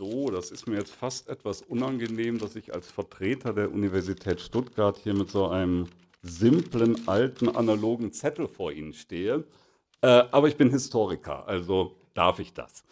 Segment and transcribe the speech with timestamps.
[0.00, 4.96] So, das ist mir jetzt fast etwas unangenehm, dass ich als Vertreter der Universität Stuttgart
[4.96, 5.88] hier mit so einem
[6.22, 9.44] simplen, alten, analogen Zettel vor Ihnen stehe.
[10.00, 12.82] Äh, aber ich bin Historiker, also darf ich das.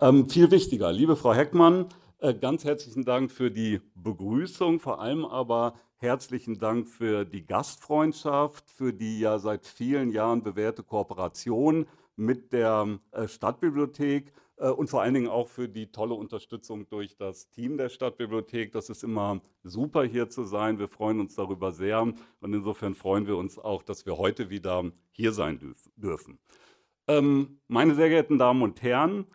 [0.00, 1.86] Ähm, viel wichtiger, liebe Frau Heckmann,
[2.20, 8.70] äh, ganz herzlichen Dank für die Begrüßung, vor allem aber herzlichen Dank für die Gastfreundschaft,
[8.70, 14.32] für die ja seit vielen Jahren bewährte Kooperation mit der äh, Stadtbibliothek
[14.70, 18.72] und vor allen Dingen auch für die tolle Unterstützung durch das Team der Stadtbibliothek.
[18.72, 20.78] Das ist immer super hier zu sein.
[20.78, 24.90] Wir freuen uns darüber sehr und insofern freuen wir uns auch, dass wir heute wieder
[25.10, 26.38] hier sein dürfen.
[27.08, 29.26] Ähm, meine sehr geehrten Damen und Herren,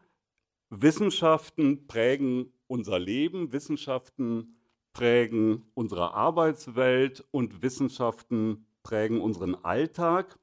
[0.70, 4.58] Wissenschaften prägen unser Leben, Wissenschaften
[4.94, 10.40] prägen unsere Arbeitswelt und Wissenschaften prägen unseren Alltag.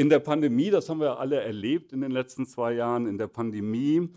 [0.00, 3.26] In der Pandemie, das haben wir alle erlebt in den letzten zwei Jahren, in der
[3.26, 4.08] Pandemie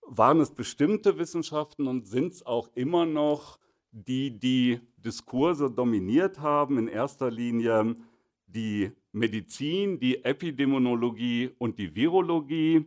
[0.00, 3.58] waren es bestimmte Wissenschaften und sind es auch immer noch,
[3.92, 7.94] die die Diskurse dominiert haben, in erster Linie
[8.46, 12.86] die Medizin, die Epidemiologie und die Virologie.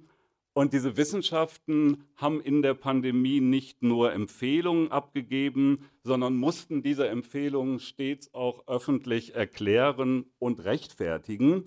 [0.53, 7.77] Und diese Wissenschaften haben in der Pandemie nicht nur Empfehlungen abgegeben, sondern mussten diese Empfehlungen
[7.77, 11.66] stets auch öffentlich erklären und rechtfertigen.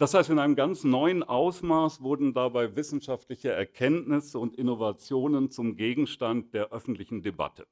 [0.00, 6.54] Das heißt, in einem ganz neuen Ausmaß wurden dabei wissenschaftliche Erkenntnisse und Innovationen zum Gegenstand
[6.54, 7.66] der öffentlichen Debatte.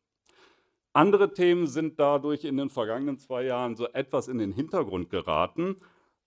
[0.93, 5.77] Andere Themen sind dadurch in den vergangenen zwei Jahren so etwas in den Hintergrund geraten,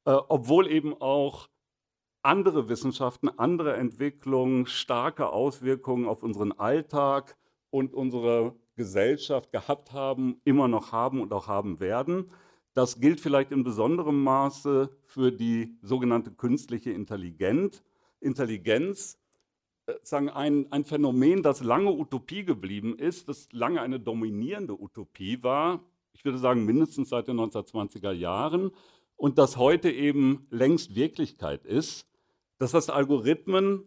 [0.06, 1.50] äh, obwohl eben auch
[2.24, 7.38] andere Wissenschaften, andere Entwicklungen starke Auswirkungen auf unseren Alltag
[7.70, 12.32] und unsere Gesellschaft gehabt haben, immer noch haben und auch haben werden.
[12.74, 17.84] Das gilt vielleicht in besonderem Maße für die sogenannte künstliche Intelligenz.
[18.22, 19.20] Intelligenz,
[19.88, 25.42] äh, sagen ein, ein Phänomen, das lange Utopie geblieben ist, das lange eine dominierende Utopie
[25.44, 28.72] war, ich würde sagen mindestens seit den 1920er Jahren,
[29.16, 32.08] und das heute eben längst Wirklichkeit ist.
[32.58, 33.84] Das heißt, Algorithmen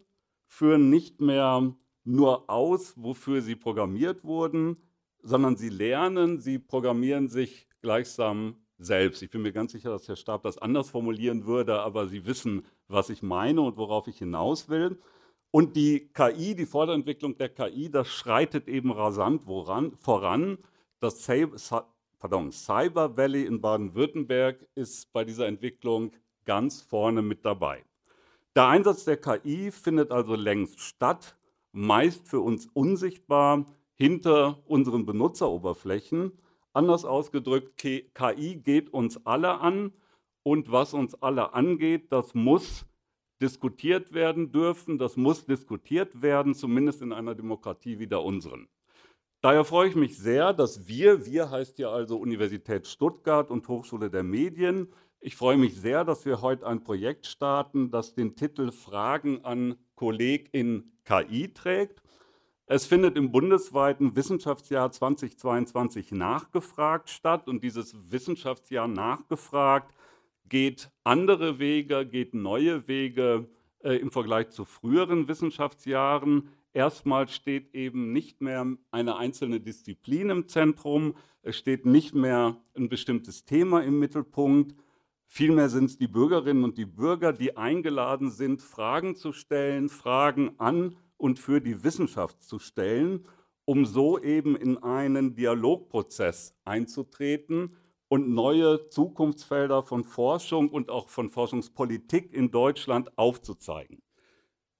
[0.47, 4.77] führen nicht mehr nur aus, wofür sie programmiert wurden,
[5.21, 9.21] sondern sie lernen, sie programmieren sich gleichsam selbst.
[9.21, 12.65] Ich bin mir ganz sicher, dass Herr Stab das anders formulieren würde, aber Sie wissen,
[12.87, 14.99] was ich meine und worauf ich hinaus will.
[15.51, 20.57] Und die KI, die Vorderentwicklung der KI, das schreitet eben rasant woran, voran.
[20.99, 21.25] Das
[22.19, 26.11] pardon, Cyber Valley in Baden-Württemberg ist bei dieser Entwicklung
[26.43, 27.85] ganz vorne mit dabei.
[28.55, 31.37] Der Einsatz der KI findet also längst statt,
[31.71, 33.65] meist für uns unsichtbar
[33.95, 36.31] hinter unseren Benutzeroberflächen.
[36.75, 39.93] Anders ausgedrückt, KI geht uns alle an
[40.43, 42.85] und was uns alle angeht, das muss
[43.41, 48.67] diskutiert werden dürfen, das muss diskutiert werden, zumindest in einer Demokratie wie der unseren.
[49.39, 54.09] Daher freue ich mich sehr, dass wir, wir heißt ja also Universität Stuttgart und Hochschule
[54.09, 54.91] der Medien,
[55.21, 59.75] ich freue mich sehr, dass wir heute ein Projekt starten, das den Titel Fragen an
[59.95, 62.03] Kollegin KI trägt.
[62.67, 69.93] Es findet im bundesweiten Wissenschaftsjahr 2022 nachgefragt statt und dieses Wissenschaftsjahr nachgefragt
[70.49, 73.47] geht andere Wege, geht neue Wege
[73.83, 76.49] äh, im Vergleich zu früheren Wissenschaftsjahren.
[76.73, 82.89] Erstmal steht eben nicht mehr eine einzelne Disziplin im Zentrum, es steht nicht mehr ein
[82.89, 84.75] bestimmtes Thema im Mittelpunkt,
[85.27, 90.51] Vielmehr sind es die Bürgerinnen und die Bürger, die eingeladen sind, Fragen zu stellen, Fragen
[90.59, 93.27] an und für die Wissenschaft zu stellen,
[93.65, 97.75] um so eben in einen Dialogprozess einzutreten
[98.07, 104.01] und neue Zukunftsfelder von Forschung und auch von Forschungspolitik in Deutschland aufzuzeigen.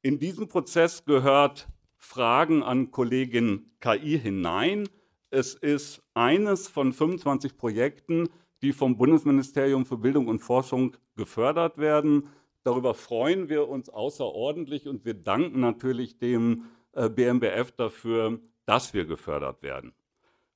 [0.02, 4.88] In diesen Prozess gehört Fragen an Kollegin KI hinein.
[5.32, 8.30] Es ist eines von 25 Projekten,
[8.62, 12.30] die vom Bundesministerium für Bildung und Forschung gefördert werden.
[12.66, 19.06] Darüber freuen wir uns außerordentlich und wir danken natürlich dem äh, BMBF dafür, dass wir
[19.06, 19.94] gefördert werden.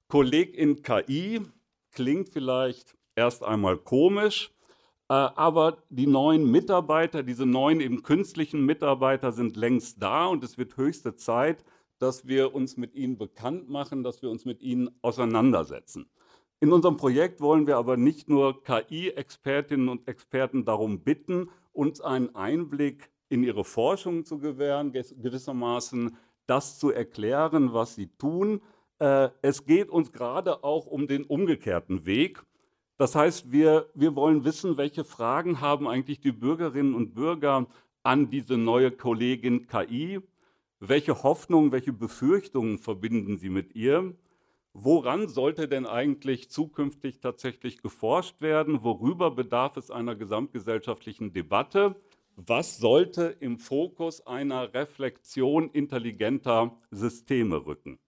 [0.07, 1.39] Kolleg in KI
[1.91, 4.49] klingt vielleicht erst einmal komisch,
[5.07, 10.57] äh, aber die neuen Mitarbeiter, diese neuen eben künstlichen Mitarbeiter sind längst da und es
[10.57, 11.63] wird höchste Zeit,
[11.99, 16.09] dass wir uns mit ihnen bekannt machen, dass wir uns mit ihnen auseinandersetzen.
[16.61, 22.35] In unserem Projekt wollen wir aber nicht nur KI-Expertinnen und Experten darum bitten, uns einen
[22.35, 26.17] Einblick in ihre Forschung zu gewähren, gewissermaßen
[26.47, 28.61] das zu erklären, was sie tun.
[28.97, 32.43] Äh, es geht uns gerade auch um den umgekehrten Weg.
[32.97, 37.67] Das heißt, wir, wir wollen wissen, welche Fragen haben eigentlich die Bürgerinnen und Bürger
[38.03, 40.19] an diese neue Kollegin KI.
[40.81, 44.13] Welche Hoffnungen, welche Befürchtungen verbinden Sie mit ihr?
[44.73, 48.83] Woran sollte denn eigentlich zukünftig tatsächlich geforscht werden?
[48.83, 51.95] Worüber bedarf es einer gesamtgesellschaftlichen Debatte?
[52.35, 57.99] Was sollte im Fokus einer Reflexion intelligenter Systeme rücken?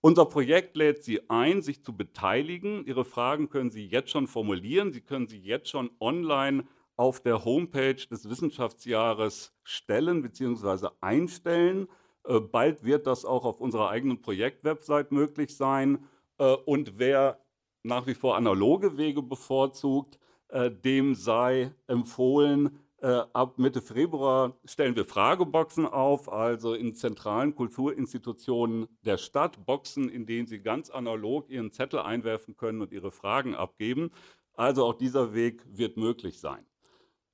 [0.00, 2.86] Unser Projekt lädt Sie ein, sich zu beteiligen.
[2.86, 4.92] Ihre Fragen können Sie jetzt schon formulieren.
[4.92, 6.64] Sie können sie jetzt schon online
[6.96, 10.88] auf der Homepage des Wissenschaftsjahres stellen bzw.
[11.00, 11.88] einstellen.
[12.26, 16.04] Äh, bald wird das auch auf unserer eigenen Projektwebsite möglich sein.
[16.38, 17.40] Äh, und wer
[17.82, 20.18] nach wie vor analoge Wege bevorzugt,
[20.48, 28.88] äh, dem sei empfohlen, ab Mitte Februar stellen wir Frageboxen auf, also in zentralen Kulturinstitutionen
[29.02, 33.54] der Stadt, Boxen, in denen Sie ganz analog Ihren Zettel einwerfen können und Ihre Fragen
[33.54, 34.10] abgeben.
[34.54, 36.66] Also auch dieser Weg wird möglich sein.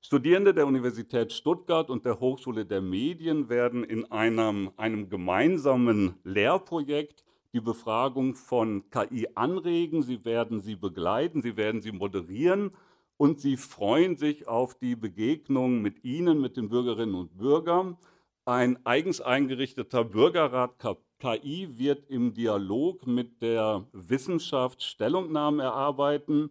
[0.05, 7.23] Studierende der Universität Stuttgart und der Hochschule der Medien werden in einem, einem gemeinsamen Lehrprojekt
[7.53, 10.03] die Befragung von KI anregen.
[10.03, 12.71] Sie werden sie begleiten, sie werden sie moderieren
[13.15, 17.95] und sie freuen sich auf die Begegnung mit Ihnen, mit den Bürgerinnen und Bürgern.
[18.43, 20.79] Ein eigens eingerichteter Bürgerrat
[21.19, 26.49] KI wird im Dialog mit der Wissenschaft Stellungnahmen erarbeiten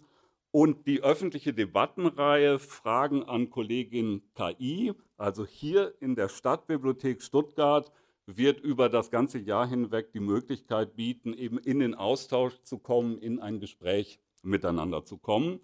[0.53, 7.91] und die öffentliche Debattenreihe Fragen an Kollegin KI, also hier in der Stadtbibliothek Stuttgart,
[8.27, 13.19] wird über das ganze Jahr hinweg die Möglichkeit bieten, eben in den Austausch zu kommen,
[13.19, 15.59] in ein Gespräch miteinander zu kommen.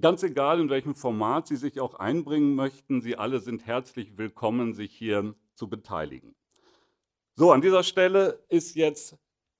[0.00, 4.72] Ganz egal, in welchem Format Sie sich auch einbringen möchten, Sie alle sind herzlich willkommen,
[4.72, 6.34] sich hier zu beteiligen.
[7.34, 9.18] So, an dieser Stelle ist jetzt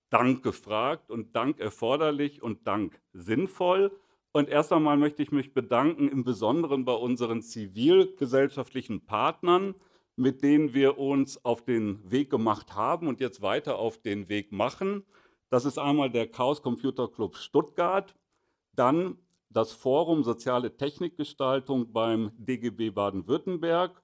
[0.08, 3.92] Dank gefragt und Dank erforderlich und Dank sinnvoll.
[4.32, 9.74] Und erst einmal möchte ich mich bedanken, im Besonderen bei unseren zivilgesellschaftlichen Partnern,
[10.14, 14.52] mit denen wir uns auf den Weg gemacht haben und jetzt weiter auf den Weg
[14.52, 15.04] machen.
[15.48, 18.14] Das ist einmal der Chaos Computer Club Stuttgart,
[18.74, 19.18] dann
[19.48, 24.00] das Forum Soziale Technikgestaltung beim DGB Baden-Württemberg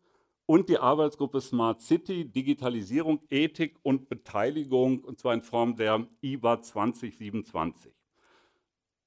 [0.46, 6.62] und die Arbeitsgruppe Smart City, Digitalisierung, Ethik und Beteiligung, und zwar in Form der IBA
[6.62, 7.92] 2027.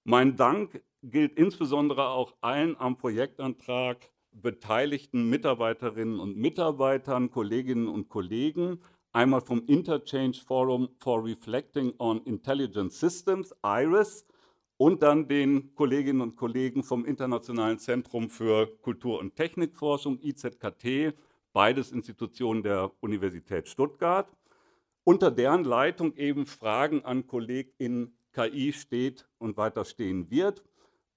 [0.06, 8.82] Mein Dank gilt insbesondere auch allen am Projektantrag beteiligten Mitarbeiterinnen und Mitarbeitern, Kolleginnen und Kollegen,
[9.12, 14.26] einmal vom Interchange Forum for Reflecting on Intelligent Systems, IRIS,
[14.78, 21.14] und dann den Kolleginnen und Kollegen vom Internationalen Zentrum für Kultur- und Technikforschung, IZKT,
[21.52, 24.32] beides Institutionen der Universität Stuttgart,
[25.04, 30.64] unter deren Leitung eben Fragen an KollegInnen KI steht und weiter stehen wird.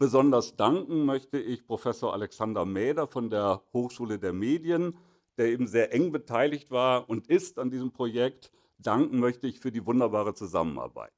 [0.02, 4.98] Besonders danken möchte ich Professor Alexander Mäder von der Hochschule der Medien,
[5.38, 8.50] der eben sehr eng beteiligt war und ist an diesem Projekt.
[8.78, 11.12] Danken möchte ich für die wunderbare Zusammenarbeit.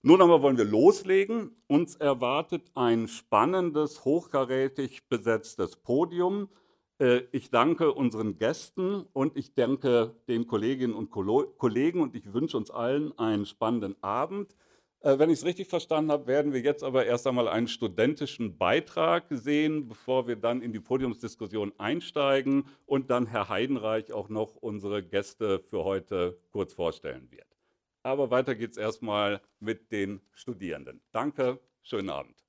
[0.00, 1.62] Nun aber wollen wir loslegen.
[1.66, 6.48] Uns erwartet ein spannendes, hochkarätig besetztes Podium.
[6.98, 12.56] Äh, ich danke unseren Gästen und ich danke den Kolleginnen und Kollegen und ich wünsche
[12.56, 14.56] uns allen einen spannenden Abend.
[15.04, 18.56] Äh, wenn ich es richtig verstanden habe, werden wir jetzt aber erst einmal einen studentischen
[18.56, 24.56] Beitrag sehen, bevor wir dann in die Podiumsdiskussion einsteigen und dann Herr Heidenreich auch noch
[24.56, 27.46] unsere Gäste für heute kurz vorstellen wird.
[28.02, 31.02] Aber weiter geht es erstmal mit den Studierenden.
[31.12, 32.43] Danke, schönen Abend.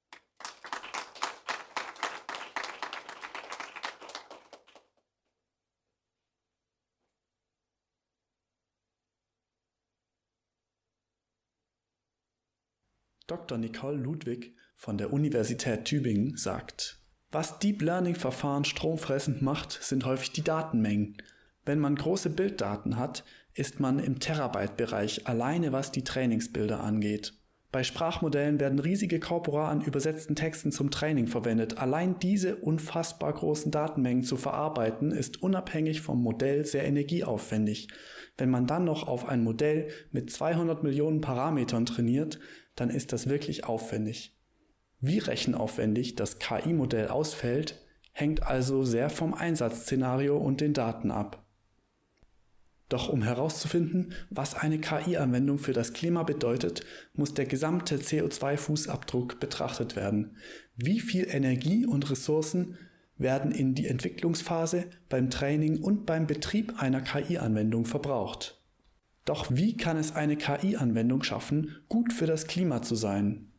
[13.27, 13.57] Dr.
[13.57, 16.99] Nicole Ludwig von der Universität Tübingen sagt,
[17.31, 21.17] was Deep Learning-Verfahren stromfressend macht, sind häufig die Datenmengen.
[21.65, 23.23] Wenn man große Bilddaten hat,
[23.55, 27.33] ist man im Terabyte-Bereich alleine was die Trainingsbilder angeht.
[27.71, 31.77] Bei Sprachmodellen werden riesige Korpora an übersetzten Texten zum Training verwendet.
[31.77, 37.89] Allein diese unfassbar großen Datenmengen zu verarbeiten, ist unabhängig vom Modell sehr energieaufwendig.
[38.37, 42.39] Wenn man dann noch auf ein Modell mit 200 Millionen Parametern trainiert,
[42.75, 44.35] dann ist das wirklich aufwendig.
[44.99, 51.45] Wie rechenaufwendig das KI-Modell ausfällt, hängt also sehr vom Einsatzszenario und den Daten ab.
[52.87, 59.95] Doch um herauszufinden, was eine KI-Anwendung für das Klima bedeutet, muss der gesamte CO2-Fußabdruck betrachtet
[59.95, 60.37] werden.
[60.75, 62.77] Wie viel Energie und Ressourcen
[63.17, 68.61] werden in die Entwicklungsphase, beim Training und beim Betrieb einer KI-Anwendung verbraucht?
[69.25, 73.51] Doch wie kann es eine KI-Anwendung schaffen, gut für das Klima zu sein?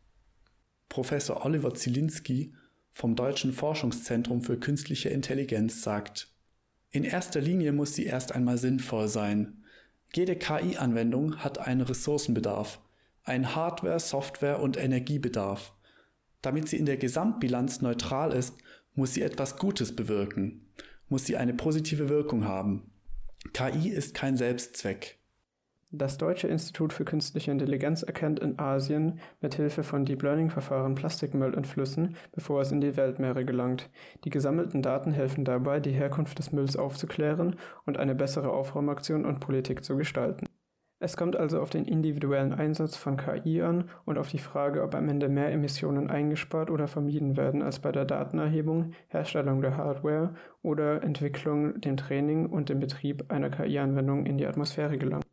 [0.88, 2.54] Professor Oliver Zielinski
[2.92, 6.28] vom Deutschen Forschungszentrum für Künstliche Intelligenz sagt,
[6.90, 9.64] In erster Linie muss sie erst einmal sinnvoll sein.
[10.14, 12.80] Jede KI-Anwendung hat einen Ressourcenbedarf,
[13.24, 15.74] einen Hardware-, Software- und Energiebedarf.
[16.42, 18.56] Damit sie in der Gesamtbilanz neutral ist,
[18.94, 20.64] muss sie etwas Gutes bewirken,
[21.08, 22.90] muss sie eine positive Wirkung haben.
[23.52, 25.15] KI ist kein Selbstzweck.
[25.92, 31.54] Das Deutsche Institut für Künstliche Intelligenz erkennt in Asien mit Hilfe von Deep Learning-Verfahren Plastikmüll
[31.54, 33.88] in Flüssen, bevor es in die Weltmeere gelangt.
[34.24, 39.38] Die gesammelten Daten helfen dabei, die Herkunft des Mülls aufzuklären und eine bessere Aufräumaktion und
[39.38, 40.46] Politik zu gestalten.
[40.98, 44.94] Es kommt also auf den individuellen Einsatz von KI an und auf die Frage, ob
[44.96, 50.34] am Ende mehr Emissionen eingespart oder vermieden werden als bei der Datenerhebung, Herstellung der Hardware
[50.62, 55.24] oder Entwicklung, dem Training und dem Betrieb einer KI-Anwendung in die Atmosphäre gelangt.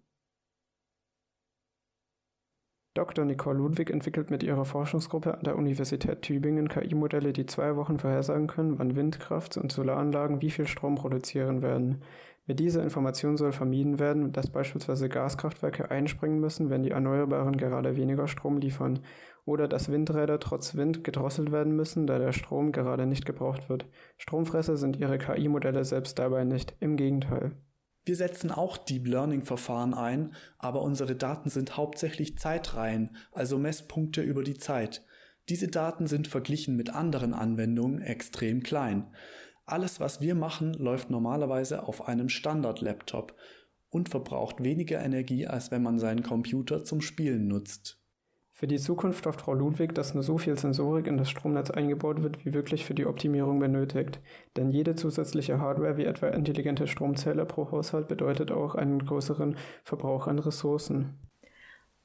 [2.96, 3.26] Dr.
[3.26, 8.46] Nicole Ludwig entwickelt mit ihrer Forschungsgruppe an der Universität Tübingen KI-Modelle, die zwei Wochen vorhersagen
[8.46, 12.04] können, wann Windkraft- und Solaranlagen wie viel Strom produzieren werden.
[12.46, 17.96] Mit dieser Information soll vermieden werden, dass beispielsweise Gaskraftwerke einspringen müssen, wenn die Erneuerbaren gerade
[17.96, 19.00] weniger Strom liefern,
[19.46, 23.88] oder dass Windräder trotz Wind gedrosselt werden müssen, da der Strom gerade nicht gebraucht wird.
[24.18, 27.54] Stromfresser sind ihre KI-Modelle selbst dabei nicht, im Gegenteil.
[28.06, 34.22] Wir setzen auch Deep Learning Verfahren ein, aber unsere Daten sind hauptsächlich Zeitreihen, also Messpunkte
[34.22, 35.06] über die Zeit.
[35.50, 39.08] Diese Daten sind verglichen mit anderen Anwendungen extrem klein.
[39.66, 43.36] Alles, was wir machen, läuft normalerweise auf einem Standard-Laptop
[43.90, 48.03] und verbraucht weniger Energie, als wenn man seinen Computer zum Spielen nutzt.
[48.64, 52.24] Für die Zukunft hofft Frau Ludwig, dass nur so viel Sensorik in das Stromnetz eingebaut
[52.24, 54.22] wird, wie wirklich für die Optimierung benötigt.
[54.56, 60.28] Denn jede zusätzliche Hardware, wie etwa intelligente Stromzähler pro Haushalt, bedeutet auch einen größeren Verbrauch
[60.28, 61.20] an Ressourcen.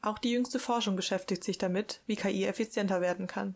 [0.02, 3.54] Auch die jüngste Forschung beschäftigt sich damit, wie KI effizienter werden kann.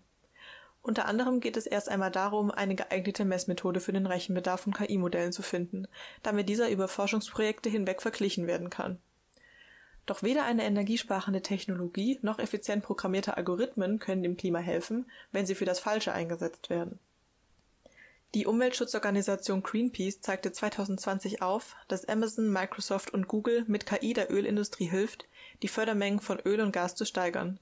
[0.80, 5.32] Unter anderem geht es erst einmal darum, eine geeignete Messmethode für den Rechenbedarf von KI-Modellen
[5.32, 5.88] zu finden,
[6.22, 9.00] damit dieser über Forschungsprojekte hinweg verglichen werden kann.
[10.06, 15.54] Doch weder eine energiesparende Technologie noch effizient programmierte Algorithmen können dem Klima helfen, wenn sie
[15.54, 16.98] für das Falsche eingesetzt werden.
[18.34, 24.86] Die Umweltschutzorganisation Greenpeace zeigte 2020 auf, dass Amazon, Microsoft und Google mit KI der Ölindustrie
[24.86, 25.26] hilft,
[25.60, 27.58] die Fördermengen von Öl und Gas zu steigern.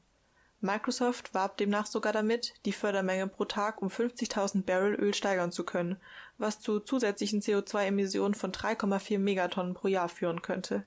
[0.61, 5.65] Microsoft warb demnach sogar damit, die Fördermenge pro Tag um 50.000 Barrel Öl steigern zu
[5.65, 5.97] können,
[6.39, 10.85] was zu zusätzlichen CO2-Emissionen von 3,4 Megatonnen pro Jahr führen könnte.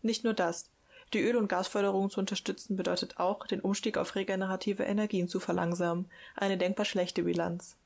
[0.00, 0.70] Nicht nur das,
[1.12, 6.06] die Öl- und Gasförderung zu unterstützen bedeutet auch, den Umstieg auf regenerative Energien zu verlangsamen,
[6.36, 7.76] eine denkbar schlechte Bilanz.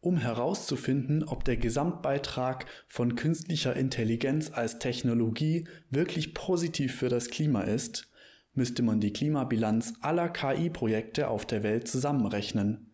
[0.00, 7.62] Um herauszufinden, ob der Gesamtbeitrag von künstlicher Intelligenz als Technologie wirklich positiv für das Klima
[7.62, 8.08] ist,
[8.54, 12.92] müsste man die Klimabilanz aller KI-Projekte auf der Welt zusammenrechnen.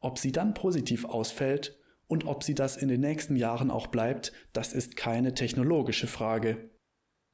[0.00, 1.78] Ob sie dann positiv ausfällt
[2.08, 6.70] und ob sie das in den nächsten Jahren auch bleibt, das ist keine technologische Frage.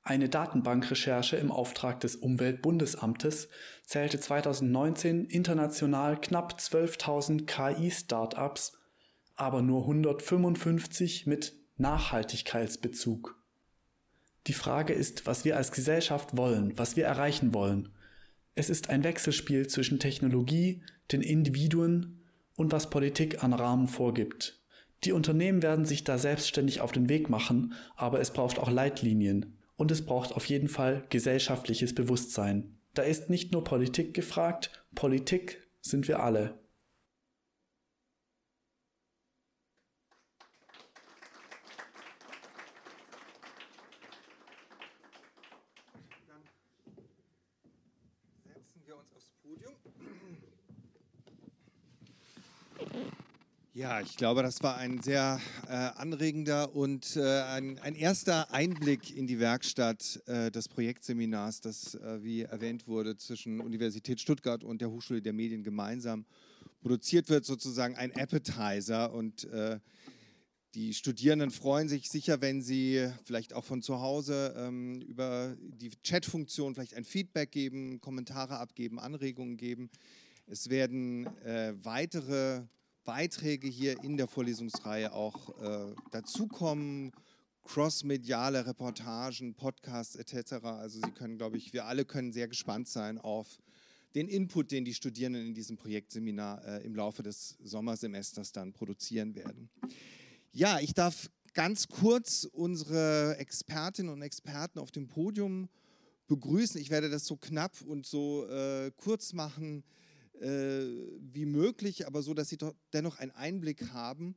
[0.07, 3.49] Eine Datenbankrecherche im Auftrag des Umweltbundesamtes
[3.85, 8.79] zählte 2019 international knapp 12.000 KI-Startups,
[9.35, 13.37] aber nur 155 mit Nachhaltigkeitsbezug.
[14.47, 17.89] Die Frage ist, was wir als Gesellschaft wollen, was wir erreichen wollen.
[18.55, 22.23] Es ist ein Wechselspiel zwischen Technologie, den Individuen
[22.55, 24.63] und was Politik an Rahmen vorgibt.
[25.03, 29.57] Die Unternehmen werden sich da selbstständig auf den Weg machen, aber es braucht auch Leitlinien.
[29.77, 32.79] Und es braucht auf jeden Fall gesellschaftliches Bewusstsein.
[32.95, 36.59] Da ist nicht nur Politik gefragt, Politik sind wir alle.
[46.27, 46.43] Dann
[48.45, 49.75] setzen wir uns aufs Podium.
[53.77, 59.15] Ja, ich glaube, das war ein sehr äh, anregender und äh, ein, ein, erster Einblick
[59.15, 64.81] in die Werkstatt äh, des Projektseminars, das, äh, wie erwähnt wurde, zwischen Universität Stuttgart und
[64.81, 66.25] der Hochschule der Medien gemeinsam
[66.81, 69.13] produziert wird, sozusagen ein Appetizer.
[69.13, 69.79] Und äh,
[70.75, 75.91] die Studierenden freuen sich sicher, wenn sie vielleicht auch von zu Hause ähm, über die
[76.03, 79.91] Chatfunktion vielleicht ein Feedback geben, Kommentare abgeben, Anregungen geben.
[80.47, 82.63] Es werden äh, weitere
[83.07, 87.13] Beiträge hier in der Vorlesungsreihe auch äh, dazukommen,
[87.63, 90.65] crossmediale Reportagen, Podcasts etc.
[90.65, 93.59] Also Sie können, glaube ich, wir alle können sehr gespannt sein auf
[94.15, 99.35] den Input, den die Studierenden in diesem Projektseminar äh, im Laufe des Sommersemesters dann produzieren
[99.35, 99.71] werden.
[100.53, 105.69] Ja, ich darf ganz kurz unsere Expertinnen und Experten auf dem Podium
[106.27, 106.81] begrüßen.
[106.81, 109.85] Ich werde das so knapp und so äh, kurz machen,
[110.41, 112.59] wie möglich, aber so, dass Sie
[112.93, 114.37] dennoch einen Einblick haben.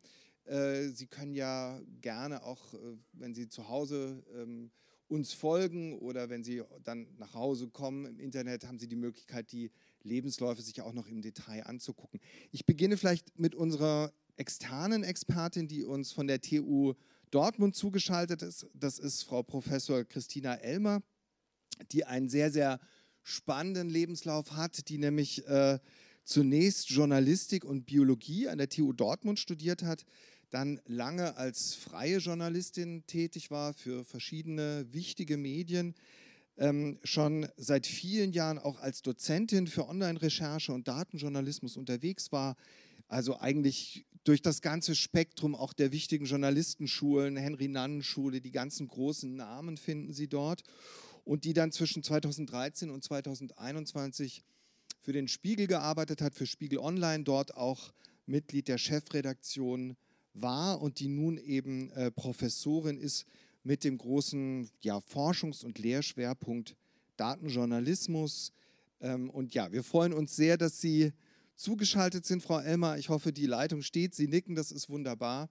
[0.49, 2.77] Äh, Sie können ja gerne auch, äh,
[3.13, 4.71] wenn Sie zu Hause ähm,
[5.07, 9.51] uns folgen oder wenn Sie dann nach Hause kommen im Internet, haben Sie die Möglichkeit,
[9.51, 12.19] die Lebensläufe sich auch noch im Detail anzugucken.
[12.51, 16.93] Ich beginne vielleicht mit unserer externen Expertin, die uns von der TU
[17.29, 18.67] Dortmund zugeschaltet ist.
[18.73, 21.03] Das ist Frau Professor Christina Elmer,
[21.91, 22.79] die einen sehr, sehr
[23.29, 25.79] spannenden Lebenslauf hat, die nämlich äh,
[26.23, 30.05] zunächst Journalistik und Biologie an der TU Dortmund studiert hat,
[30.49, 35.95] dann lange als freie Journalistin tätig war für verschiedene wichtige Medien,
[36.57, 42.55] ähm, schon seit vielen Jahren auch als Dozentin für Online-Recherche und Datenjournalismus unterwegs war,
[43.07, 49.77] also eigentlich durch das ganze Spektrum auch der wichtigen Journalistenschulen, Henry-Nannen-Schule, die ganzen großen Namen
[49.77, 50.63] finden Sie dort
[51.29, 54.43] und die dann zwischen 2013 und 2021
[54.99, 57.93] für den Spiegel gearbeitet hat, für Spiegel Online, dort auch
[58.25, 59.95] Mitglied der Chefredaktion
[60.33, 63.27] war und die nun eben äh, Professorin ist
[63.61, 66.75] mit dem großen ja, Forschungs- und Lehrschwerpunkt
[67.15, 68.51] Datenjournalismus.
[68.99, 71.13] Ähm, und ja, wir freuen uns sehr, dass Sie
[71.55, 72.97] zugeschaltet sind, Frau Elmer.
[72.97, 74.15] Ich hoffe, die Leitung steht.
[74.15, 75.47] Sie nicken, das ist wunderbar.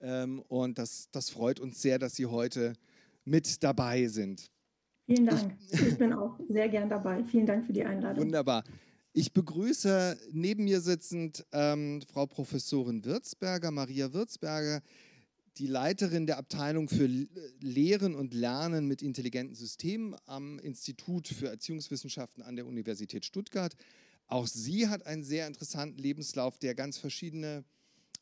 [0.00, 2.74] Ähm, und das, das freut uns sehr, dass Sie heute
[3.24, 4.52] mit dabei sind.
[5.08, 5.56] Vielen Dank.
[5.70, 7.24] Ich, ich bin auch sehr gern dabei.
[7.24, 8.24] Vielen Dank für die Einladung.
[8.24, 8.62] Wunderbar.
[9.14, 14.82] Ich begrüße neben mir sitzend ähm, Frau Professorin Würzberger, Maria Würzberger,
[15.56, 17.08] die Leiterin der Abteilung für
[17.60, 23.74] Lehren und Lernen mit intelligenten Systemen am Institut für Erziehungswissenschaften an der Universität Stuttgart.
[24.26, 27.64] Auch sie hat einen sehr interessanten Lebenslauf, der ganz verschiedene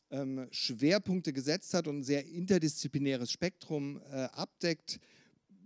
[0.09, 5.01] ähm, Schwerpunkte gesetzt hat und ein sehr interdisziplinäres Spektrum äh, abdeckt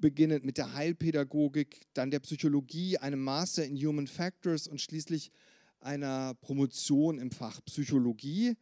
[0.01, 5.31] beginnend mit der Heilpädagogik, dann der Psychologie, einem Master in Human Factors und schließlich
[5.79, 8.55] einer Promotion im Fach Psychologie.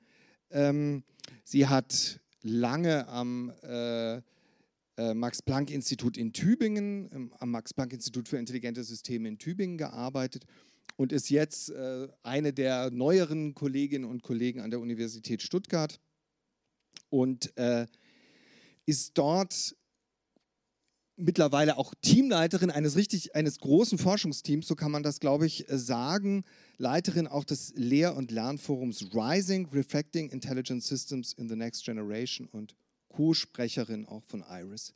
[0.52, 1.04] Ähm,
[1.44, 4.22] sie hat lange am äh,
[5.00, 10.46] äh, Max-Planck-Institut in Tübingen, ähm, am Max-Planck-Institut für intelligente Systeme in Tübingen gearbeitet
[10.98, 16.02] und ist jetzt äh, eine der neueren Kolleginnen und Kollegen an der Universität Stuttgart
[17.10, 17.86] und äh,
[18.86, 19.76] ist dort
[21.20, 25.78] mittlerweile auch Teamleiterin eines richtig eines großen Forschungsteams, so kann man das, glaube ich, äh,
[25.78, 26.44] sagen.
[26.78, 32.76] Leiterin auch des Lehr- und Lernforums Rising, Reflecting Intelligent Systems in the Next Generation und
[33.10, 34.94] Co-Sprecherin auch von IRIS.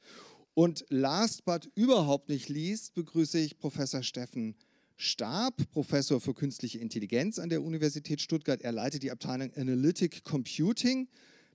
[0.53, 4.55] Und last but überhaupt nicht least begrüße ich Professor Steffen
[4.95, 8.62] Stab, Professor für künstliche Intelligenz an der Universität Stuttgart.
[8.62, 11.07] Er leitet die Abteilung Analytic Computing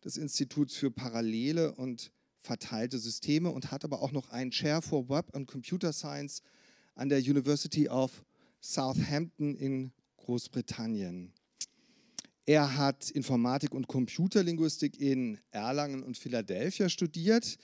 [0.05, 5.09] des Instituts für Parallele und verteilte Systeme und hat aber auch noch einen Chair for
[5.09, 6.43] Web and Computer Science
[6.95, 8.25] an der University of
[8.61, 11.33] Southampton in Großbritannien.
[12.47, 17.59] Er hat Informatik und Computerlinguistik in Erlangen und Philadelphia studiert,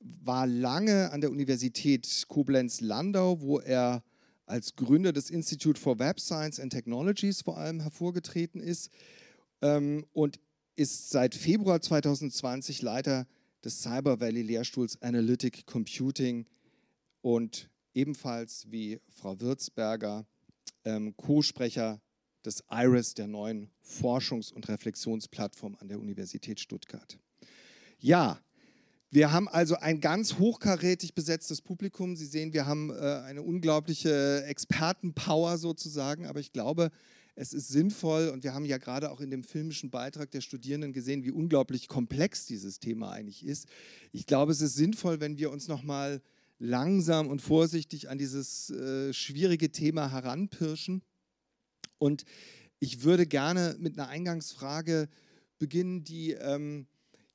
[0.00, 4.02] war lange an der Universität Koblenz-Landau, wo er
[4.46, 8.90] als Gründer des Institute for Web Science and Technologies vor allem hervorgetreten ist
[9.62, 10.38] ähm, und
[10.76, 13.26] ist seit Februar 2020 Leiter
[13.66, 16.46] des Cyber Valley Lehrstuhls Analytic Computing
[17.20, 20.24] und ebenfalls wie Frau Würzberger
[20.84, 22.00] ähm, Co-Sprecher
[22.44, 27.18] des IRIS, der neuen Forschungs- und Reflexionsplattform an der Universität Stuttgart.
[27.98, 28.40] Ja,
[29.10, 32.14] wir haben also ein ganz hochkarätig besetztes Publikum.
[32.14, 36.92] Sie sehen, wir haben äh, eine unglaubliche Expertenpower sozusagen, aber ich glaube,
[37.36, 40.94] es ist sinnvoll und wir haben ja gerade auch in dem filmischen Beitrag der Studierenden
[40.94, 43.68] gesehen, wie unglaublich komplex dieses Thema eigentlich ist.
[44.10, 46.22] Ich glaube, es ist sinnvoll, wenn wir uns nochmal
[46.58, 51.02] langsam und vorsichtig an dieses äh, schwierige Thema heranpirschen.
[51.98, 52.24] Und
[52.78, 55.08] ich würde gerne mit einer Eingangsfrage
[55.58, 56.86] beginnen, die ähm,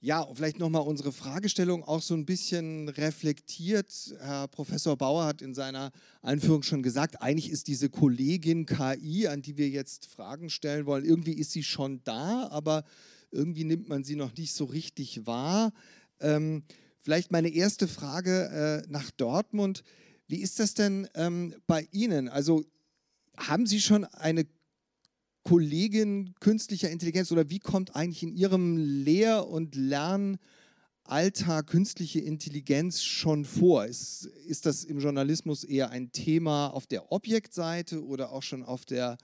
[0.04, 4.16] ja, vielleicht nochmal unsere Fragestellung auch so ein bisschen reflektiert.
[4.20, 5.92] Herr Professor Bauer hat in seiner
[6.24, 11.06] Einführung schon gesagt, eigentlich ist diese Kollegin KI, an die wir jetzt Fragen stellen wollen,
[11.06, 12.84] irgendwie ist sie schon da, aber
[13.30, 15.72] irgendwie nimmt man sie noch nicht so richtig wahr.
[16.20, 16.64] Ähm,
[16.98, 19.84] vielleicht meine erste Frage äh, nach Dortmund.
[20.28, 22.28] Wie ist das denn ähm, bei Ihnen?
[22.28, 22.64] Also
[23.38, 24.48] haben Sie schon eine
[25.44, 33.46] Kollegin künstlicher Intelligenz oder wie kommt eigentlich in Ihrem Lehr- und Lernalltag künstliche Intelligenz schon
[33.46, 33.86] vor?
[33.86, 38.86] Ist, ist das im Journalismus eher ein Thema auf der Objektseite oder auch schon auf
[38.86, 39.18] der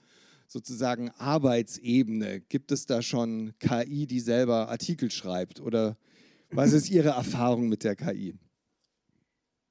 [0.48, 2.40] sozusagen Arbeitsebene?
[2.40, 5.96] Gibt es da schon KI, die selber Artikel schreibt oder
[6.50, 8.34] was ist Ihre Erfahrung mit der KI?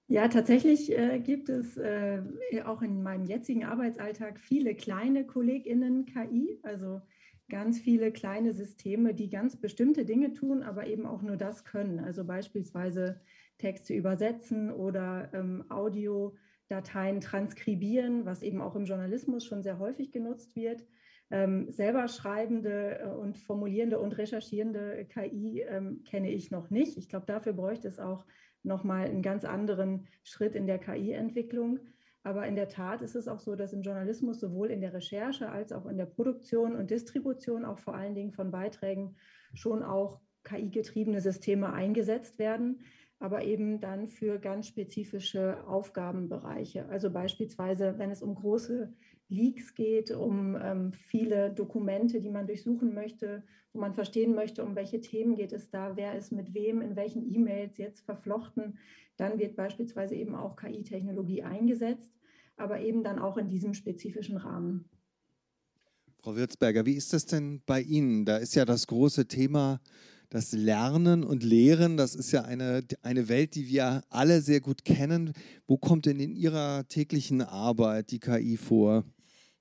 [0.10, 2.22] Ja, tatsächlich äh, gibt es äh,
[2.66, 6.60] auch in meinem jetzigen Arbeitsalltag viele kleine KollegInnen KI.
[6.64, 7.02] Also
[7.50, 12.00] ganz viele kleine Systeme, die ganz bestimmte Dinge tun, aber eben auch nur das können.
[12.00, 13.22] Also beispielsweise
[13.58, 20.56] Texte übersetzen oder ähm, Audiodateien transkribieren, was eben auch im Journalismus schon sehr häufig genutzt
[20.56, 20.86] wird.
[21.30, 26.98] Ähm, selber schreibende äh, und formulierende und recherchierende KI ähm, kenne ich noch nicht.
[26.98, 28.26] Ich glaube, dafür bräuchte es auch
[28.68, 31.80] nochmal einen ganz anderen Schritt in der KI-Entwicklung.
[32.24, 35.50] Aber in der Tat ist es auch so, dass im Journalismus sowohl in der Recherche
[35.50, 39.16] als auch in der Produktion und Distribution, auch vor allen Dingen von Beiträgen,
[39.54, 42.82] schon auch KI-getriebene Systeme eingesetzt werden,
[43.20, 46.88] aber eben dann für ganz spezifische Aufgabenbereiche.
[46.90, 48.94] Also beispielsweise, wenn es um große
[49.30, 54.76] Leaks geht, um ähm, viele Dokumente, die man durchsuchen möchte, wo man verstehen möchte, um
[54.76, 58.78] welche Themen geht es da, wer ist mit wem, in welchen E-Mails jetzt verflochten.
[59.18, 62.12] Dann wird beispielsweise eben auch KI-Technologie eingesetzt,
[62.56, 64.90] aber eben dann auch in diesem spezifischen Rahmen.
[66.22, 68.26] Frau Würzberger, wie ist das denn bei Ihnen?
[68.26, 69.80] Da ist ja das große Thema
[70.30, 74.84] das Lernen und Lehren, das ist ja eine, eine Welt, die wir alle sehr gut
[74.84, 75.32] kennen.
[75.68, 79.06] Wo kommt denn in Ihrer täglichen Arbeit die KI vor?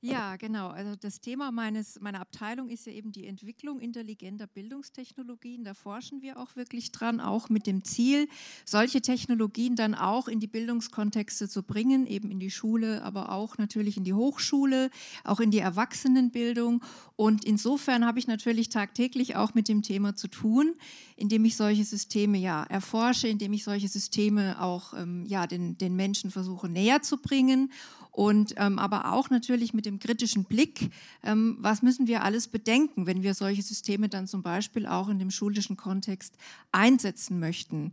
[0.03, 0.69] Ja, genau.
[0.69, 5.65] Also das Thema meines, meiner Abteilung ist ja eben die Entwicklung intelligenter Bildungstechnologien.
[5.65, 8.29] Da forschen wir auch wirklich dran, auch mit dem Ziel,
[8.67, 13.57] solche Technologien dann auch in die Bildungskontexte zu bringen, eben in die Schule, aber auch
[13.57, 14.91] natürlich in die Hochschule,
[15.25, 16.85] auch in die Erwachsenenbildung.
[17.17, 20.75] Und insofern habe ich natürlich tagtäglich auch mit dem Thema zu tun,
[21.17, 25.97] indem ich solche Systeme ja erforsche, indem ich solche Systeme auch ähm, ja, den, den
[25.97, 27.73] Menschen versuche näher zu bringen
[28.17, 30.91] und ähm, aber auch natürlich mit dem kritischen Blick,
[31.23, 35.19] ähm, was müssen wir alles bedenken, wenn wir solche Systeme dann zum Beispiel auch in
[35.19, 36.35] dem schulischen Kontext
[36.73, 37.93] einsetzen möchten.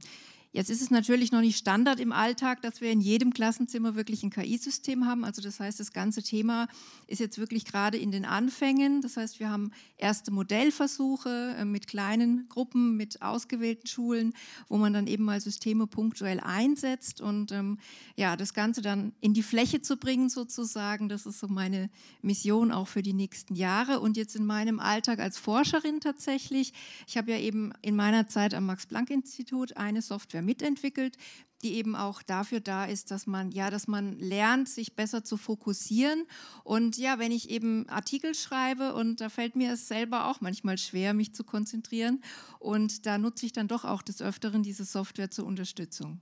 [0.54, 4.22] Jetzt ist es natürlich noch nicht Standard im Alltag, dass wir in jedem Klassenzimmer wirklich
[4.22, 5.26] ein KI-System haben.
[5.26, 6.68] Also das heißt, das ganze Thema
[7.08, 9.02] ist jetzt wirklich gerade in den Anfängen.
[9.02, 14.36] Das heißt, wir haben erste Modellversuche äh, mit kleinen Gruppen, mit ausgewählten Schulen,
[14.68, 17.80] wo man dann eben mal Systeme punktuell einsetzt und ähm,
[18.16, 21.10] ja, das Ganze dann in die Fläche zu bringen sozusagen.
[21.10, 21.90] Das ist so meine
[22.22, 24.02] Mission auch für die nächsten Jahre.
[24.02, 26.74] Und jetzt in meinem Alltag als Forscherin tatsächlich.
[27.08, 31.18] Ich habe ja eben in meiner Zeit am Max-Planck-Institut eine Software mitentwickelt,
[31.64, 35.38] die eben auch dafür da ist, dass man ja, dass man lernt, sich besser zu
[35.38, 36.26] fokussieren.
[36.64, 40.78] Und ja, wenn ich eben Artikel schreibe und da fällt mir es selber auch manchmal
[40.78, 42.22] schwer, mich zu konzentrieren.
[42.60, 46.22] Und da nutze ich dann doch auch des Öfteren diese Software zur Unterstützung.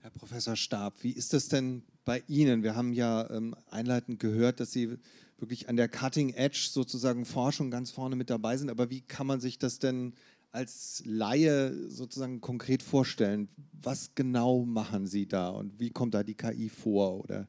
[0.00, 2.62] Herr Professor Stab, wie ist das denn bei Ihnen?
[2.62, 4.96] Wir haben ja ähm, einleitend gehört, dass Sie
[5.38, 8.70] wirklich an der Cutting Edge sozusagen Forschung ganz vorne mit dabei sind.
[8.70, 10.14] Aber wie kann man sich das denn
[10.52, 13.48] als Laie sozusagen konkret vorstellen?
[13.72, 17.20] Was genau machen Sie da und wie kommt da die KI vor?
[17.24, 17.48] Oder?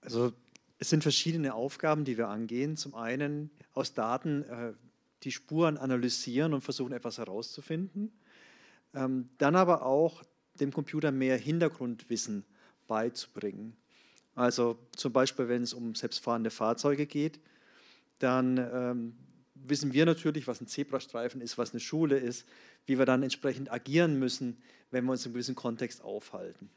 [0.00, 0.32] Also
[0.78, 2.76] es sind verschiedene Aufgaben, die wir angehen.
[2.76, 4.72] Zum einen aus Daten äh,
[5.22, 8.12] die Spuren analysieren und versuchen etwas herauszufinden.
[8.94, 10.22] Ähm, dann aber auch
[10.54, 12.44] dem Computer mehr Hintergrundwissen
[12.86, 13.76] beizubringen.
[14.34, 17.40] Also zum Beispiel, wenn es um selbstfahrende Fahrzeuge geht,
[18.18, 19.16] dann ähm,
[19.68, 22.46] wissen wir natürlich, was ein Zebrastreifen ist, was eine Schule ist,
[22.86, 24.58] wie wir dann entsprechend agieren müssen,
[24.90, 26.70] wenn wir uns in einem gewissen Kontext aufhalten.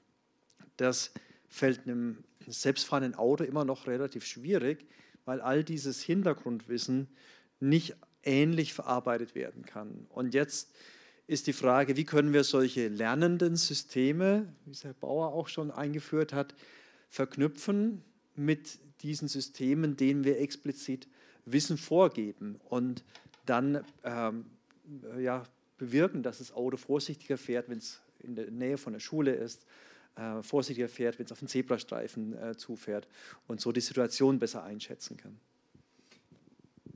[0.78, 1.12] Das
[1.48, 4.86] fällt einem selbstfahrenden Auto immer noch relativ schwierig,
[5.26, 7.08] weil all dieses Hintergrundwissen
[7.60, 10.08] nicht ähnlich verarbeitet werden kann.
[10.10, 10.72] Und jetzt
[11.28, 15.70] ist die Frage, wie können wir solche lernenden Systeme, wie es Herr Bauer auch schon
[15.70, 16.56] eingeführt hat,
[17.10, 18.04] verknüpfen
[18.36, 21.08] mit diesen Systemen, denen wir explizit
[21.52, 23.04] Wissen vorgeben und
[23.46, 24.46] dann ähm,
[25.20, 25.44] ja,
[25.78, 29.66] bewirken, dass das Auto vorsichtiger fährt, wenn es in der Nähe von der Schule ist,
[30.16, 33.08] äh, vorsichtiger fährt, wenn es auf den Zebrastreifen äh, zufährt
[33.48, 35.40] und so die Situation besser einschätzen kann.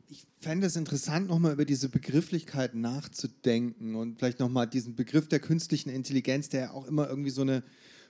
[0.09, 5.39] Ich fände es interessant, nochmal über diese Begrifflichkeit nachzudenken und vielleicht nochmal diesen Begriff der
[5.39, 7.63] künstlichen Intelligenz, der ja auch immer irgendwie so eine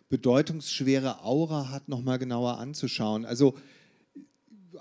[0.09, 3.25] bedeutungsschwere Aura hat, nochmal genauer anzuschauen.
[3.25, 3.55] Also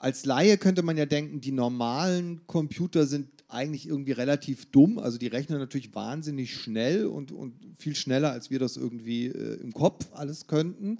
[0.03, 4.99] als Laie könnte man ja denken, die normalen Computer sind eigentlich irgendwie relativ dumm.
[4.99, 9.61] Also die rechnen natürlich wahnsinnig schnell und, und viel schneller, als wir das irgendwie äh,
[9.61, 10.99] im Kopf alles könnten.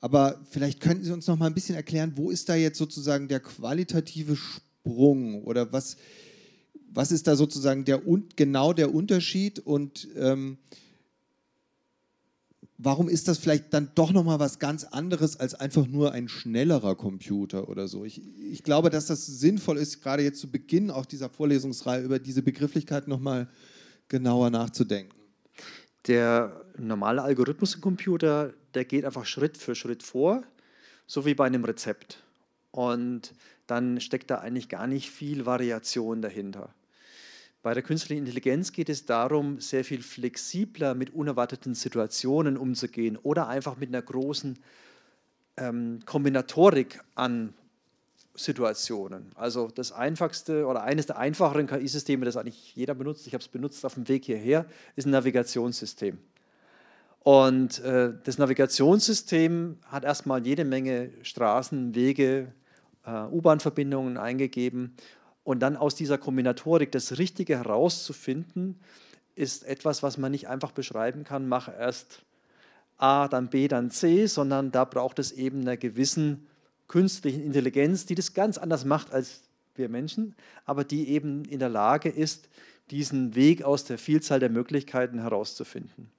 [0.00, 3.28] Aber vielleicht könnten Sie uns noch mal ein bisschen erklären, wo ist da jetzt sozusagen
[3.28, 5.98] der qualitative Sprung oder was,
[6.90, 8.00] was ist da sozusagen der,
[8.34, 10.56] genau der Unterschied und ähm,
[12.78, 16.94] warum ist das vielleicht dann doch nochmal was ganz anderes als einfach nur ein schnellerer
[16.94, 18.04] Computer oder so?
[18.04, 22.18] Ich, ich glaube, dass das sinnvoll ist, gerade jetzt zu Beginn auch dieser Vorlesungsreihe über
[22.18, 23.48] diese Begrifflichkeit nochmal
[24.08, 25.16] genauer nachzudenken.
[26.06, 30.42] Der normale Algorithmus im Computer, der geht einfach Schritt für Schritt vor,
[31.06, 32.22] so wie bei einem Rezept.
[32.70, 33.34] Und
[33.66, 36.72] dann steckt da eigentlich gar nicht viel Variation dahinter.
[37.62, 43.48] Bei der künstlichen Intelligenz geht es darum, sehr viel flexibler mit unerwarteten Situationen umzugehen oder
[43.48, 44.58] einfach mit einer großen
[45.56, 47.52] ähm, Kombinatorik an
[48.36, 49.32] Situationen.
[49.34, 53.48] Also das einfachste oder eines der einfacheren KI-Systeme, das eigentlich jeder benutzt, ich habe es
[53.48, 56.18] benutzt auf dem Weg hierher, ist ein Navigationssystem.
[57.24, 62.52] Und äh, das Navigationssystem hat erstmal jede Menge Straßen, Wege,
[63.04, 64.94] äh, U-Bahn-Verbindungen eingegeben.
[65.48, 68.78] Und dann aus dieser Kombinatorik das Richtige herauszufinden,
[69.34, 72.26] ist etwas, was man nicht einfach beschreiben kann, mach erst
[72.98, 76.46] A, dann B, dann C, sondern da braucht es eben einer gewissen
[76.86, 79.40] künstlichen Intelligenz, die das ganz anders macht als
[79.74, 80.34] wir Menschen,
[80.66, 82.50] aber die eben in der Lage ist,
[82.90, 86.10] diesen Weg aus der Vielzahl der Möglichkeiten herauszufinden.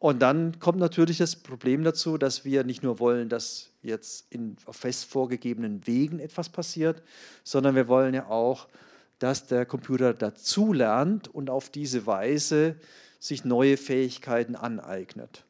[0.00, 4.56] Und dann kommt natürlich das Problem dazu, dass wir nicht nur wollen, dass jetzt in,
[4.70, 7.02] fest vorgegebenen Wegen etwas passiert,
[7.44, 8.66] sondern wir wollen ja auch,
[9.18, 12.76] dass der Computer dazulernt und auf diese Weise
[13.18, 15.44] sich neue Fähigkeiten aneignet.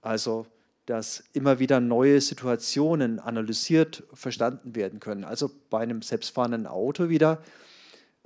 [0.00, 0.46] Also
[0.86, 5.22] dass immer wieder neue Situationen analysiert verstanden werden können.
[5.22, 7.42] Also bei einem selbstfahrenden Auto wieder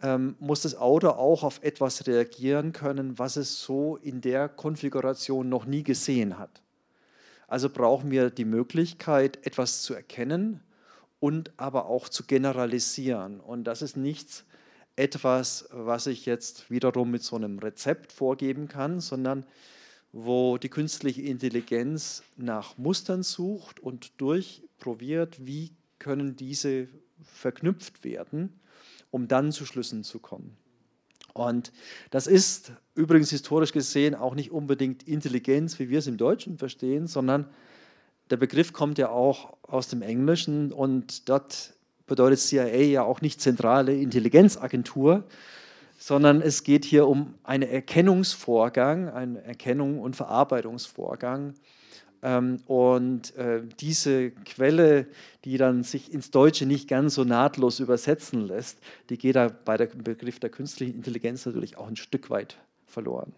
[0.05, 5.49] ähm, muss das Auto auch auf etwas reagieren können, was es so in der Konfiguration
[5.49, 6.61] noch nie gesehen hat.
[7.49, 10.61] Also brauchen wir die Möglichkeit, etwas zu erkennen
[11.21, 13.41] und aber auch zu generalisieren.
[13.41, 14.45] Und das ist nichts
[14.95, 19.47] etwas, was ich jetzt wiederum mit so einem Rezept vorgeben kann, sondern
[20.13, 26.89] wo die künstliche Intelligenz nach Mustern sucht und durchprobiert, wie können diese
[27.23, 28.61] verknüpft werden,
[29.15, 30.57] um dann zu Schlüssen zu kommen.
[31.35, 31.73] Und
[32.11, 37.07] das ist übrigens historisch gesehen auch nicht unbedingt Intelligenz, wie wir es im Deutschen verstehen,
[37.07, 37.47] sondern
[38.31, 41.75] der Begriff kommt ja auch aus dem Englischen und dort
[42.09, 45.23] bedeutet CIA ja auch nicht zentrale Intelligenzagentur,
[45.97, 51.55] sondern es geht hier um einen Erkennungsvorgang, einen Erkennung- und Verarbeitungsvorgang.
[52.25, 55.07] Ähm, und äh, diese Quelle,
[55.45, 58.79] die dann sich ins Deutsche nicht ganz so nahtlos übersetzen lässt,
[59.11, 62.57] die geht da bei dem Begriff der künstlichen Intelligenz natürlich auch ein Stück weit
[62.87, 63.35] verloren.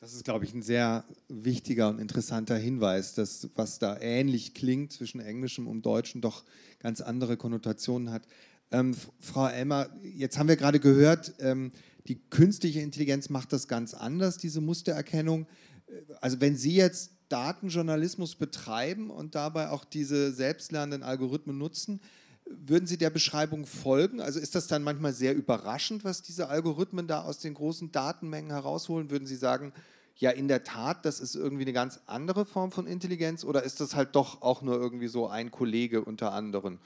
[0.00, 4.92] Das ist, glaube ich, ein sehr wichtiger und interessanter Hinweis, dass was da ähnlich klingt
[4.92, 6.42] zwischen Englischem und Deutschem doch
[6.80, 8.26] ganz andere Konnotationen hat.
[8.72, 11.70] Ähm, Frau Elmer, jetzt haben wir gerade gehört, ähm,
[12.08, 15.46] die künstliche Intelligenz macht das ganz anders, diese Mustererkennung.
[15.86, 22.00] Äh, also wenn Sie jetzt Datenjournalismus betreiben und dabei auch diese selbstlernenden Algorithmen nutzen,
[22.44, 24.20] würden Sie der Beschreibung folgen?
[24.20, 28.50] Also ist das dann manchmal sehr überraschend, was diese Algorithmen da aus den großen Datenmengen
[28.50, 29.10] herausholen?
[29.10, 29.72] Würden Sie sagen,
[30.16, 33.80] ja, in der Tat, das ist irgendwie eine ganz andere Form von Intelligenz oder ist
[33.80, 36.78] das halt doch auch nur irgendwie so ein Kollege unter anderen?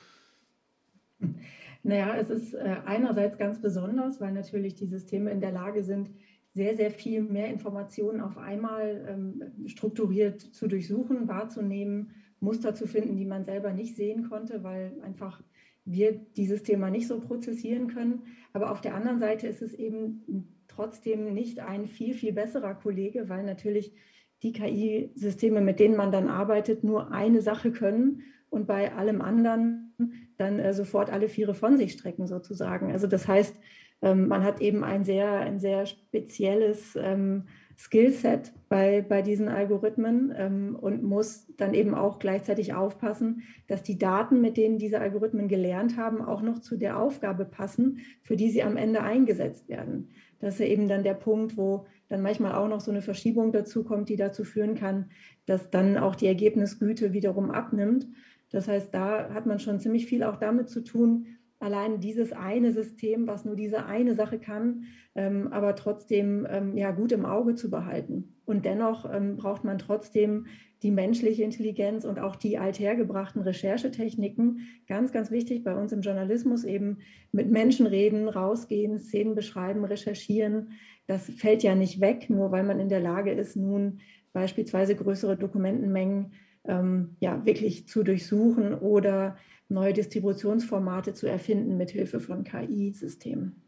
[1.82, 6.10] Naja, es ist äh, einerseits ganz besonders, weil natürlich die Systeme in der Lage sind,
[6.54, 13.16] sehr, sehr viel mehr Informationen auf einmal ähm, strukturiert zu durchsuchen, wahrzunehmen, Muster zu finden,
[13.16, 15.42] die man selber nicht sehen konnte, weil einfach
[15.84, 18.22] wir dieses Thema nicht so prozessieren können.
[18.52, 23.28] Aber auf der anderen Seite ist es eben trotzdem nicht ein viel, viel besserer Kollege,
[23.28, 23.92] weil natürlich
[24.42, 29.94] die KI-Systeme, mit denen man dann arbeitet, nur eine Sache können und bei allem anderen
[30.36, 32.92] dann äh, sofort alle Viere von sich strecken sozusagen.
[32.92, 33.56] Also das heißt,
[34.04, 37.44] ähm, man hat eben ein sehr, ein sehr spezielles ähm,
[37.76, 43.98] Skillset bei, bei diesen Algorithmen ähm, und muss dann eben auch gleichzeitig aufpassen, dass die
[43.98, 48.50] Daten, mit denen diese Algorithmen gelernt haben, auch noch zu der Aufgabe passen, für die
[48.50, 50.10] sie am Ende eingesetzt werden.
[50.38, 53.84] Das ist eben dann der Punkt, wo dann manchmal auch noch so eine Verschiebung dazu
[53.84, 55.06] kommt, die dazu führen kann,
[55.46, 58.06] dass dann auch die Ergebnisgüte wiederum abnimmt.
[58.50, 61.26] Das heißt, da hat man schon ziemlich viel auch damit zu tun,
[61.60, 66.90] allein dieses eine System, was nur diese eine Sache kann, ähm, aber trotzdem ähm, ja
[66.90, 68.34] gut im Auge zu behalten.
[68.44, 70.46] Und dennoch ähm, braucht man trotzdem
[70.82, 74.60] die menschliche Intelligenz und auch die althergebrachten Recherchetechniken.
[74.86, 76.98] Ganz, ganz wichtig bei uns im Journalismus eben
[77.32, 80.72] mit Menschen reden, rausgehen, Szenen beschreiben, recherchieren.
[81.06, 84.00] Das fällt ja nicht weg, nur weil man in der Lage ist, nun
[84.34, 86.32] beispielsweise größere Dokumentenmengen
[86.66, 89.36] ähm, ja, wirklich zu durchsuchen oder
[89.68, 93.62] neue Distributionsformate zu erfinden mit Hilfe von KI-Systemen.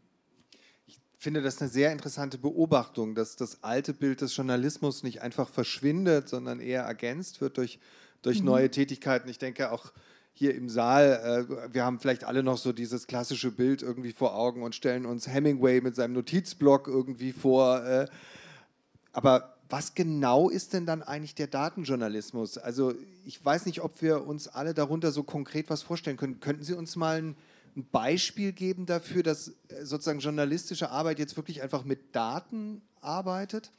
[0.85, 5.49] Ich finde das eine sehr interessante Beobachtung, dass das alte Bild des Journalismus nicht einfach
[5.49, 7.79] verschwindet, sondern eher ergänzt wird durch,
[8.21, 8.45] durch mhm.
[8.45, 9.27] neue Tätigkeiten.
[9.27, 9.91] Ich denke auch
[10.33, 14.35] hier im Saal, äh, wir haben vielleicht alle noch so dieses klassische Bild irgendwie vor
[14.35, 17.83] Augen und stellen uns Hemingway mit seinem Notizblock irgendwie vor.
[17.83, 18.05] Äh,
[19.13, 22.57] aber was genau ist denn dann eigentlich der Datenjournalismus?
[22.57, 22.93] Also
[23.25, 26.39] ich weiß nicht, ob wir uns alle darunter so konkret was vorstellen können.
[26.39, 27.35] Könnten Sie uns mal ein,
[27.91, 33.71] Beispiel geben dafür, dass äh, sozusagen journalistische Arbeit jetzt wirklich einfach mit Daten arbeitet?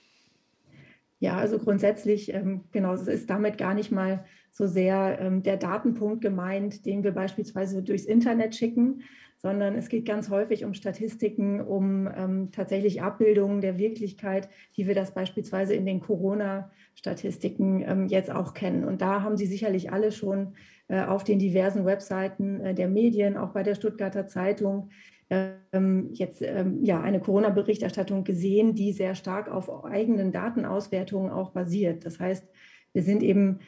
[1.19, 5.57] Ja, also grundsätzlich, ähm, genau, es ist damit gar nicht mal so sehr ähm, der
[5.57, 9.03] Datenpunkt gemeint, den wir beispielsweise durchs Internet schicken,
[9.39, 14.95] sondern es geht ganz häufig um Statistiken, um ähm, tatsächlich Abbildungen der Wirklichkeit, wie wir
[14.95, 18.85] das beispielsweise in den Corona-Statistiken ähm, jetzt auch kennen.
[18.85, 20.55] Und da haben Sie sicherlich alle schon
[20.89, 24.91] äh, auf den diversen Webseiten äh, der Medien, auch bei der Stuttgarter Zeitung,
[25.31, 32.07] ähm, jetzt ähm, ja eine Corona-Berichterstattung gesehen, die sehr stark auf eigenen Datenauswertungen auch basiert.
[32.07, 32.49] Das heißt,
[32.93, 33.61] wir sind eben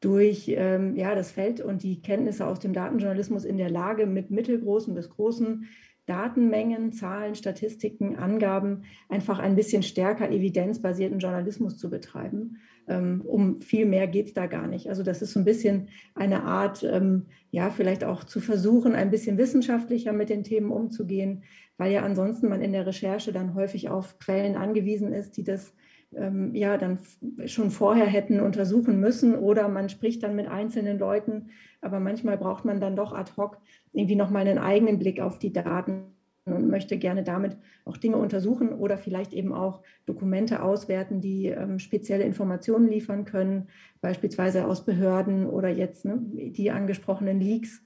[0.00, 4.30] durch ähm, ja, das Feld und die Kenntnisse aus dem Datenjournalismus in der Lage, mit
[4.30, 5.66] mittelgroßen bis großen
[6.06, 12.56] Datenmengen, Zahlen, Statistiken, Angaben einfach ein bisschen stärker evidenzbasierten Journalismus zu betreiben.
[12.88, 14.88] Ähm, um viel mehr geht es da gar nicht.
[14.88, 19.12] Also das ist so ein bisschen eine Art, ähm, ja, vielleicht auch zu versuchen, ein
[19.12, 21.44] bisschen wissenschaftlicher mit den Themen umzugehen,
[21.76, 25.72] weil ja ansonsten man in der Recherche dann häufig auf Quellen angewiesen ist, die das
[26.14, 26.98] ähm, ja dann
[27.46, 32.64] schon vorher hätten untersuchen müssen oder man spricht dann mit einzelnen Leuten, aber manchmal braucht
[32.64, 33.58] man dann doch ad hoc
[33.92, 36.04] irgendwie nochmal einen eigenen Blick auf die Daten
[36.44, 41.78] und möchte gerne damit auch Dinge untersuchen oder vielleicht eben auch Dokumente auswerten, die ähm,
[41.78, 43.68] spezielle Informationen liefern können,
[44.00, 47.82] beispielsweise aus Behörden oder jetzt ne, die angesprochenen Leaks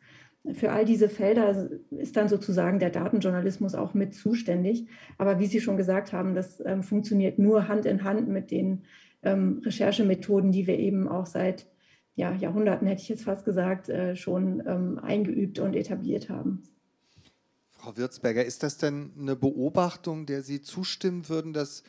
[0.53, 4.87] für all diese Felder ist dann sozusagen der Datenjournalismus auch mit zuständig.
[5.17, 8.85] Aber wie Sie schon gesagt haben, das ähm, funktioniert nur Hand in Hand mit den
[9.23, 11.67] ähm, Recherchemethoden, die wir eben auch seit
[12.15, 16.63] ja, Jahrhunderten, hätte ich jetzt fast gesagt, äh, schon ähm, eingeübt und etabliert haben.
[17.71, 21.83] Frau Würzberger, ist das denn eine Beobachtung, der Sie zustimmen würden, dass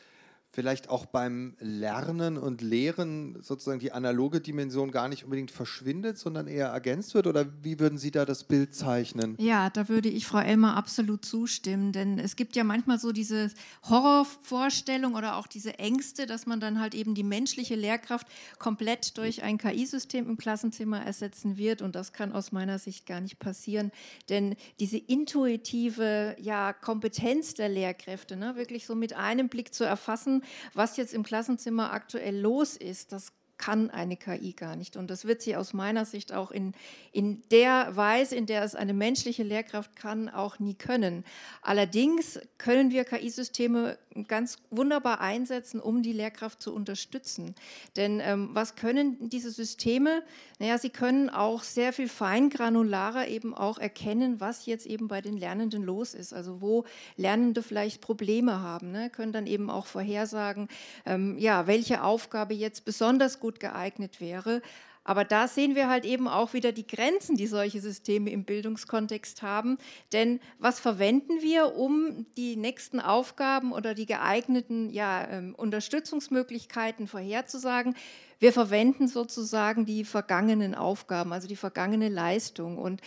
[0.52, 6.46] vielleicht auch beim Lernen und Lehren sozusagen die analoge Dimension gar nicht unbedingt verschwindet, sondern
[6.46, 7.26] eher ergänzt wird?
[7.26, 9.36] Oder wie würden Sie da das Bild zeichnen?
[9.38, 13.50] Ja, da würde ich Frau Elmer absolut zustimmen, denn es gibt ja manchmal so diese
[13.88, 18.26] Horrorvorstellung oder auch diese Ängste, dass man dann halt eben die menschliche Lehrkraft
[18.58, 23.20] komplett durch ein KI-System im Klassenzimmer ersetzen wird und das kann aus meiner Sicht gar
[23.20, 23.92] nicht passieren,
[24.30, 30.42] denn diese intuitive ja, Kompetenz der Lehrkräfte, ne, wirklich so mit einem Blick zu erfassen,
[30.74, 34.96] was jetzt im Klassenzimmer aktuell los ist, das kann eine KI gar nicht.
[34.96, 36.72] Und das wird sie aus meiner Sicht auch in,
[37.12, 41.24] in der Weise, in der es eine menschliche Lehrkraft kann, auch nie können.
[41.62, 47.54] Allerdings können wir KI-Systeme ganz wunderbar einsetzen, um die Lehrkraft zu unterstützen.
[47.96, 50.22] Denn ähm, was können diese Systeme?
[50.58, 55.36] Naja, sie können auch sehr viel feingranularer eben auch erkennen, was jetzt eben bei den
[55.36, 56.32] Lernenden los ist.
[56.32, 56.84] Also wo
[57.16, 59.10] Lernende vielleicht Probleme haben, ne?
[59.10, 60.68] können dann eben auch vorhersagen,
[61.04, 64.60] ähm, ja, welche Aufgabe jetzt besonders gut gut geeignet wäre.
[65.04, 69.40] Aber da sehen wir halt eben auch wieder die Grenzen, die solche Systeme im Bildungskontext
[69.40, 69.78] haben.
[70.12, 77.94] Denn was verwenden wir, um die nächsten Aufgaben oder die geeigneten ja, ähm, Unterstützungsmöglichkeiten vorherzusagen?
[78.40, 82.76] Wir verwenden sozusagen die vergangenen Aufgaben, also die vergangene Leistung.
[82.76, 83.00] Und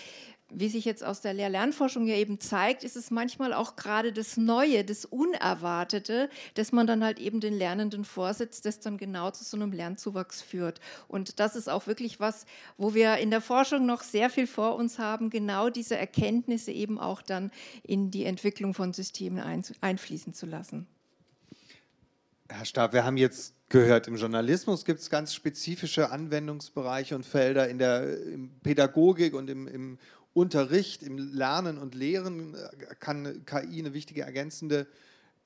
[0.52, 4.38] wie sich jetzt aus der Lehr-Lernforschung ja eben zeigt, ist es manchmal auch gerade das
[4.38, 9.44] Neue, das Unerwartete, dass man dann halt eben den Lernenden vorsetzt, das dann genau zu
[9.44, 10.80] so einem Lernzuwachs führt.
[11.08, 12.46] Und das ist auch wirklich was,
[12.78, 17.00] wo wir in der Forschung noch sehr viel vor uns haben, genau diese Erkenntnisse eben
[17.00, 17.52] auch dann
[17.84, 19.44] in die Entwicklung von Systemen
[19.82, 20.88] einfließen zu lassen.
[22.52, 27.70] Herr Stab, wir haben jetzt gehört, im Journalismus gibt es ganz spezifische Anwendungsbereiche und Felder
[27.70, 28.18] in der
[28.64, 30.00] Pädagogik und im, im
[30.34, 34.88] Unterricht, im Lernen und Lehren äh, kann KI eine wichtige ergänzende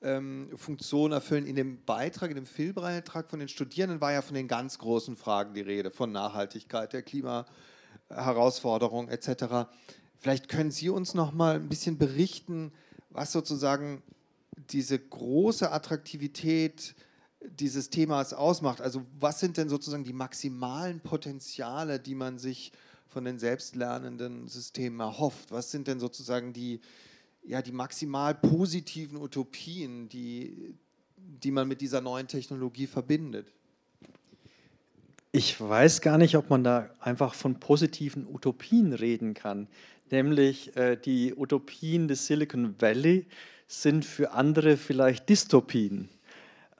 [0.02, 1.46] ähm, Funktion erfüllen.
[1.46, 5.16] In dem Beitrag, in dem Filmbeitrag von den Studierenden war ja von den ganz großen
[5.16, 9.66] Fragen die Rede, von Nachhaltigkeit, der Klimaherausforderung etc.
[10.18, 12.72] Vielleicht können Sie uns noch mal ein bisschen berichten,
[13.10, 14.02] was sozusagen
[14.70, 16.94] diese große Attraktivität
[17.40, 18.80] dieses Themas ausmacht.
[18.80, 22.72] Also was sind denn sozusagen die maximalen Potenziale, die man sich
[23.08, 25.52] von den selbstlernenden Systemen erhofft?
[25.52, 26.80] Was sind denn sozusagen die,
[27.44, 30.74] ja, die maximal positiven Utopien, die,
[31.16, 33.52] die man mit dieser neuen Technologie verbindet?
[35.32, 39.66] Ich weiß gar nicht, ob man da einfach von positiven Utopien reden kann.
[40.10, 43.26] Nämlich äh, die Utopien des Silicon Valley
[43.66, 46.08] sind für andere vielleicht Dystopien.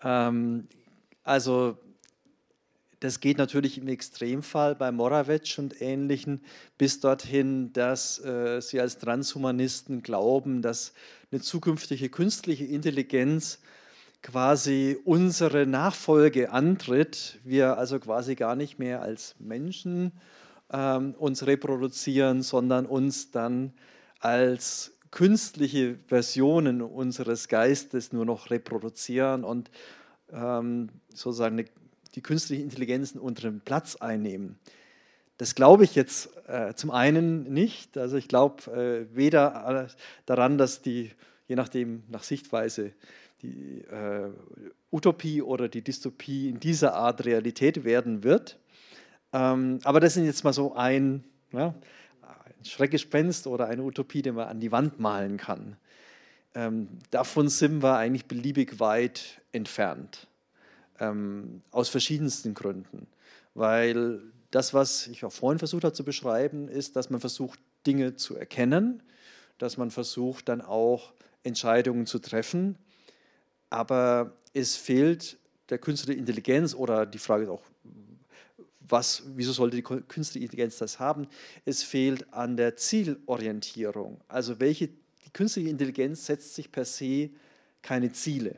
[0.03, 0.69] Ähm,
[1.25, 1.79] also
[3.05, 6.41] das geht natürlich im Extremfall bei Moravec und Ähnlichen
[6.79, 10.95] bis dorthin, dass äh, sie als Transhumanisten glauben, dass
[11.31, 13.59] eine zukünftige künstliche Intelligenz
[14.23, 20.13] quasi unsere Nachfolge antritt, wir also quasi gar nicht mehr als Menschen
[20.73, 23.75] ähm, uns reproduzieren, sondern uns dann
[24.21, 29.71] als künstliche Versionen unseres Geistes nur noch reproduzieren und
[30.33, 31.67] ähm, sozusagen
[32.15, 34.59] die künstliche Intelligenzen unseren Platz einnehmen.
[35.37, 37.99] Das glaube ich jetzt äh, zum einen nicht.
[37.99, 39.93] Also ich glaube äh, weder äh,
[40.27, 41.11] daran, dass die,
[41.49, 42.93] je nachdem nach Sichtweise,
[43.43, 44.31] die äh,
[44.93, 48.59] Utopie oder die Dystopie in dieser Art Realität werden wird.
[49.33, 51.75] Ähm, aber das ist jetzt mal so ein, ja,
[52.63, 55.77] Schreckgespenst oder eine Utopie, die man an die Wand malen kann.
[56.55, 60.29] Ähm, davon sind wir eigentlich beliebig weit entfernt.
[61.01, 63.07] Ähm, aus verschiedensten Gründen.
[63.55, 64.21] Weil
[64.51, 68.37] das, was ich auch vorhin versucht habe zu beschreiben, ist, dass man versucht, Dinge zu
[68.37, 69.03] erkennen,
[69.59, 72.77] dass man versucht, dann auch Entscheidungen zu treffen.
[73.71, 75.39] Aber es fehlt
[75.69, 77.63] der künstliche Intelligenz oder die Frage ist auch,
[78.87, 81.27] was, wieso sollte die künstliche Intelligenz das haben?
[81.65, 84.21] Es fehlt an der Zielorientierung.
[84.29, 87.31] Also welche, die künstliche Intelligenz setzt sich per se
[87.83, 88.57] keine Ziele,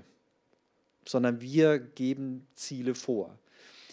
[1.08, 3.38] sondern wir geben Ziele vor.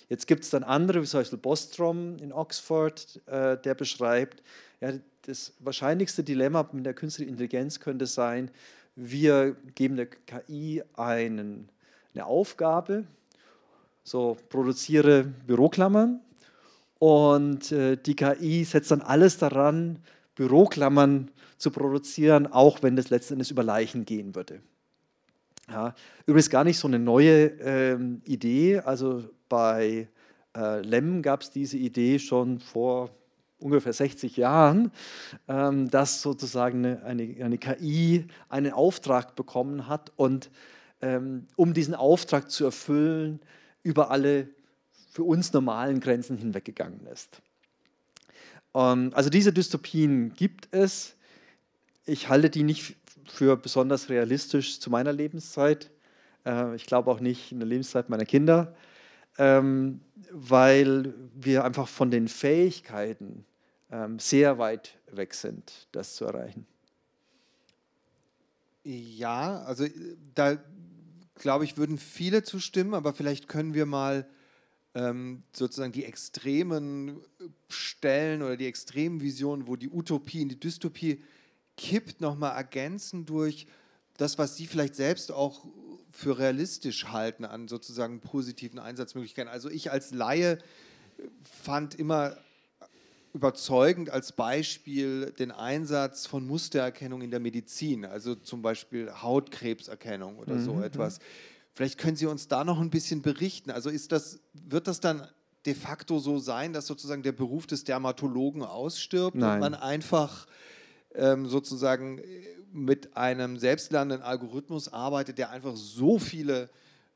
[0.09, 4.43] Jetzt gibt es dann andere, wie zum Beispiel Bostrom in Oxford, äh, der beschreibt,
[4.81, 4.93] ja,
[5.25, 8.51] das wahrscheinlichste Dilemma mit der künstlichen Intelligenz könnte sein,
[8.95, 11.69] wir geben der KI einen,
[12.13, 13.05] eine Aufgabe,
[14.03, 16.19] so produziere Büroklammern
[16.99, 19.99] und äh, die KI setzt dann alles daran,
[20.35, 24.61] Büroklammern zu produzieren, auch wenn das letzten Endes über Leichen gehen würde.
[25.69, 25.95] Ja,
[26.25, 28.79] übrigens gar nicht so eine neue ähm, Idee.
[28.79, 30.09] Also bei
[30.55, 33.09] äh, Lem gab es diese Idee schon vor
[33.59, 34.91] ungefähr 60 Jahren,
[35.47, 40.51] ähm, dass sozusagen eine, eine, eine, KI einen Auftrag bekommen hat und
[41.01, 43.39] ähm, um diesen Auftrag zu erfüllen,
[43.83, 44.49] über alle
[45.11, 47.41] für uns normalen Grenzen hinweggegangen ist.
[48.73, 51.15] Ähm, also diese Dystopien gibt es.
[52.05, 52.95] Ich halte die nicht
[53.27, 55.91] für besonders realistisch zu meiner Lebenszeit.
[56.45, 58.75] Äh, ich glaube auch nicht in der Lebenszeit meiner Kinder,
[59.37, 60.01] ähm,
[60.31, 63.45] weil wir einfach von den Fähigkeiten
[63.91, 66.65] ähm, sehr weit weg sind, das zu erreichen.
[68.83, 69.85] Ja, also
[70.35, 70.57] da
[71.35, 74.27] glaube ich, würden viele zustimmen, aber vielleicht können wir mal
[74.95, 77.19] ähm, sozusagen die extremen
[77.69, 81.23] Stellen oder die extremen Visionen, wo die Utopie in die Dystopie
[81.77, 83.67] kippt, nochmal ergänzen durch
[84.17, 85.65] das, was Sie vielleicht selbst auch
[86.11, 89.51] für realistisch halten an sozusagen positiven Einsatzmöglichkeiten.
[89.51, 90.59] Also ich als Laie
[91.63, 92.37] fand immer
[93.33, 100.59] überzeugend als Beispiel den Einsatz von Mustererkennung in der Medizin, also zum Beispiel Hautkrebserkennung oder
[100.59, 100.83] so mhm.
[100.83, 101.19] etwas.
[101.73, 103.71] Vielleicht können Sie uns da noch ein bisschen berichten.
[103.71, 105.27] Also ist das, wird das dann
[105.65, 109.55] de facto so sein, dass sozusagen der Beruf des Dermatologen ausstirbt Nein.
[109.55, 110.45] und man einfach
[111.15, 112.21] sozusagen
[112.71, 116.69] mit einem selbstlernenden Algorithmus arbeitet, der einfach so viele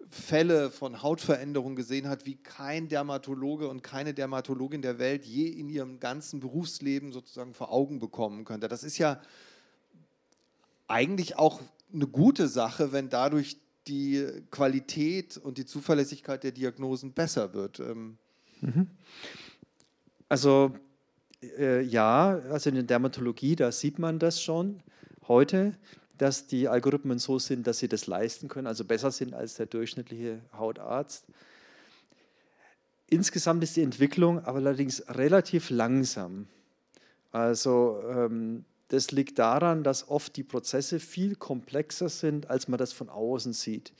[0.09, 5.69] Fälle von Hautveränderungen gesehen hat, wie kein Dermatologe und keine Dermatologin der Welt je in
[5.69, 8.67] ihrem ganzen Berufsleben sozusagen vor Augen bekommen könnte.
[8.67, 9.21] Das ist ja
[10.87, 11.61] eigentlich auch
[11.93, 17.79] eine gute Sache, wenn dadurch die Qualität und die Zuverlässigkeit der Diagnosen besser wird.
[17.79, 18.17] Ähm,
[18.61, 18.87] mhm.
[20.29, 20.75] Also
[21.57, 24.81] äh, ja, also in der Dermatologie, da sieht man das schon
[25.27, 25.73] heute
[26.17, 29.67] dass die Algorithmen so sind, dass sie das leisten können, also besser sind als der
[29.67, 31.25] durchschnittliche Hautarzt.
[33.09, 36.47] Insgesamt ist die Entwicklung aber allerdings relativ langsam.
[37.31, 42.93] Also ähm, das liegt daran, dass oft die Prozesse viel komplexer sind, als man das
[42.93, 43.93] von außen sieht.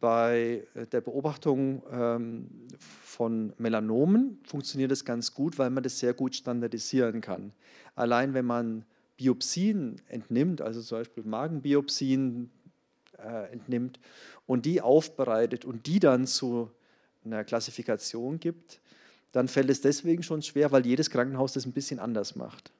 [0.00, 2.48] Bei der Beobachtung ähm,
[2.78, 7.52] von Melanomen funktioniert das ganz gut, weil man das sehr gut standardisieren kann.
[7.94, 8.84] Allein wenn man
[9.16, 12.50] Biopsien entnimmt, also zum Beispiel Magenbiopsien
[13.18, 13.98] äh, entnimmt
[14.46, 16.70] und die aufbereitet und die dann zu
[17.24, 18.80] einer Klassifikation gibt,
[19.32, 22.72] dann fällt es deswegen schon schwer, weil jedes Krankenhaus das ein bisschen anders macht.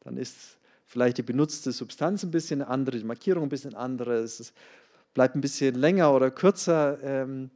[0.00, 4.52] Dann ist vielleicht die benutzte Substanz ein bisschen andere, die Markierung ein bisschen andere, es
[5.14, 7.50] bleibt ein bisschen länger oder kürzer ähm,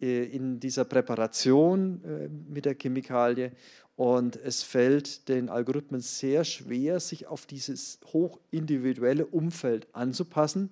[0.00, 3.52] äh, in dieser Präparation äh, mit der Chemikalie
[3.96, 10.70] und es fällt den Algorithmen sehr schwer, sich auf dieses hochindividuelle Umfeld anzupassen,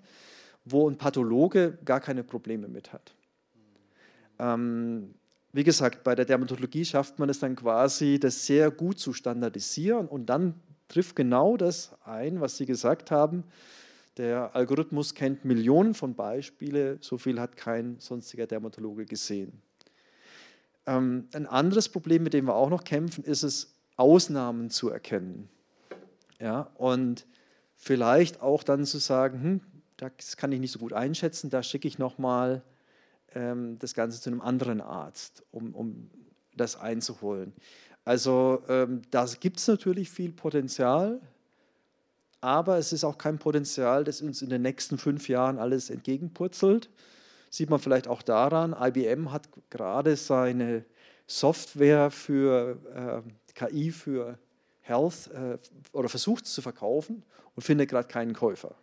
[0.65, 3.15] wo ein Pathologe gar keine Probleme mit hat.
[4.39, 5.15] Ähm,
[5.53, 10.07] wie gesagt, bei der Dermatologie schafft man es dann quasi, das sehr gut zu standardisieren
[10.07, 10.55] und dann
[10.89, 13.45] trifft genau das ein, was Sie gesagt haben.
[14.17, 19.63] Der Algorithmus kennt Millionen von Beispielen, so viel hat kein sonstiger Dermatologe gesehen.
[20.87, 25.51] Ähm, ein anderes Problem, mit dem wir auch noch kämpfen, ist es, Ausnahmen zu erkennen.
[26.41, 27.27] Ja, und
[27.77, 29.61] vielleicht auch dann zu sagen, hm,
[29.99, 32.63] das kann ich nicht so gut einschätzen, da schicke ich nochmal
[33.35, 36.11] ähm, das Ganze zu einem anderen Arzt, um, um
[36.57, 37.53] das einzuholen.
[38.05, 41.21] Also ähm, da gibt es natürlich viel Potenzial,
[42.41, 46.91] aber es ist auch kein Potenzial, das uns in den nächsten fünf Jahren alles entgegenpurzelt.
[47.51, 50.85] Sieht man vielleicht auch daran, IBM hat gerade seine
[51.27, 54.39] Software für äh, KI für
[54.81, 55.59] Health äh,
[55.93, 57.23] oder versucht es zu verkaufen
[57.55, 58.75] und findet gerade keinen Käufer.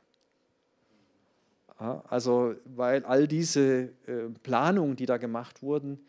[1.77, 5.99] Also weil all diese äh, Planungen, die da gemacht wurden,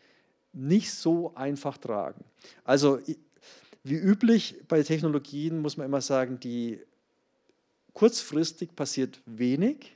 [0.51, 2.25] nicht so einfach tragen.
[2.63, 2.99] Also
[3.83, 6.81] wie üblich bei Technologien muss man immer sagen, die
[7.99, 9.93] kurzfristig passiert wenig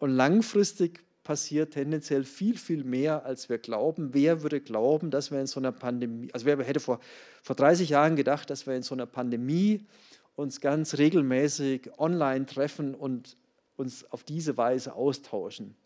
[0.00, 4.12] und langfristig passiert tendenziell viel, viel mehr, als wir glauben.
[4.12, 6.98] Wer würde glauben, dass wir in so einer Pandemie, also wer hätte vor,
[7.44, 9.86] vor 30 Jahren gedacht, dass wir in so einer Pandemie
[10.34, 13.36] uns ganz regelmäßig online treffen und
[13.76, 15.76] uns auf diese Weise austauschen.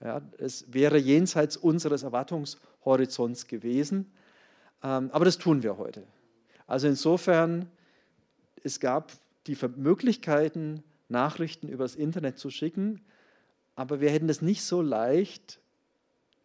[0.00, 4.12] Ja, es wäre jenseits unseres Erwartungshorizonts gewesen,
[4.80, 6.04] ähm, aber das tun wir heute.
[6.68, 7.68] Also insofern,
[8.62, 9.10] es gab
[9.46, 13.00] die Möglichkeiten, Nachrichten übers Internet zu schicken,
[13.76, 15.60] aber wir hätten das nicht so leicht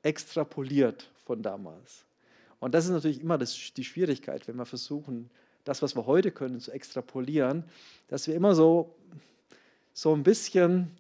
[0.04, 2.06] extrapoliert von damals.
[2.60, 5.30] Und das ist natürlich immer das, die Schwierigkeit, wenn wir versuchen,
[5.64, 7.64] das, was wir heute können, zu extrapolieren,
[8.08, 8.95] dass wir immer so,
[9.93, 10.91] so ein bisschen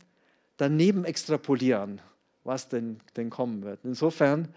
[0.57, 2.01] daneben extrapolieren,
[2.43, 3.79] was denn, denn kommen wird.
[3.83, 4.53] Insofern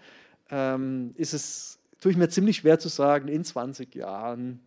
[0.49, 4.59] ähm, ist es, tue ich mir ziemlich schwer zu sagen, in 20 Jahren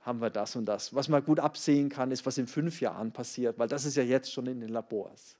[0.00, 0.94] haben wir das und das.
[0.94, 4.02] Was man gut absehen kann, ist, was in fünf Jahren passiert, weil das ist ja
[4.02, 5.36] jetzt schon in den Labors.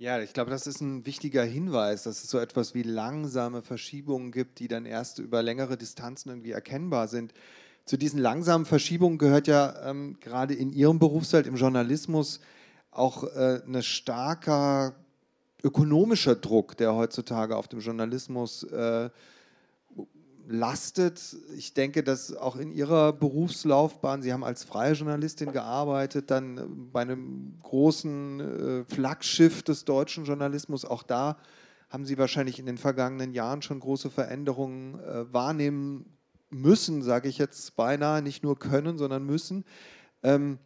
[0.00, 4.30] Ja, ich glaube, das ist ein wichtiger Hinweis, dass es so etwas wie langsame Verschiebungen
[4.30, 7.34] gibt, die dann erst über längere Distanzen irgendwie erkennbar sind.
[7.84, 12.38] Zu diesen langsamen Verschiebungen gehört ja ähm, gerade in Ihrem Berufsfeld, im Journalismus,
[12.92, 14.94] auch äh, ein starker
[15.64, 19.10] ökonomischer Druck, der heutzutage auf dem Journalismus äh,
[20.48, 21.36] lastet.
[21.56, 27.02] Ich denke, dass auch in Ihrer Berufslaufbahn, Sie haben als freie Journalistin gearbeitet, dann bei
[27.02, 31.36] einem großen äh, Flaggschiff des deutschen Journalismus, auch da
[31.90, 36.16] haben Sie wahrscheinlich in den vergangenen Jahren schon große Veränderungen äh, wahrnehmen
[36.50, 39.64] müssen, sage ich jetzt beinahe, nicht nur können, sondern müssen.
[40.22, 40.58] Ähm,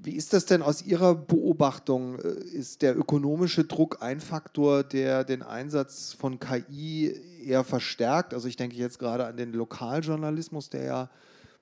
[0.00, 2.18] wie ist das denn aus Ihrer Beobachtung?
[2.18, 8.32] Äh, ist der ökonomische Druck ein Faktor, der den Einsatz von KI eher verstärkt?
[8.32, 11.10] Also ich denke jetzt gerade an den Lokaljournalismus, der ja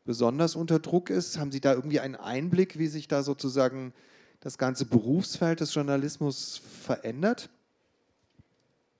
[0.04, 1.38] besonders unter Druck ist.
[1.38, 3.92] Haben Sie da irgendwie einen Einblick, wie sich da sozusagen
[4.40, 7.48] das ganze Berufsfeld des Journalismus verändert?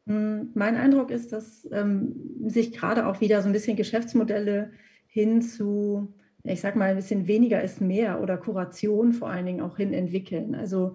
[0.07, 2.15] Hm, mein Eindruck ist, dass ähm,
[2.47, 4.71] sich gerade auch wieder so ein bisschen Geschäftsmodelle
[5.07, 6.13] hin zu
[6.49, 9.93] ich sag mal, ein bisschen weniger ist mehr oder Kuration vor allen Dingen auch hin
[9.93, 10.55] entwickeln.
[10.55, 10.95] Also,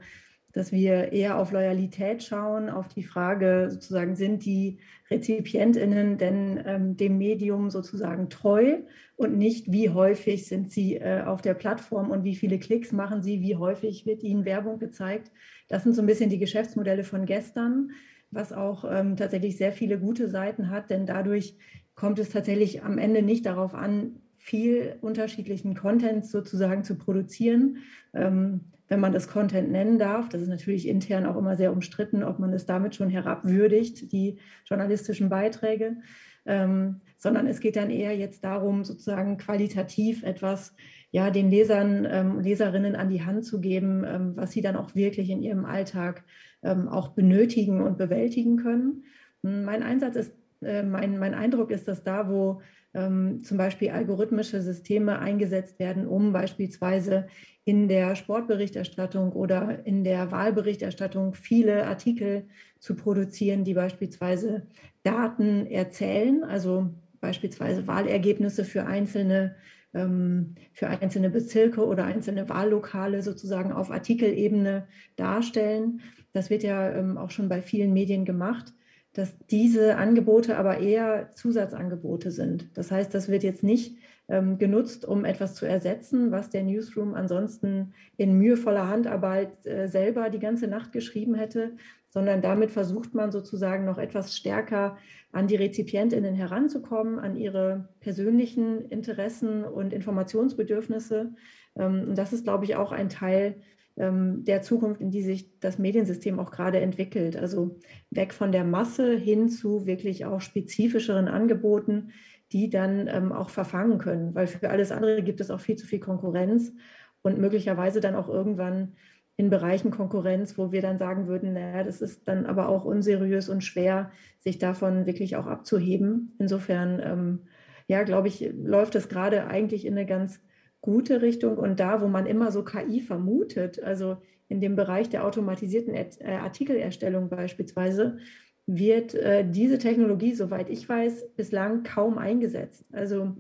[0.54, 4.80] dass wir eher auf Loyalität schauen, auf die Frage sozusagen, sind die
[5.10, 8.80] RezipientInnen denn ähm, dem Medium sozusagen treu
[9.16, 13.22] und nicht, wie häufig sind sie äh, auf der Plattform und wie viele Klicks machen
[13.22, 15.32] sie, wie häufig wird ihnen Werbung gezeigt.
[15.68, 17.92] Das sind so ein bisschen die Geschäftsmodelle von gestern,
[18.32, 21.56] was auch ähm, tatsächlich sehr viele gute Seiten hat, denn dadurch
[21.96, 27.78] kommt es tatsächlich am Ende nicht darauf an, viel unterschiedlichen Content sozusagen zu produzieren.
[28.14, 32.24] Ähm, wenn man das Content nennen darf, das ist natürlich intern auch immer sehr umstritten,
[32.24, 35.98] ob man es damit schon herabwürdigt, die journalistischen Beiträge,
[36.46, 40.74] ähm, sondern es geht dann eher jetzt darum, sozusagen qualitativ etwas
[41.12, 44.96] ja, den Lesern, ähm, Leserinnen an die Hand zu geben, ähm, was sie dann auch
[44.96, 46.24] wirklich in ihrem Alltag
[46.64, 49.04] ähm, auch benötigen und bewältigen können.
[49.44, 52.62] Mein Einsatz ist, äh, mein, mein Eindruck ist, dass da, wo
[52.94, 57.28] ähm, zum Beispiel algorithmische Systeme eingesetzt werden, um beispielsweise
[57.64, 62.48] in der Sportberichterstattung oder in der Wahlberichterstattung viele Artikel
[62.80, 64.68] zu produzieren, die beispielsweise
[65.04, 66.90] Daten erzählen, also
[67.20, 69.56] beispielsweise Wahlergebnisse für einzelne
[69.94, 74.88] ähm, für einzelne Bezirke oder einzelne Wahllokale sozusagen auf Artikelebene
[75.18, 76.02] darstellen.
[76.34, 78.74] Das wird ja ähm, auch schon bei vielen Medien gemacht.
[79.14, 82.70] Dass diese Angebote aber eher Zusatzangebote sind.
[82.76, 83.98] Das heißt, das wird jetzt nicht
[84.30, 90.30] ähm, genutzt, um etwas zu ersetzen, was der Newsroom ansonsten in mühevoller Handarbeit äh, selber
[90.30, 91.74] die ganze Nacht geschrieben hätte,
[92.08, 94.98] sondern damit versucht man sozusagen noch etwas stärker
[95.34, 101.34] an die Rezipientinnen heranzukommen, an ihre persönlichen Interessen und Informationsbedürfnisse.
[101.76, 103.56] Ähm, und das ist, glaube ich, auch ein Teil
[103.98, 107.36] der Zukunft, in die sich das Mediensystem auch gerade entwickelt.
[107.36, 107.78] Also
[108.10, 112.12] weg von der Masse hin zu wirklich auch spezifischeren Angeboten,
[112.52, 115.86] die dann ähm, auch verfangen können, weil für alles andere gibt es auch viel zu
[115.86, 116.74] viel Konkurrenz
[117.22, 118.94] und möglicherweise dann auch irgendwann
[119.38, 123.50] in Bereichen Konkurrenz, wo wir dann sagen würden, naja, das ist dann aber auch unseriös
[123.50, 126.36] und schwer, sich davon wirklich auch abzuheben.
[126.40, 127.40] Insofern, ähm,
[127.88, 130.42] ja, glaube ich, läuft es gerade eigentlich in eine ganz
[130.82, 134.18] gute Richtung und da, wo man immer so KI vermutet, also
[134.50, 138.18] in dem Bereich der automatisierten äh, Artikelerstellung beispielsweise,
[138.66, 142.86] wird äh, diese Technologie, soweit ich weiß, bislang kaum eingesetzt.
[142.92, 143.36] Also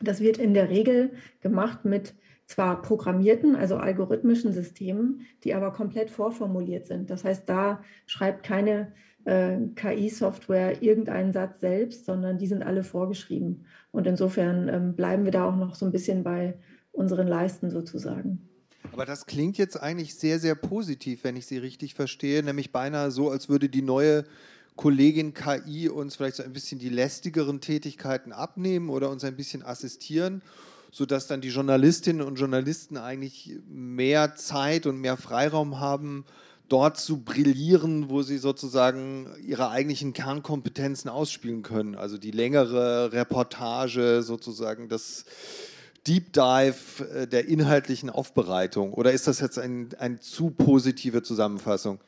[0.00, 2.14] das wird in der Regel gemacht mit
[2.46, 7.08] zwar programmierten, also algorithmischen Systemen, die aber komplett vorformuliert sind.
[7.08, 8.92] Das heißt, da schreibt keine
[9.24, 13.64] äh, KI-Software irgendeinen Satz selbst, sondern die sind alle vorgeschrieben.
[13.92, 16.54] Und insofern ähm, bleiben wir da auch noch so ein bisschen bei
[16.90, 18.48] unseren Leisten sozusagen.
[18.92, 23.10] Aber das klingt jetzt eigentlich sehr, sehr positiv, wenn ich Sie richtig verstehe, nämlich beinahe
[23.10, 24.24] so, als würde die neue
[24.76, 29.62] Kollegin KI uns vielleicht so ein bisschen die lästigeren Tätigkeiten abnehmen oder uns ein bisschen
[29.62, 30.42] assistieren,
[30.90, 36.24] sodass dann die Journalistinnen und Journalisten eigentlich mehr Zeit und mehr Freiraum haben,
[36.72, 41.94] dort zu brillieren, wo sie sozusagen ihre eigentlichen Kernkompetenzen ausspielen können.
[41.94, 45.26] Also die längere Reportage, sozusagen das
[46.06, 48.92] Deep Dive äh, der inhaltlichen Aufbereitung?
[48.94, 52.00] Oder ist das jetzt eine ein zu positive Zusammenfassung?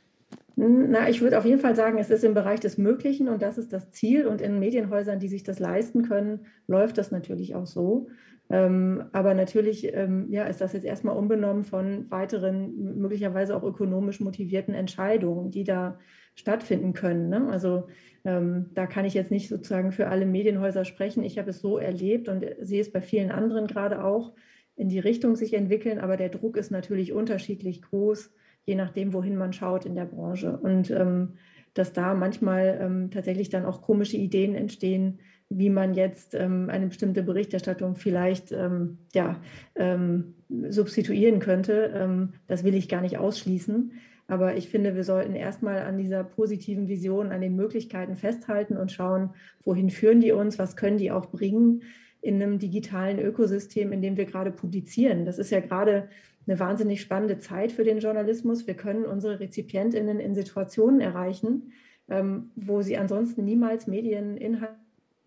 [0.57, 3.59] Na, ich würde auf jeden Fall sagen, es ist im Bereich des Möglichen und das
[3.59, 4.27] ist das Ziel.
[4.27, 8.09] Und in Medienhäusern, die sich das leisten können, läuft das natürlich auch so.
[8.51, 14.21] Ähm, aber natürlich ähm, ja, ist das jetzt erstmal unbenommen von weiteren, möglicherweise auch ökonomisch
[14.21, 15.99] motivierten Entscheidungen, die da
[16.35, 17.29] stattfinden können.
[17.31, 17.49] Ne?
[17.51, 17.87] Also
[18.25, 21.23] ähm, da kann ich jetzt nicht sozusagen für alle Medienhäuser sprechen.
[21.23, 24.35] Ich habe es so erlebt und sehe es bei vielen anderen gerade auch
[24.77, 28.33] in die Richtung sich entwickeln, aber der Druck ist natürlich unterschiedlich groß,
[28.65, 30.59] je nachdem, wohin man schaut in der Branche.
[30.59, 31.35] Und ähm,
[31.75, 36.87] dass da manchmal ähm, tatsächlich dann auch komische Ideen entstehen, wie man jetzt ähm, eine
[36.87, 39.41] bestimmte Berichterstattung vielleicht ähm, ja,
[39.77, 40.35] ähm,
[40.69, 41.93] substituieren könnte.
[41.95, 43.93] Ähm, das will ich gar nicht ausschließen.
[44.27, 48.91] Aber ich finde, wir sollten erstmal an dieser positiven Vision, an den Möglichkeiten festhalten und
[48.91, 49.31] schauen,
[49.65, 51.83] wohin führen die uns, was können die auch bringen
[52.23, 55.27] in einem digitalen Ökosystem, in dem wir gerade publizieren.
[55.27, 56.09] Das ist ja gerade
[56.47, 58.67] eine wahnsinnig spannende Zeit für den Journalismus.
[58.67, 61.73] Wir können unsere Rezipientinnen in Situationen erreichen,
[62.09, 64.84] ähm, wo sie ansonsten niemals Medieninhalte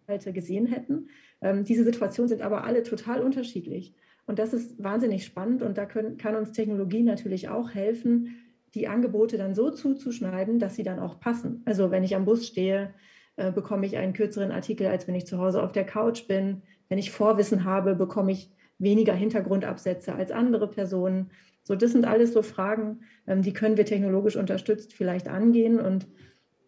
[0.08, 1.10] gesehen hätten.
[1.42, 3.94] Ähm, diese Situationen sind aber alle total unterschiedlich.
[4.26, 8.36] Und das ist wahnsinnig spannend und da können, kann uns Technologie natürlich auch helfen,
[8.74, 11.62] die Angebote dann so zuzuschneiden, dass sie dann auch passen.
[11.66, 12.94] Also wenn ich am Bus stehe,
[13.38, 16.62] äh, bekomme ich einen kürzeren Artikel, als wenn ich zu Hause auf der Couch bin.
[16.90, 21.32] Wenn ich Vorwissen habe, bekomme ich weniger Hintergrundabsätze als andere Personen.
[21.64, 25.80] So, das sind alles so Fragen, ähm, die können wir technologisch unterstützt vielleicht angehen.
[25.80, 26.08] Und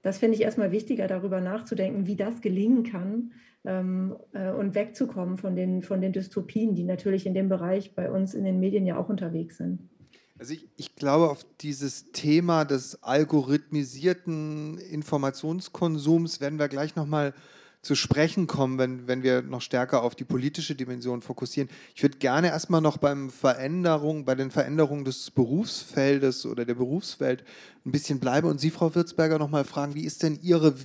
[0.02, 3.32] das finde ich erstmal wichtiger, darüber nachzudenken, wie das gelingen kann
[3.66, 8.10] ähm, äh, und wegzukommen von den, von den Dystopien, die natürlich in dem Bereich bei
[8.10, 9.90] uns in den Medien ja auch unterwegs sind.
[10.38, 17.34] Also ich, ich, glaube, auf dieses Thema des algorithmisierten Informationskonsums werden wir gleich nochmal
[17.82, 21.70] zu sprechen kommen, wenn, wenn wir noch stärker auf die politische Dimension fokussieren.
[21.96, 27.46] Ich würde gerne erstmal noch beim Veränderung, bei den Veränderungen des Berufsfeldes oder der Berufswelt
[27.86, 30.76] ein bisschen bleiben und Sie, Frau Würzberger, nochmal fragen, wie ist denn Ihre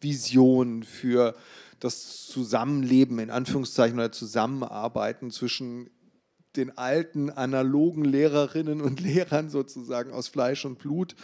[0.00, 1.34] Vision für
[1.80, 5.90] das Zusammenleben, in Anführungszeichen, oder Zusammenarbeiten zwischen
[6.56, 11.14] den alten analogen Lehrerinnen und Lehrern sozusagen aus Fleisch und Blut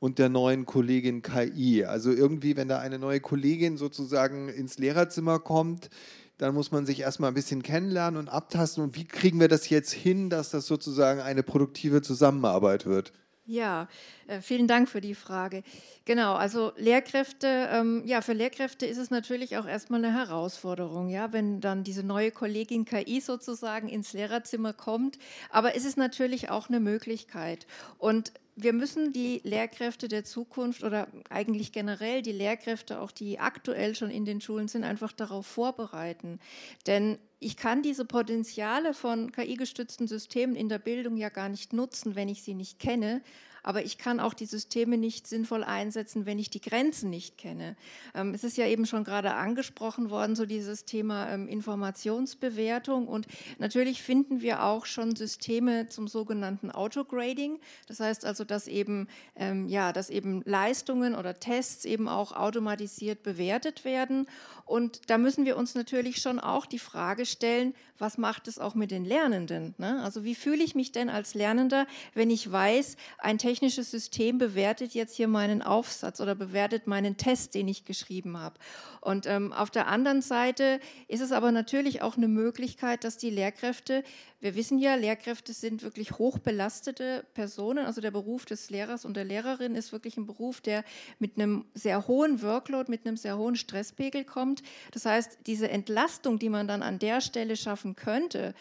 [0.00, 1.84] und der neuen Kollegin KI.
[1.84, 5.90] Also irgendwie, wenn da eine neue Kollegin sozusagen ins Lehrerzimmer kommt,
[6.38, 8.82] dann muss man sich erstmal ein bisschen kennenlernen und abtasten.
[8.82, 13.12] Und wie kriegen wir das jetzt hin, dass das sozusagen eine produktive Zusammenarbeit wird?
[13.50, 13.88] Ja,
[14.28, 15.64] äh, vielen Dank für die Frage.
[16.04, 21.32] Genau, also Lehrkräfte, ähm, ja, für Lehrkräfte ist es natürlich auch erstmal eine Herausforderung, ja,
[21.32, 25.18] wenn dann diese neue Kollegin KI sozusagen ins Lehrerzimmer kommt.
[25.50, 27.66] Aber es ist natürlich auch eine Möglichkeit.
[27.98, 33.94] Und wir müssen die Lehrkräfte der Zukunft oder eigentlich generell die Lehrkräfte, auch die aktuell
[33.94, 36.38] schon in den Schulen sind, einfach darauf vorbereiten.
[36.86, 42.14] Denn ich kann diese Potenziale von KI-gestützten Systemen in der Bildung ja gar nicht nutzen,
[42.14, 43.22] wenn ich sie nicht kenne.
[43.62, 47.76] Aber ich kann auch die Systeme nicht sinnvoll einsetzen, wenn ich die Grenzen nicht kenne.
[48.14, 53.26] Ähm, es ist ja eben schon gerade angesprochen worden, so dieses Thema ähm, Informationsbewertung und
[53.58, 57.58] natürlich finden wir auch schon Systeme zum sogenannten Autograding.
[57.86, 63.22] Das heißt also, dass eben, ähm, ja, dass eben Leistungen oder Tests eben auch automatisiert
[63.22, 64.26] bewertet werden
[64.70, 68.76] und da müssen wir uns natürlich schon auch die Frage stellen, was macht es auch
[68.76, 69.74] mit den Lernenden?
[69.78, 70.00] Ne?
[70.04, 74.94] Also wie fühle ich mich denn als Lernender, wenn ich weiß, ein technisches System bewertet
[74.94, 78.60] jetzt hier meinen Aufsatz oder bewertet meinen Test, den ich geschrieben habe?
[79.00, 83.30] Und ähm, auf der anderen Seite ist es aber natürlich auch eine Möglichkeit, dass die
[83.30, 84.04] Lehrkräfte,
[84.40, 87.86] wir wissen ja, Lehrkräfte sind wirklich hochbelastete Personen.
[87.86, 90.84] Also der Beruf des Lehrers und der Lehrerin ist wirklich ein Beruf, der
[91.18, 94.59] mit einem sehr hohen Workload, mit einem sehr hohen Stresspegel kommt.
[94.92, 98.54] Das heißt, diese Entlastung, die man dann an der Stelle schaffen könnte,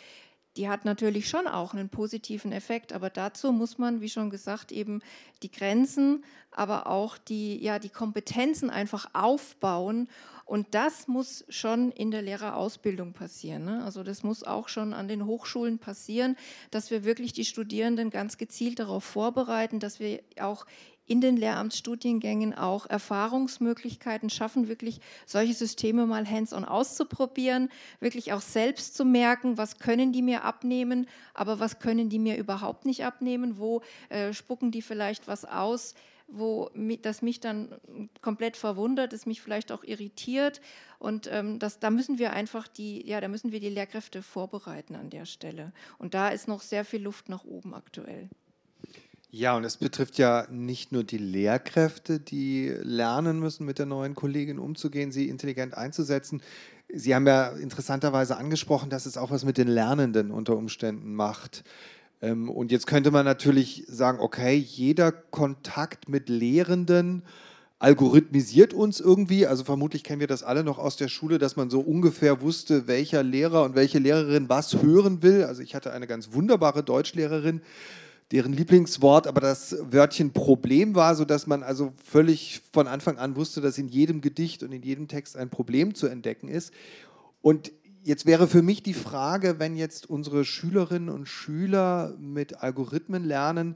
[0.58, 4.72] die hat natürlich schon auch einen positiven Effekt, aber dazu muss man, wie schon gesagt,
[4.72, 5.02] eben
[5.44, 10.10] die Grenzen, aber auch die, ja, die Kompetenzen einfach aufbauen.
[10.46, 13.66] Und das muss schon in der Lehrerausbildung passieren.
[13.66, 13.84] Ne?
[13.86, 16.36] Also das muss auch schon an den Hochschulen passieren,
[16.72, 20.66] dass wir wirklich die Studierenden ganz gezielt darauf vorbereiten, dass wir auch
[21.10, 28.96] in den Lehramtsstudiengängen auch Erfahrungsmöglichkeiten schaffen, wirklich solche Systeme mal hands-on auszuprobieren, wirklich auch selbst
[28.96, 33.58] zu merken, was können die mir abnehmen, aber was können die mir überhaupt nicht abnehmen,
[33.58, 35.96] wo äh, spucken die vielleicht was aus,
[36.28, 36.70] wo
[37.02, 37.74] das mich dann
[38.22, 40.62] komplett verwundert, es mich vielleicht auch irritiert.
[41.00, 44.96] Und ähm, das, da müssen wir einfach die, ja, da müssen wir die Lehrkräfte vorbereiten
[44.96, 45.74] an der Stelle.
[45.98, 48.30] Und da ist noch sehr viel Luft nach oben aktuell.
[49.32, 54.16] Ja, und es betrifft ja nicht nur die Lehrkräfte, die lernen müssen, mit der neuen
[54.16, 56.42] Kollegin umzugehen, sie intelligent einzusetzen.
[56.92, 61.64] Sie haben ja interessanterweise angesprochen, dass es auch was mit den Lernenden unter Umständen macht.
[62.24, 67.22] Ähm, und jetzt könnte man natürlich sagen, okay, jeder Kontakt mit Lehrenden
[67.78, 69.46] algorithmisiert uns irgendwie.
[69.46, 72.88] Also vermutlich kennen wir das alle noch aus der Schule, dass man so ungefähr wusste,
[72.88, 75.44] welcher Lehrer und welche Lehrerin was hören will.
[75.44, 77.62] Also ich hatte eine ganz wunderbare Deutschlehrerin,
[78.32, 83.60] deren Lieblingswort aber das Wörtchen Problem war, sodass man also völlig von Anfang an wusste,
[83.62, 86.72] dass in jedem Gedicht und in jedem Text ein Problem zu entdecken ist.
[87.42, 87.72] Und
[88.04, 93.76] jetzt wäre für mich die Frage, wenn jetzt unsere Schülerinnen und Schüler mit Algorithmen lernen,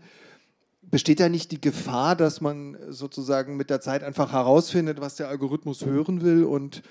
[0.82, 5.30] besteht da nicht die Gefahr, dass man sozusagen mit der Zeit einfach herausfindet, was der
[5.30, 6.84] Algorithmus hören will und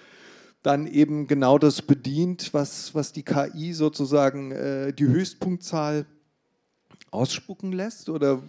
[0.63, 6.07] dann eben genau das bedient, was, was die KI sozusagen äh, die Höchstpunktzahl
[7.13, 8.09] ausspucken lässt?
[8.09, 8.43] Oder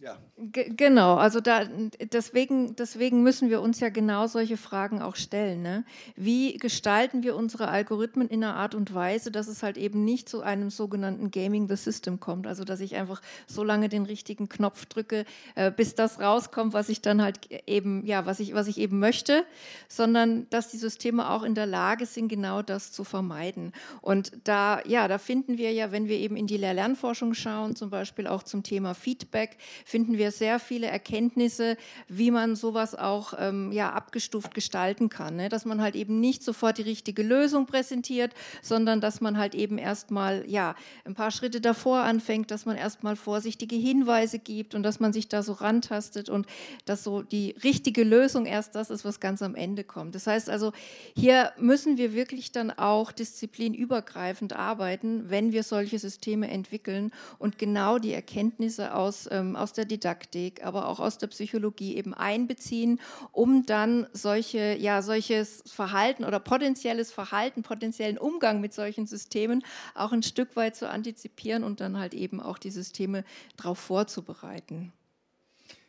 [0.00, 0.16] ja.
[0.36, 1.64] genau, also da,
[2.12, 5.60] deswegen, deswegen müssen wir uns ja genau solche Fragen auch stellen.
[5.62, 5.84] Ne?
[6.14, 10.28] Wie gestalten wir unsere Algorithmen in einer Art und Weise, dass es halt eben nicht
[10.28, 12.46] zu einem sogenannten Gaming the System kommt?
[12.46, 15.24] Also, dass ich einfach so lange den richtigen Knopf drücke,
[15.56, 19.00] äh, bis das rauskommt, was ich dann halt eben, ja, was ich, was ich eben
[19.00, 19.44] möchte,
[19.88, 23.72] sondern dass die Systeme auch in der Lage sind, genau das zu vermeiden.
[24.00, 27.90] Und da, ja, da finden wir ja, wenn wir eben in die Lehr-Lernforschung schauen, zum
[27.90, 31.76] Beispiel auch zum Thema Feedback, finden wir sehr viele Erkenntnisse,
[32.06, 35.36] wie man sowas auch ähm, ja, abgestuft gestalten kann.
[35.36, 35.48] Ne?
[35.48, 38.32] Dass man halt eben nicht sofort die richtige Lösung präsentiert,
[38.62, 40.74] sondern dass man halt eben erstmal ja,
[41.04, 45.28] ein paar Schritte davor anfängt, dass man erstmal vorsichtige Hinweise gibt und dass man sich
[45.28, 46.46] da so rantastet und
[46.84, 50.14] dass so die richtige Lösung erst das ist, was ganz am Ende kommt.
[50.14, 50.72] Das heißt also,
[51.16, 57.98] hier müssen wir wirklich dann auch disziplinübergreifend arbeiten, wenn wir solche Systeme entwickeln und genau
[57.98, 63.00] die Erkenntnisse aus, ähm, aus der Didaktik, aber auch aus der Psychologie eben einbeziehen,
[63.32, 69.64] um dann solche, ja, solches Verhalten oder potenzielles Verhalten, potenziellen Umgang mit solchen Systemen
[69.94, 73.24] auch ein Stück weit zu antizipieren und dann halt eben auch die Systeme
[73.56, 74.92] darauf vorzubereiten.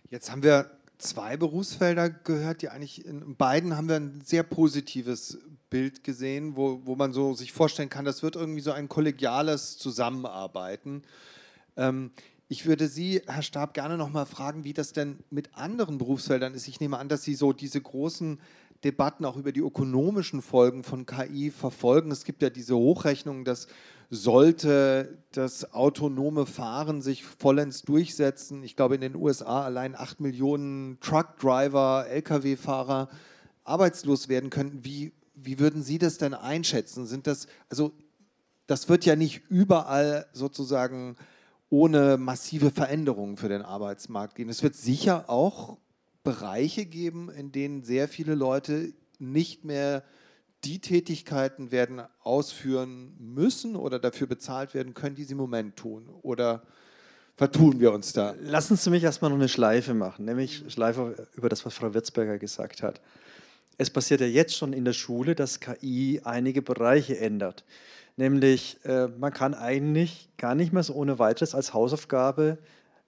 [0.09, 5.39] Jetzt haben wir zwei Berufsfelder gehört, die eigentlich in beiden haben wir ein sehr positives
[5.69, 9.77] Bild gesehen, wo, wo man so sich vorstellen kann, das wird irgendwie so ein kollegiales
[9.77, 11.03] Zusammenarbeiten.
[11.77, 12.11] Ähm,
[12.49, 16.55] ich würde Sie, Herr Stab, gerne noch mal fragen, wie das denn mit anderen Berufsfeldern
[16.55, 16.67] ist.
[16.67, 18.39] Ich nehme an, dass Sie so diese großen
[18.83, 22.09] Debatten auch über die ökonomischen Folgen von KI verfolgen.
[22.09, 23.67] Es gibt ja diese Hochrechnungen, dass
[24.09, 30.99] sollte das autonome Fahren sich vollends durchsetzen, ich glaube in den USA allein 8 Millionen
[30.99, 33.09] Truckdriver, Lkw-Fahrer
[33.63, 34.83] arbeitslos werden könnten.
[34.83, 37.05] Wie, wie würden Sie das denn einschätzen?
[37.05, 37.91] Sind das, also
[38.65, 41.15] das wird ja nicht überall sozusagen
[41.69, 44.49] ohne massive Veränderungen für den Arbeitsmarkt gehen.
[44.49, 45.77] Es wird sicher auch
[46.23, 50.03] Bereiche geben, in denen sehr viele Leute nicht mehr
[50.63, 56.09] die Tätigkeiten werden ausführen müssen oder dafür bezahlt werden können, die sie im Moment tun.
[56.21, 56.63] Oder
[57.37, 58.35] vertun wir uns da?
[58.41, 62.37] Lassen Sie mich erstmal noch eine Schleife machen, nämlich Schleife über das, was Frau Wirzberger
[62.37, 62.99] gesagt hat.
[63.77, 67.63] Es passiert ja jetzt schon in der Schule, dass KI einige Bereiche ändert.
[68.19, 72.57] Nämlich, äh, man kann eigentlich gar nicht mehr so ohne weiteres als Hausaufgabe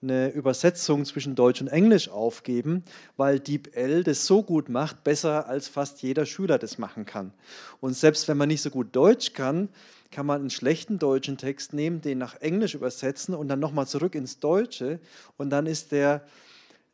[0.01, 2.83] eine Übersetzung zwischen Deutsch und Englisch aufgeben,
[3.17, 7.33] weil DeepL das so gut macht, besser als fast jeder Schüler das machen kann.
[7.81, 9.67] Und selbst wenn man nicht so gut Deutsch kann,
[10.11, 14.15] kann man einen schlechten deutschen Text nehmen, den nach Englisch übersetzen und dann nochmal zurück
[14.15, 15.01] ins Deutsche
[15.35, 16.23] und dann ist der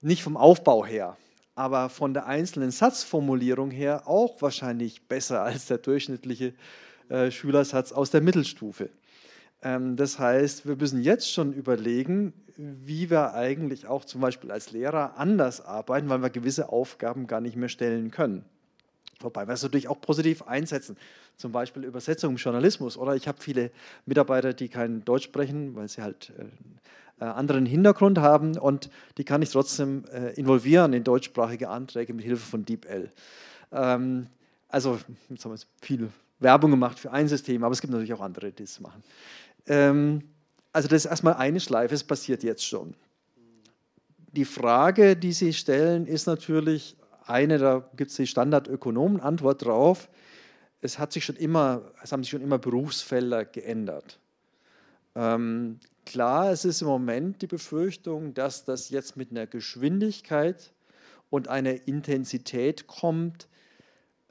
[0.01, 1.17] nicht vom Aufbau her,
[1.53, 6.53] aber von der einzelnen Satzformulierung her auch wahrscheinlich besser als der durchschnittliche äh,
[7.31, 8.89] Schülersatz aus der Mittelstufe.
[9.61, 14.71] Ähm, das heißt, wir müssen jetzt schon überlegen, wie wir eigentlich auch zum Beispiel als
[14.71, 18.45] Lehrer anders arbeiten, weil wir gewisse Aufgaben gar nicht mehr stellen können.
[19.19, 20.97] Wobei wir es natürlich auch positiv einsetzen,
[21.37, 22.97] zum Beispiel Übersetzung im Journalismus.
[22.97, 23.71] Oder ich habe viele
[24.05, 29.23] Mitarbeiter, die kein Deutsch sprechen, weil sie halt äh, äh anderen Hintergrund haben und die
[29.23, 33.11] kann ich trotzdem äh, involvieren in deutschsprachige Anträge mit Hilfe von DeepL.
[33.71, 34.27] Ähm,
[34.69, 34.99] also,
[35.29, 38.51] jetzt haben wir viel Werbung gemacht für ein System, aber es gibt natürlich auch andere,
[38.51, 39.03] die das machen.
[39.67, 40.23] Ähm,
[40.71, 42.93] also das ist erstmal eine Schleife, es passiert jetzt schon.
[44.31, 50.09] Die Frage, die Sie stellen, ist natürlich eine, da gibt es die Standardökonomen-Antwort drauf.
[50.81, 54.19] Es, hat sich schon immer, es haben sich schon immer Berufsfelder geändert.
[55.15, 60.71] Ähm, klar, es ist im Moment die Befürchtung, dass das jetzt mit einer Geschwindigkeit
[61.29, 63.47] und einer Intensität kommt,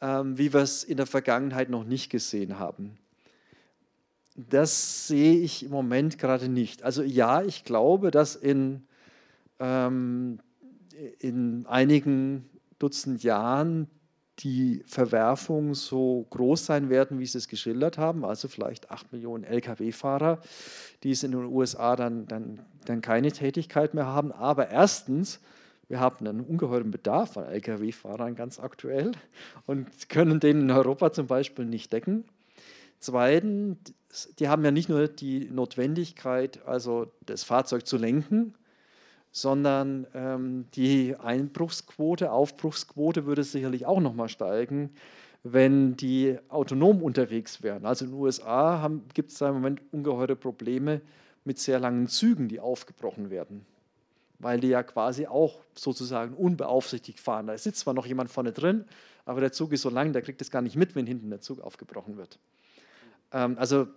[0.01, 2.99] wie wir es in der Vergangenheit noch nicht gesehen haben.
[4.37, 6.83] Das sehe ich im Moment gerade nicht.
[6.83, 8.87] Also ja, ich glaube, dass in,
[9.59, 10.39] ähm,
[11.19, 13.89] in einigen Dutzend Jahren
[14.41, 19.45] die Verwerfungen so groß sein werden, wie Sie es geschildert haben, also vielleicht acht Millionen
[19.45, 20.41] Lkw-Fahrer,
[21.03, 24.33] die es in den USA dann, dann, dann keine Tätigkeit mehr haben.
[24.33, 25.41] Aber erstens,
[25.89, 29.13] wir haben einen ungeheuren Bedarf an Lkw-Fahrern ganz aktuell
[29.67, 32.25] und können den in Europa zum Beispiel nicht decken.
[32.99, 33.79] Zweitens,
[34.39, 38.55] die haben ja nicht nur die Notwendigkeit, also das Fahrzeug zu lenken,
[39.31, 44.91] sondern ähm, die Einbruchsquote, Aufbruchsquote würde sicherlich auch nochmal steigen,
[45.43, 47.85] wenn die autonom unterwegs wären.
[47.85, 51.03] Also in den USA gibt es im Moment ungeheure Probleme
[51.45, 53.67] mit sehr langen Zügen, die aufgebrochen werden,
[54.39, 57.47] weil die ja quasi auch sozusagen unbeaufsichtigt fahren.
[57.47, 58.85] Da sitzt zwar noch jemand vorne drin,
[59.25, 61.41] aber der Zug ist so lang, der kriegt es gar nicht mit, wenn hinten der
[61.41, 62.39] Zug aufgebrochen wird.
[63.33, 63.89] Ähm, also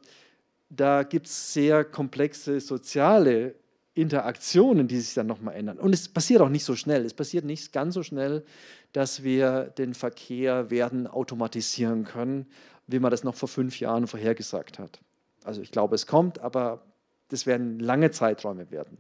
[0.69, 3.55] da gibt es sehr komplexe soziale
[3.95, 5.77] Interaktionen, die sich dann nochmal ändern.
[5.77, 7.05] Und es passiert auch nicht so schnell.
[7.05, 8.45] Es passiert nicht ganz so schnell,
[8.93, 12.47] dass wir den Verkehr werden automatisieren können,
[12.87, 14.99] wie man das noch vor fünf Jahren vorhergesagt hat.
[15.43, 16.81] Also ich glaube, es kommt, aber
[17.29, 18.97] das werden lange Zeiträume werden.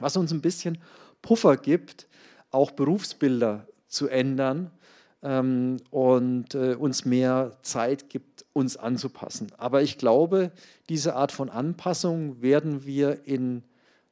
[0.00, 0.78] Was uns ein bisschen
[1.22, 2.08] Puffer gibt,
[2.50, 4.70] auch Berufsbilder zu ändern
[5.22, 9.52] ähm, und äh, uns mehr Zeit gibt, uns anzupassen.
[9.58, 10.50] Aber ich glaube,
[10.88, 13.62] diese Art von Anpassung werden wir in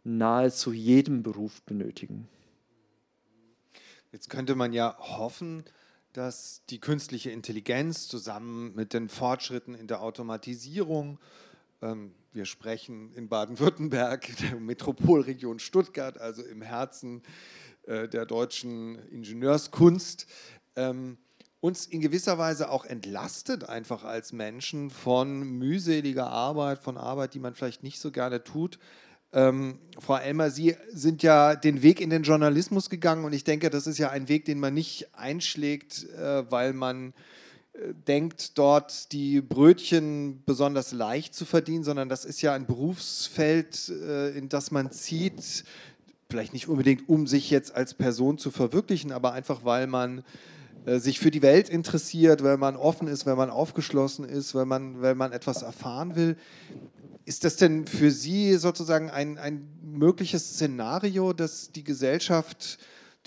[0.04, 2.28] nahezu jedem Beruf benötigen.
[4.12, 5.64] Jetzt könnte man ja hoffen,
[6.12, 11.18] dass die künstliche Intelligenz zusammen mit den Fortschritten in der Automatisierung,
[11.80, 17.22] wir sprechen in Baden-Württemberg, der Metropolregion Stuttgart, also im Herzen
[17.86, 20.26] äh, der deutschen Ingenieurskunst,
[20.76, 21.18] ähm,
[21.60, 27.40] uns in gewisser Weise auch entlastet, einfach als Menschen von mühseliger Arbeit, von Arbeit, die
[27.40, 28.78] man vielleicht nicht so gerne tut,
[29.32, 33.68] ähm, Frau Elmer, Sie sind ja den Weg in den Journalismus gegangen und ich denke,
[33.68, 37.12] das ist ja ein Weg, den man nicht einschlägt, äh, weil man
[38.06, 44.36] denkt, dort die Brötchen besonders leicht zu verdienen, sondern das ist ja ein Berufsfeld, äh,
[44.36, 45.64] in das man zieht,
[46.30, 50.24] vielleicht nicht unbedingt, um sich jetzt als Person zu verwirklichen, aber einfach, weil man
[50.86, 54.66] äh, sich für die Welt interessiert, weil man offen ist, weil man aufgeschlossen ist, weil
[54.66, 56.36] man, weil man etwas erfahren will.
[57.24, 62.78] Ist das denn für Sie sozusagen ein, ein mögliches Szenario, dass die Gesellschaft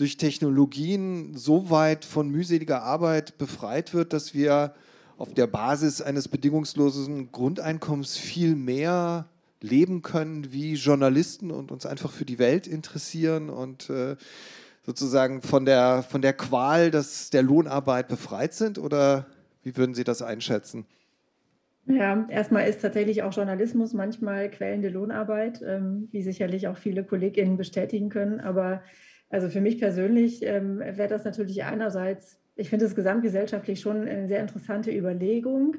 [0.01, 4.73] durch Technologien so weit von mühseliger Arbeit befreit wird, dass wir
[5.19, 9.27] auf der Basis eines bedingungslosen Grundeinkommens viel mehr
[9.61, 14.15] leben können wie Journalisten und uns einfach für die Welt interessieren und äh,
[14.83, 18.79] sozusagen von der, von der Qual des, der Lohnarbeit befreit sind?
[18.79, 19.27] Oder
[19.61, 20.87] wie würden Sie das einschätzen?
[21.85, 27.55] Ja, erstmal ist tatsächlich auch Journalismus manchmal quälende Lohnarbeit, ähm, wie sicherlich auch viele KollegInnen
[27.55, 28.39] bestätigen können.
[28.39, 28.81] Aber
[29.31, 34.27] also für mich persönlich ähm, wäre das natürlich einerseits, ich finde es gesamtgesellschaftlich schon eine
[34.27, 35.77] sehr interessante Überlegung.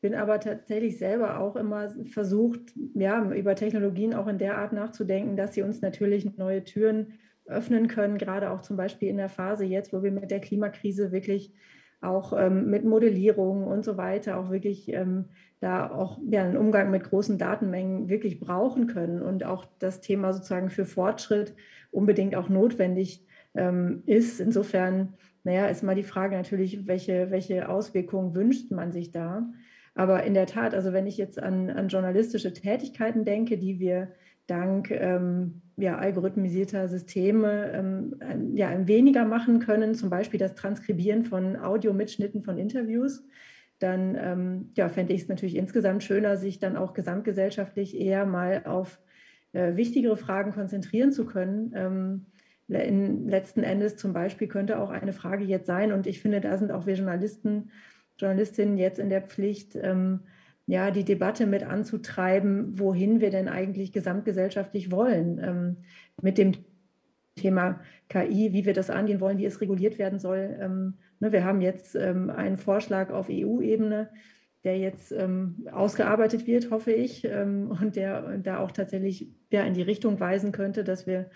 [0.00, 5.36] bin aber tatsächlich selber auch immer versucht, ja, über Technologien auch in der Art nachzudenken,
[5.36, 9.64] dass sie uns natürlich neue Türen öffnen können, gerade auch zum Beispiel in der Phase
[9.64, 11.52] jetzt, wo wir mit der Klimakrise wirklich
[12.00, 15.26] auch ähm, mit Modellierung und so weiter auch wirklich ähm,
[15.60, 20.32] da auch ja, einen Umgang mit großen Datenmengen wirklich brauchen können und auch das Thema
[20.32, 21.54] sozusagen für Fortschritt
[21.96, 24.40] unbedingt auch notwendig ähm, ist.
[24.40, 29.48] Insofern, naja, ist mal die Frage natürlich, welche, welche Auswirkungen wünscht man sich da?
[29.94, 34.12] Aber in der Tat, also wenn ich jetzt an, an journalistische Tätigkeiten denke, die wir
[34.46, 41.56] dank ähm, ja, algorithmisierter Systeme ähm, ja, weniger machen können, zum Beispiel das Transkribieren von
[41.56, 43.26] Audiomitschnitten von Interviews,
[43.78, 48.62] dann ähm, ja, fände ich es natürlich insgesamt schöner, sich dann auch gesamtgesellschaftlich eher mal
[48.64, 49.00] auf
[49.56, 51.72] äh, wichtigere Fragen konzentrieren zu können.
[51.74, 52.26] Ähm,
[52.68, 56.72] letzten Endes zum Beispiel könnte auch eine Frage jetzt sein, und ich finde, da sind
[56.72, 57.70] auch wir Journalisten,
[58.18, 60.20] Journalistinnen jetzt in der Pflicht, ähm,
[60.66, 65.76] ja, die Debatte mit anzutreiben, wohin wir denn eigentlich gesamtgesellschaftlich wollen ähm,
[66.20, 66.52] mit dem
[67.36, 70.56] Thema KI, wie wir das angehen wollen, wie es reguliert werden soll.
[70.60, 74.08] Ähm, ne, wir haben jetzt ähm, einen Vorschlag auf EU-Ebene,
[74.66, 79.74] der jetzt ähm, ausgearbeitet wird, hoffe ich, ähm, und der da auch tatsächlich ja, in
[79.74, 81.30] die Richtung weisen könnte, dass wir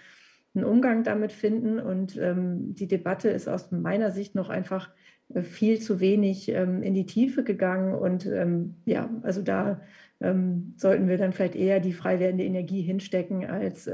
[0.53, 1.79] einen Umgang damit finden.
[1.79, 4.91] Und ähm, die Debatte ist aus meiner Sicht noch einfach
[5.33, 7.95] äh, viel zu wenig ähm, in die Tiefe gegangen.
[7.95, 9.81] Und ähm, ja, also da
[10.21, 13.89] ähm, sollten wir dann vielleicht eher die frei werdende Energie hinstecken, als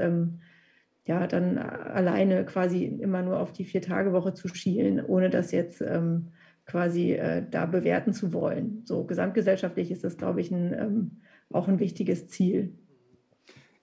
[1.05, 6.33] ja dann alleine quasi immer nur auf die Vier-Tage-Woche zu schielen, ohne das jetzt ähm,
[6.67, 8.83] quasi äh, da bewerten zu wollen.
[8.85, 11.11] So gesamtgesellschaftlich ist das, glaube ich, ein, ähm,
[11.51, 12.77] auch ein wichtiges Ziel.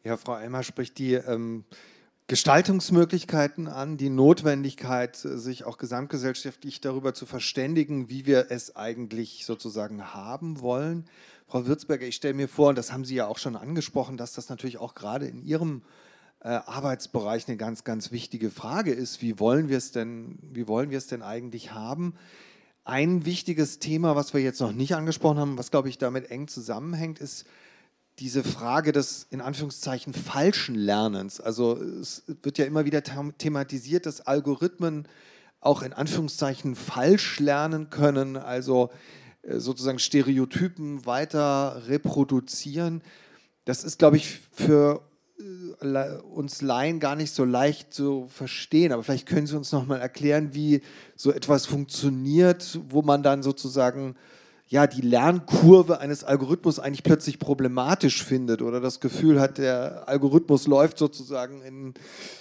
[0.05, 1.18] Ja, Frau Eimer spricht die
[2.26, 10.14] Gestaltungsmöglichkeiten an, die Notwendigkeit, sich auch gesamtgesellschaftlich darüber zu verständigen, wie wir es eigentlich sozusagen
[10.14, 11.05] haben wollen.
[11.47, 14.32] Frau Würzberger, ich stelle mir vor, und das haben Sie ja auch schon angesprochen, dass
[14.32, 15.82] das natürlich auch gerade in Ihrem
[16.41, 19.20] äh, Arbeitsbereich eine ganz, ganz wichtige Frage ist.
[19.20, 22.14] Wie wollen wir es denn, wie wollen wir es denn eigentlich haben?
[22.85, 26.49] Ein wichtiges Thema, was wir jetzt noch nicht angesprochen haben, was glaube ich damit eng
[26.49, 27.47] zusammenhängt, ist
[28.18, 31.41] diese Frage des in Anführungszeichen falschen Lernens.
[31.41, 35.09] Also es wird ja immer wieder thematisiert, dass Algorithmen
[35.61, 38.91] auch in Anführungszeichen falsch lernen können, also
[39.43, 43.03] äh, sozusagen Stereotypen weiter reproduzieren.
[43.64, 45.01] Das ist, glaube ich, für
[46.32, 48.93] uns Laien gar nicht so leicht zu verstehen.
[48.93, 50.80] Aber vielleicht können Sie uns noch mal erklären, wie
[51.16, 54.16] so etwas funktioniert, wo man dann sozusagen
[54.68, 60.66] ja, die Lernkurve eines Algorithmus eigentlich plötzlich problematisch findet oder das Gefühl hat, der Algorithmus
[60.66, 61.95] läuft sozusagen in,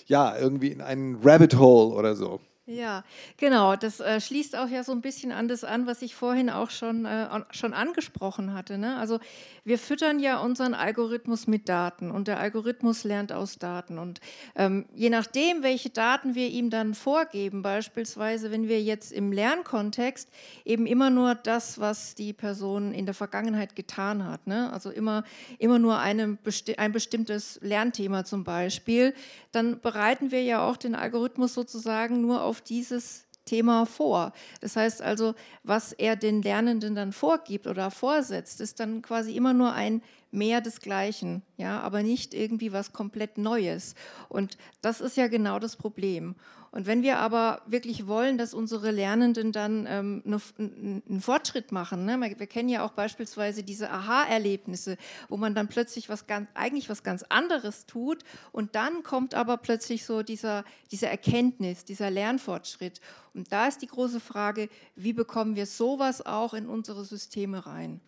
[0.06, 2.40] ja, irgendwie in einen Rabbit Hole oder so.
[2.66, 3.04] Ja,
[3.36, 3.76] genau.
[3.76, 6.70] Das äh, schließt auch ja so ein bisschen an das an, was ich vorhin auch
[6.70, 8.78] schon, äh, schon angesprochen hatte.
[8.78, 8.96] Ne?
[8.96, 9.20] Also
[9.66, 14.00] wir füttern ja unseren Algorithmus mit Daten und der Algorithmus lernt aus Daten.
[14.00, 14.22] Und
[14.56, 20.30] ähm, je nachdem, welche Daten wir ihm dann vorgeben, beispielsweise wenn wir jetzt im Lernkontext
[20.64, 24.72] eben immer nur das, was die Person in der Vergangenheit getan hat, ne?
[24.72, 25.26] also immer,
[25.60, 26.38] immer nur eine,
[26.78, 29.14] ein bestimmtes Lernthema zum Beispiel,
[29.52, 34.32] dann bereiten wir ja auch den Algorithmus sozusagen nur auf dieses Thema vor.
[34.62, 39.54] Das heißt also, was er den Lernenden dann vorgibt oder vorsetzt, ist dann quasi immer
[39.54, 40.02] nur ein
[40.34, 43.96] mehr des Gleichen, ja, aber nicht irgendwie was komplett Neues.
[44.30, 46.36] Und das ist ja genau das Problem.
[46.74, 52.06] Und wenn wir aber wirklich wollen, dass unsere Lernenden dann ähm, ne, einen Fortschritt machen,
[52.06, 52.20] ne?
[52.20, 54.98] wir kennen ja auch beispielsweise diese Aha-Erlebnisse,
[55.30, 59.58] wo man dann plötzlich was ganz, eigentlich was ganz anderes tut und dann kommt aber
[59.58, 63.02] plötzlich so dieser, diese Erkenntnis, dieser Lernfortschritt.
[63.36, 68.02] Und da ist die große Frage, wie bekommen wir sowas auch in unsere Systeme rein?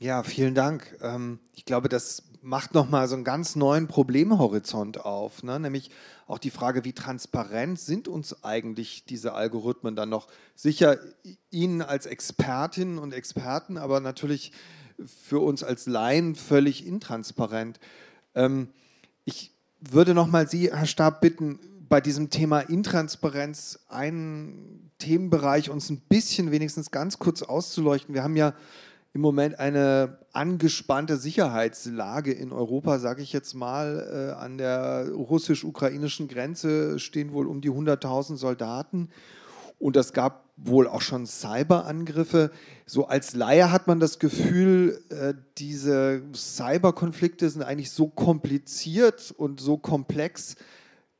[0.00, 0.96] Ja, vielen Dank.
[1.02, 5.58] Ähm, ich glaube, das macht nochmal so einen ganz neuen Problemhorizont auf, ne?
[5.58, 5.90] nämlich
[6.28, 10.28] auch die Frage, wie transparent sind uns eigentlich diese Algorithmen dann noch?
[10.54, 10.98] Sicher
[11.50, 14.52] Ihnen als Expertinnen und Experten, aber natürlich
[15.04, 17.80] für uns als Laien völlig intransparent.
[18.36, 18.68] Ähm,
[19.24, 26.00] ich würde nochmal Sie, Herr Stab, bitten, bei diesem Thema Intransparenz einen Themenbereich uns ein
[26.08, 28.14] bisschen wenigstens ganz kurz auszuleuchten.
[28.14, 28.54] Wir haben ja
[29.14, 34.34] im Moment eine angespannte Sicherheitslage in Europa, sage ich jetzt mal.
[34.36, 39.08] Äh, an der russisch-ukrainischen Grenze stehen wohl um die 100.000 Soldaten.
[39.78, 42.50] Und es gab wohl auch schon Cyberangriffe.
[42.84, 49.60] So als Laie hat man das Gefühl, äh, diese Cyberkonflikte sind eigentlich so kompliziert und
[49.60, 50.56] so komplex,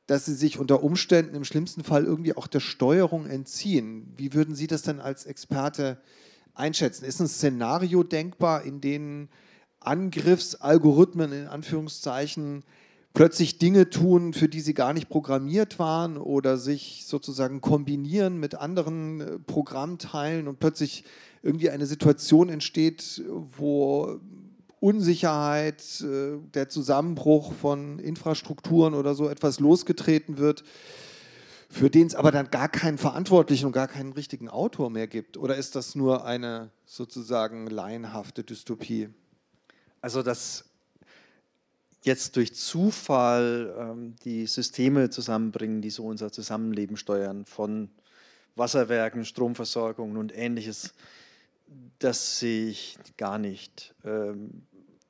[0.07, 4.13] dass sie sich unter Umständen im schlimmsten Fall irgendwie auch der Steuerung entziehen.
[4.17, 5.99] Wie würden Sie das denn als Experte
[6.59, 7.05] einschätzen?
[7.05, 9.29] Ist ein Szenario denkbar, in dem
[9.79, 12.63] Angriffsalgorithmen in Anführungszeichen
[13.13, 18.55] plötzlich Dinge tun, für die sie gar nicht programmiert waren oder sich sozusagen kombinieren mit
[18.55, 21.03] anderen äh, Programmteilen und plötzlich
[21.41, 23.23] irgendwie eine Situation entsteht,
[23.57, 24.19] wo
[24.79, 30.63] Unsicherheit, äh, der Zusammenbruch von Infrastrukturen oder so etwas losgetreten wird,
[31.69, 35.37] für den es aber dann gar keinen Verantwortlichen und gar keinen richtigen Autor mehr gibt?
[35.37, 39.09] Oder ist das nur eine sozusagen laienhafte Dystopie?
[40.01, 40.65] Also das
[42.01, 47.89] jetzt durch Zufall ähm, die Systeme zusammenbringen, die so unser Zusammenleben steuern, von
[48.55, 50.93] Wasserwerken, Stromversorgung und ähnliches,
[51.99, 53.93] das sehe ich gar nicht.
[54.03, 54.63] Ähm,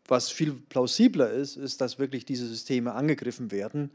[0.07, 3.91] was viel plausibler ist, ist, dass wirklich diese Systeme angegriffen werden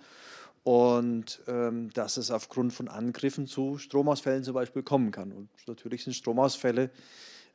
[0.64, 5.30] und ähm, dass es aufgrund von Angriffen zu Stromausfällen zum Beispiel kommen kann.
[5.30, 6.90] Und natürlich sind Stromausfälle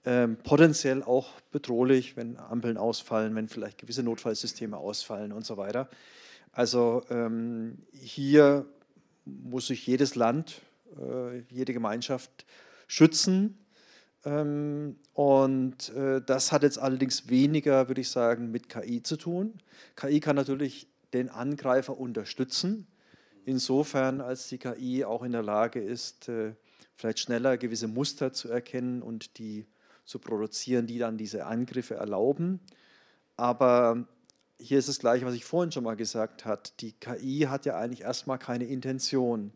[0.05, 5.89] ähm, potenziell auch bedrohlich, wenn Ampeln ausfallen, wenn vielleicht gewisse Notfallsysteme ausfallen und so weiter.
[6.51, 8.65] Also ähm, hier
[9.25, 10.61] muss sich jedes Land,
[10.97, 12.45] äh, jede Gemeinschaft
[12.87, 13.57] schützen.
[14.23, 19.55] Ähm, und äh, das hat jetzt allerdings weniger, würde ich sagen, mit KI zu tun.
[19.95, 22.87] KI kann natürlich den Angreifer unterstützen,
[23.45, 26.53] insofern als die KI auch in der Lage ist, äh,
[26.95, 29.65] vielleicht schneller gewisse Muster zu erkennen und die
[30.05, 32.59] zu produzieren, die dann diese Angriffe erlauben.
[33.37, 34.07] Aber
[34.59, 36.63] hier ist das Gleiche, was ich vorhin schon mal gesagt habe.
[36.79, 39.51] Die KI hat ja eigentlich erstmal keine Intention.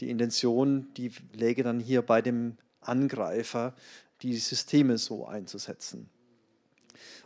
[0.00, 3.74] Die Intention, die läge dann hier bei dem Angreifer,
[4.22, 6.08] die Systeme so einzusetzen.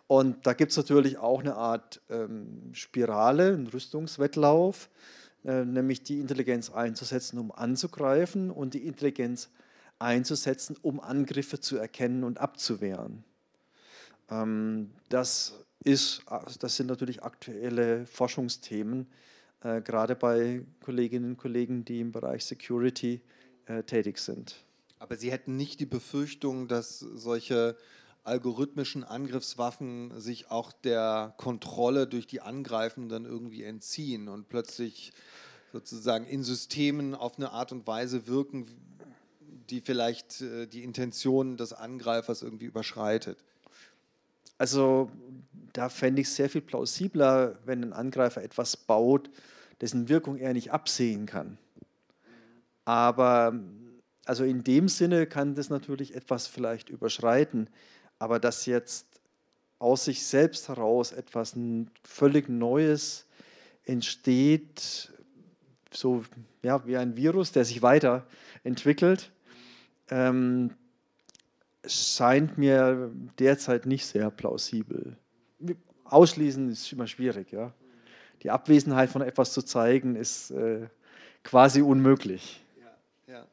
[0.08, 4.88] Und da gibt es natürlich auch eine Art ähm, Spirale, einen Rüstungswettlauf,
[5.46, 9.48] nämlich die Intelligenz einzusetzen, um anzugreifen und die Intelligenz
[9.98, 13.24] einzusetzen, um Angriffe zu erkennen und abzuwehren.
[14.30, 16.22] Ähm, das, ist,
[16.60, 19.06] das sind natürlich aktuelle Forschungsthemen,
[19.62, 23.20] äh, gerade bei Kolleginnen und Kollegen, die im Bereich Security
[23.66, 24.64] äh, tätig sind.
[24.98, 27.76] Aber Sie hätten nicht die Befürchtung, dass solche
[28.26, 35.12] algorithmischen Angriffswaffen sich auch der Kontrolle durch die Angreifenden irgendwie entziehen und plötzlich
[35.72, 38.66] sozusagen in Systemen auf eine Art und Weise wirken,
[39.70, 43.38] die vielleicht äh, die Intention des Angreifers irgendwie überschreitet?
[44.58, 45.10] Also
[45.72, 49.30] da fände ich es sehr viel plausibler, wenn ein Angreifer etwas baut,
[49.80, 51.58] dessen Wirkung er nicht absehen kann.
[52.84, 53.60] Aber
[54.24, 57.68] also in dem Sinne kann das natürlich etwas vielleicht überschreiten,
[58.18, 59.06] aber dass jetzt
[59.78, 61.54] aus sich selbst heraus etwas
[62.02, 63.26] völlig Neues
[63.84, 65.12] entsteht,
[65.92, 66.24] so
[66.62, 69.30] ja, wie ein Virus, der sich weiterentwickelt,
[70.10, 70.74] ähm,
[71.86, 75.16] scheint mir derzeit nicht sehr plausibel.
[76.04, 77.52] Ausschließen ist immer schwierig.
[77.52, 77.72] Ja?
[78.42, 80.88] Die Abwesenheit von etwas zu zeigen, ist äh,
[81.42, 82.64] quasi unmöglich.
[82.80, 83.46] Ja, ja.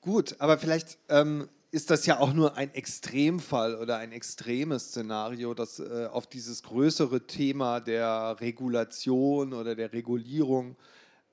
[0.00, 5.54] Gut, aber vielleicht ähm, ist das ja auch nur ein Extremfall oder ein extremes Szenario,
[5.54, 10.76] das äh, auf dieses größere Thema der Regulation oder der Regulierung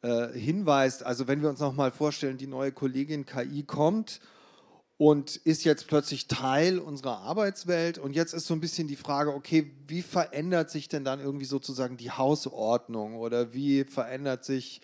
[0.01, 1.03] äh, hinweist.
[1.03, 4.19] Also wenn wir uns noch mal vorstellen, die neue Kollegin KI kommt
[4.97, 9.35] und ist jetzt plötzlich Teil unserer Arbeitswelt und jetzt ist so ein bisschen die Frage,
[9.35, 14.81] okay, wie verändert sich denn dann irgendwie sozusagen die Hausordnung oder wie verändert sich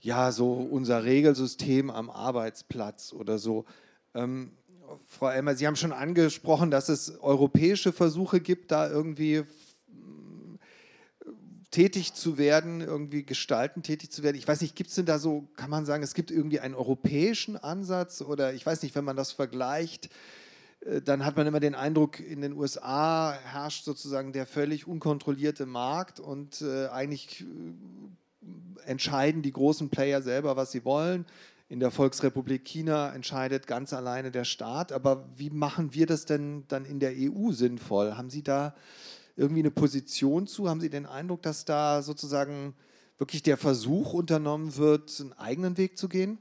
[0.00, 3.66] ja so unser Regelsystem am Arbeitsplatz oder so?
[4.14, 4.50] Ähm,
[5.06, 9.44] Frau Elmer, Sie haben schon angesprochen, dass es europäische Versuche gibt, da irgendwie
[11.70, 14.36] tätig zu werden, irgendwie gestalten tätig zu werden.
[14.36, 16.74] Ich weiß nicht, gibt es denn da so, kann man sagen, es gibt irgendwie einen
[16.74, 20.10] europäischen Ansatz oder ich weiß nicht, wenn man das vergleicht,
[20.80, 25.66] äh, dann hat man immer den Eindruck, in den USA herrscht sozusagen der völlig unkontrollierte
[25.66, 27.44] Markt und äh, eigentlich äh,
[28.88, 31.24] entscheiden die großen Player selber, was sie wollen.
[31.70, 34.90] In der Volksrepublik China entscheidet ganz alleine der Staat.
[34.90, 38.16] Aber wie machen wir das denn dann in der EU sinnvoll?
[38.16, 38.74] Haben Sie da
[39.36, 40.68] irgendwie eine Position zu?
[40.68, 42.74] Haben Sie den Eindruck, dass da sozusagen
[43.18, 46.38] wirklich der Versuch unternommen wird, einen eigenen Weg zu gehen?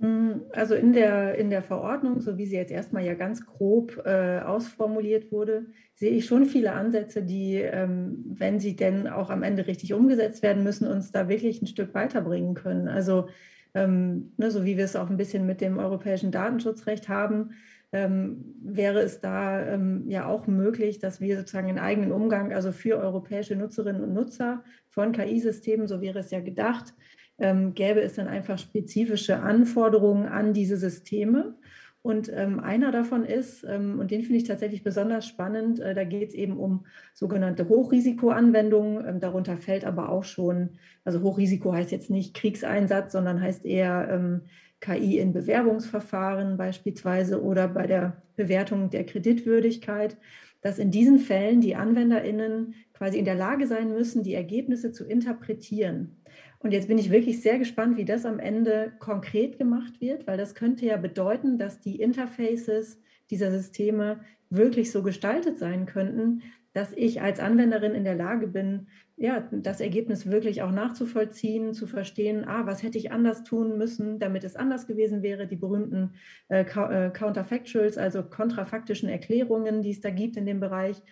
[0.00, 4.02] Hm, also in der, in der Verordnung, so wie sie jetzt erstmal ja ganz grob
[4.04, 9.44] äh, ausformuliert wurde, sehe ich schon viele Ansätze, die, ähm, wenn sie denn auch am
[9.44, 12.88] Ende richtig umgesetzt werden müssen, uns da wirklich ein Stück weiterbringen können.
[12.88, 13.28] Also
[13.74, 17.50] ähm, ne, so wie wir es auch ein bisschen mit dem europäischen Datenschutzrecht haben,
[17.92, 22.70] ähm, wäre es da ähm, ja auch möglich, dass wir sozusagen einen eigenen Umgang, also
[22.72, 26.94] für europäische Nutzerinnen und Nutzer von KI-Systemen, so wäre es ja gedacht,
[27.38, 31.56] ähm, gäbe es dann einfach spezifische Anforderungen an diese Systeme.
[32.02, 36.04] Und ähm, einer davon ist, ähm, und den finde ich tatsächlich besonders spannend, äh, da
[36.04, 39.06] geht es eben um sogenannte Hochrisikoanwendungen.
[39.06, 40.70] Ähm, darunter fällt aber auch schon,
[41.04, 44.42] also Hochrisiko heißt jetzt nicht Kriegseinsatz, sondern heißt eher ähm,
[44.80, 50.16] KI in Bewerbungsverfahren beispielsweise oder bei der Bewertung der Kreditwürdigkeit,
[50.62, 55.04] dass in diesen Fällen die AnwenderInnen quasi in der Lage sein müssen, die Ergebnisse zu
[55.04, 56.16] interpretieren.
[56.62, 60.36] Und jetzt bin ich wirklich sehr gespannt, wie das am Ende konkret gemacht wird, weil
[60.36, 63.00] das könnte ja bedeuten, dass die Interfaces
[63.30, 64.20] dieser Systeme
[64.50, 66.42] wirklich so gestaltet sein könnten,
[66.72, 71.86] dass ich als Anwenderin in der Lage bin, ja, das Ergebnis wirklich auch nachzuvollziehen, zu
[71.86, 76.14] verstehen, ah, was hätte ich anders tun müssen, damit es anders gewesen wäre, die berühmten
[76.48, 81.02] äh, äh Counterfactuals, also kontrafaktischen Erklärungen, die es da gibt in dem Bereich.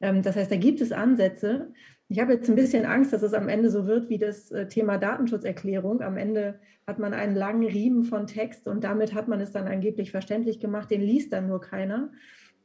[0.00, 1.72] Ähm, das heißt, da gibt es Ansätze,
[2.12, 4.68] ich habe jetzt ein bisschen Angst, dass es am Ende so wird wie das äh,
[4.68, 6.02] Thema Datenschutzerklärung.
[6.02, 9.66] Am Ende hat man einen langen Riemen von Text und damit hat man es dann
[9.66, 10.90] angeblich verständlich gemacht.
[10.90, 12.10] Den liest dann nur keiner.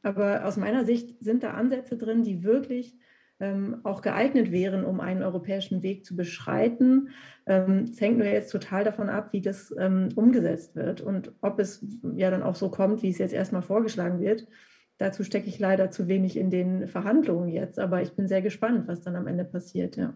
[0.02, 2.94] Aber aus meiner Sicht sind da Ansätze drin, die wirklich
[3.40, 7.08] ähm, auch geeignet wären, um einen europäischen Weg zu beschreiten.
[7.46, 11.58] Ähm, es hängt nur jetzt total davon ab, wie das ähm, umgesetzt wird und ob
[11.58, 14.46] es ja dann auch so kommt, wie es jetzt erstmal vorgeschlagen wird.
[14.98, 18.88] Dazu stecke ich leider zu wenig in den Verhandlungen jetzt, aber ich bin sehr gespannt,
[18.88, 19.96] was dann am Ende passiert.
[19.96, 20.12] Ja.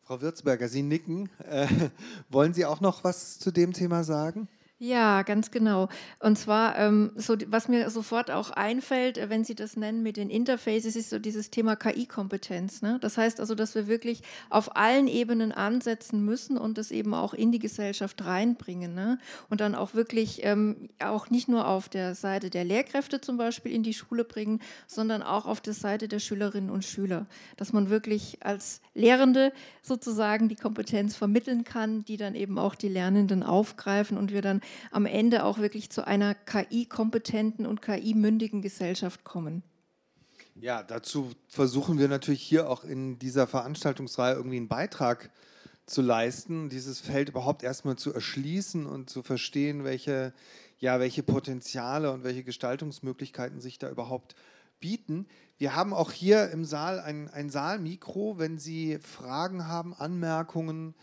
[0.00, 1.28] Frau Würzberger, Sie nicken.
[1.48, 1.66] Äh,
[2.30, 4.48] wollen Sie auch noch was zu dem Thema sagen?
[4.78, 5.88] Ja, ganz genau.
[6.20, 10.18] Und zwar, ähm, so, was mir sofort auch einfällt, äh, wenn Sie das nennen mit
[10.18, 12.82] den Interfaces, ist so dieses Thema KI-Kompetenz.
[12.82, 12.98] Ne?
[13.00, 14.20] Das heißt also, dass wir wirklich
[14.50, 18.94] auf allen Ebenen ansetzen müssen und das eben auch in die Gesellschaft reinbringen.
[18.94, 19.18] Ne?
[19.48, 23.72] Und dann auch wirklich ähm, auch nicht nur auf der Seite der Lehrkräfte zum Beispiel
[23.72, 27.24] in die Schule bringen, sondern auch auf der Seite der Schülerinnen und Schüler.
[27.56, 32.88] Dass man wirklich als Lehrende sozusagen die Kompetenz vermitteln kann, die dann eben auch die
[32.88, 34.60] Lernenden aufgreifen und wir dann
[34.90, 39.62] am Ende auch wirklich zu einer KI-kompetenten und KI-mündigen Gesellschaft kommen.
[40.54, 45.30] Ja, dazu versuchen wir natürlich hier auch in dieser Veranstaltungsreihe irgendwie einen Beitrag
[45.84, 50.32] zu leisten, dieses Feld überhaupt erstmal zu erschließen und zu verstehen, welche,
[50.78, 54.34] ja, welche Potenziale und welche Gestaltungsmöglichkeiten sich da überhaupt
[54.80, 55.26] bieten.
[55.58, 58.38] Wir haben auch hier im Saal ein, ein Saalmikro.
[58.38, 60.94] Wenn Sie Fragen haben, Anmerkungen,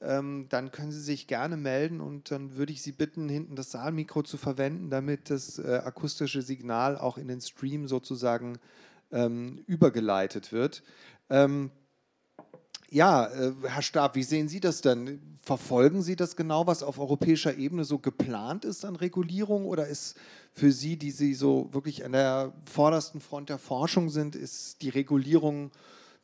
[0.00, 3.70] ähm, dann können Sie sich gerne melden und dann würde ich Sie bitten, hinten das
[3.70, 8.58] Saalmikro zu verwenden, damit das äh, akustische Signal auch in den Stream sozusagen
[9.10, 10.82] ähm, übergeleitet wird.
[11.30, 11.70] Ähm,
[12.90, 15.38] ja, äh, Herr Stab, wie sehen Sie das denn?
[15.42, 20.16] Verfolgen Sie das genau, was auf europäischer Ebene so geplant ist an Regulierung oder ist
[20.52, 24.88] für Sie, die Sie so wirklich an der vordersten Front der Forschung sind, ist die
[24.88, 25.70] Regulierung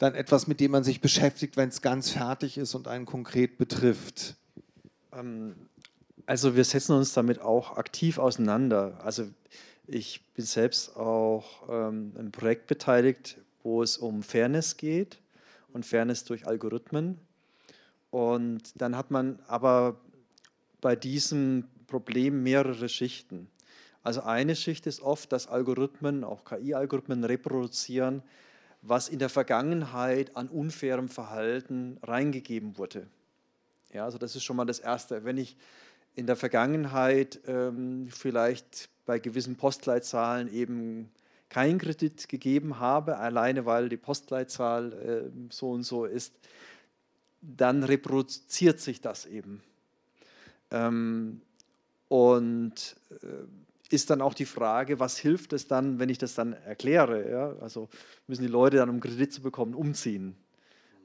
[0.03, 3.57] dann etwas, mit dem man sich beschäftigt, wenn es ganz fertig ist und einen konkret
[3.57, 4.35] betrifft?
[5.13, 5.55] Ähm,
[6.27, 9.01] also wir setzen uns damit auch aktiv auseinander.
[9.05, 9.29] Also
[9.87, 15.19] ich bin selbst auch ähm, im Projekt beteiligt, wo es um Fairness geht
[15.73, 17.19] und Fairness durch Algorithmen.
[18.11, 20.01] Und dann hat man aber
[20.81, 23.49] bei diesem Problem mehrere Schichten.
[24.03, 28.25] Also eine Schicht ist oft, dass Algorithmen, auch KI-Algorithmen reproduzieren,
[28.83, 33.07] was in der Vergangenheit an unfairem Verhalten reingegeben wurde.
[33.93, 35.25] Ja, also das ist schon mal das Erste.
[35.25, 35.57] Wenn ich
[36.15, 41.11] in der Vergangenheit ähm, vielleicht bei gewissen Postleitzahlen eben
[41.49, 46.35] keinen Kredit gegeben habe, alleine weil die Postleitzahl äh, so und so ist,
[47.41, 49.63] dann reproduziert sich das eben.
[50.71, 51.43] Ähm,
[52.09, 53.27] und äh,
[53.93, 57.31] ist dann auch die Frage, was hilft es dann, wenn ich das dann erkläre?
[57.31, 57.57] Ja?
[57.61, 57.89] Also
[58.27, 60.37] müssen die Leute dann, um Kredit zu bekommen, umziehen,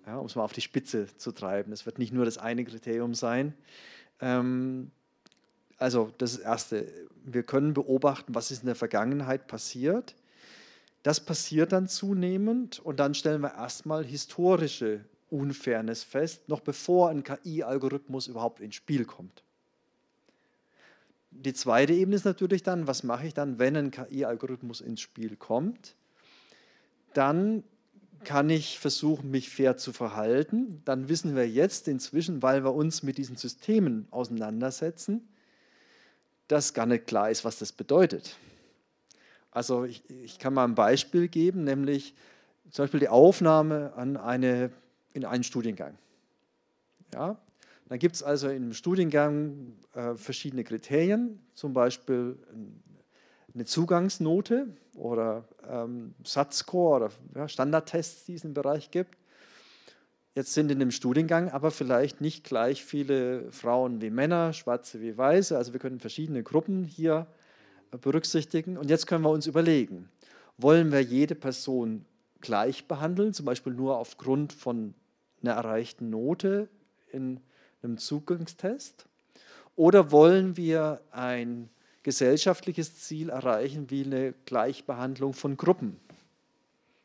[0.05, 0.17] ja?
[0.17, 1.71] um es mal auf die Spitze zu treiben.
[1.71, 3.53] Es wird nicht nur das eine Kriterium sein.
[4.21, 4.91] Ähm,
[5.77, 6.91] also das das Erste.
[7.23, 10.15] Wir können beobachten, was ist in der Vergangenheit passiert.
[11.03, 17.23] Das passiert dann zunehmend und dann stellen wir erstmal historische Unfairness fest, noch bevor ein
[17.23, 19.43] KI-Algorithmus überhaupt ins Spiel kommt
[21.31, 25.35] die zweite Ebene ist natürlich dann, was mache ich dann, wenn ein KI-Algorithmus ins Spiel
[25.35, 25.95] kommt?
[27.13, 27.63] Dann
[28.23, 30.81] kann ich versuchen, mich fair zu verhalten.
[30.85, 35.27] Dann wissen wir jetzt inzwischen, weil wir uns mit diesen Systemen auseinandersetzen,
[36.47, 38.37] dass gar nicht klar ist, was das bedeutet.
[39.51, 42.15] Also ich, ich kann mal ein Beispiel geben, nämlich
[42.71, 44.71] zum Beispiel die Aufnahme an eine,
[45.13, 45.97] in einen Studiengang.
[47.13, 47.39] Ja,
[47.89, 52.37] dann gibt es also im Studiengang äh, verschiedene Kriterien, zum Beispiel
[53.53, 59.17] eine Zugangsnote oder ähm, Satzscore oder ja, Standardtests, die es im Bereich gibt.
[60.35, 65.17] Jetzt sind in dem Studiengang aber vielleicht nicht gleich viele Frauen wie Männer, Schwarze wie
[65.17, 65.57] Weiße.
[65.57, 67.25] Also wir können verschiedene Gruppen hier
[67.89, 68.77] berücksichtigen.
[68.77, 70.09] Und jetzt können wir uns überlegen,
[70.57, 72.05] wollen wir jede Person
[72.41, 74.93] gleich behandeln, zum Beispiel nur aufgrund von
[75.41, 76.69] einer erreichten Note
[77.11, 77.39] in
[77.87, 79.05] einem Zugangstest?
[79.75, 81.69] Oder wollen wir ein
[82.03, 85.99] gesellschaftliches Ziel erreichen wie eine Gleichbehandlung von Gruppen?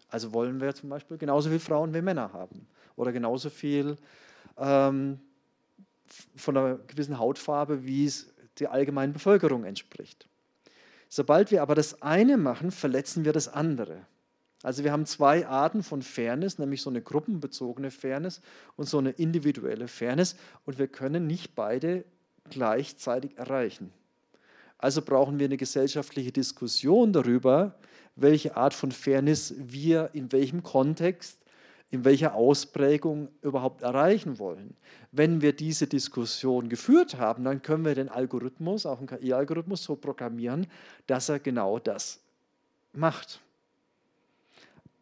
[0.08, 3.96] Also wollen wir zum Beispiel genauso viele Frauen wie Männer haben oder genauso viel
[4.58, 5.18] ähm,
[6.36, 10.28] von einer gewissen Hautfarbe, wie es der allgemeinen Bevölkerung entspricht.
[11.08, 14.06] Sobald wir aber das eine machen, verletzen wir das andere.
[14.62, 18.40] Also wir haben zwei Arten von Fairness, nämlich so eine gruppenbezogene Fairness
[18.76, 22.04] und so eine individuelle Fairness und wir können nicht beide
[22.50, 23.92] gleichzeitig erreichen.
[24.78, 27.76] Also brauchen wir eine gesellschaftliche Diskussion darüber,
[28.16, 31.38] welche Art von Fairness wir in welchem Kontext,
[31.90, 34.74] in welcher Ausprägung überhaupt erreichen wollen.
[35.12, 39.94] Wenn wir diese Diskussion geführt haben, dann können wir den Algorithmus, auch einen KI-Algorithmus, so
[39.94, 40.66] programmieren,
[41.06, 42.20] dass er genau das
[42.92, 43.40] macht.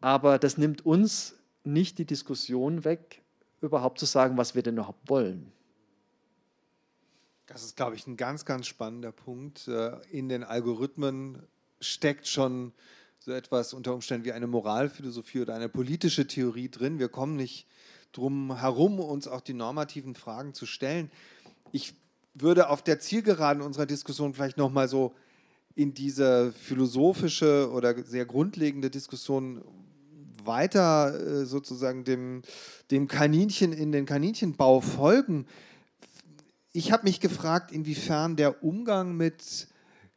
[0.01, 3.21] Aber das nimmt uns nicht die Diskussion weg,
[3.61, 5.51] überhaupt zu sagen, was wir denn überhaupt wollen.
[7.45, 9.67] Das ist, glaube ich, ein ganz, ganz spannender Punkt.
[9.67, 11.43] Äh, in den Algorithmen
[11.79, 12.73] steckt schon
[13.19, 16.97] so etwas unter Umständen wie eine Moralphilosophie oder eine politische Theorie drin.
[16.97, 17.67] Wir kommen nicht
[18.13, 21.11] drum herum, uns auch die normativen Fragen zu stellen.
[21.71, 21.93] Ich
[22.33, 25.13] würde auf der Zielgeraden unserer Diskussion vielleicht noch mal so
[25.75, 29.61] in diese philosophische oder sehr grundlegende Diskussion
[30.45, 32.41] weiter äh, sozusagen dem,
[32.89, 35.45] dem Kaninchen in den Kaninchenbau folgen.
[36.73, 39.67] Ich habe mich gefragt, inwiefern der Umgang mit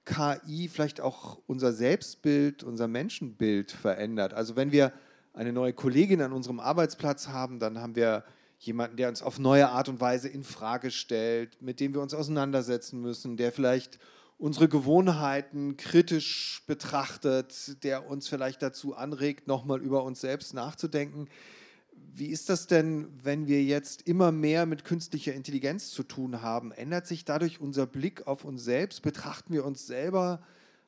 [0.04, 4.34] KI vielleicht auch unser Selbstbild, unser Menschenbild verändert.
[4.34, 4.92] Also wenn wir
[5.32, 8.24] eine neue Kollegin an unserem Arbeitsplatz haben, dann haben wir
[8.58, 12.14] jemanden, der uns auf neue Art und Weise in Frage stellt, mit dem wir uns
[12.14, 13.98] auseinandersetzen müssen, der vielleicht
[14.44, 21.28] unsere Gewohnheiten kritisch betrachtet, der uns vielleicht dazu anregt, nochmal über uns selbst nachzudenken.
[22.14, 26.72] Wie ist das denn, wenn wir jetzt immer mehr mit künstlicher Intelligenz zu tun haben?
[26.72, 29.00] Ändert sich dadurch unser Blick auf uns selbst?
[29.00, 30.42] Betrachten wir uns selber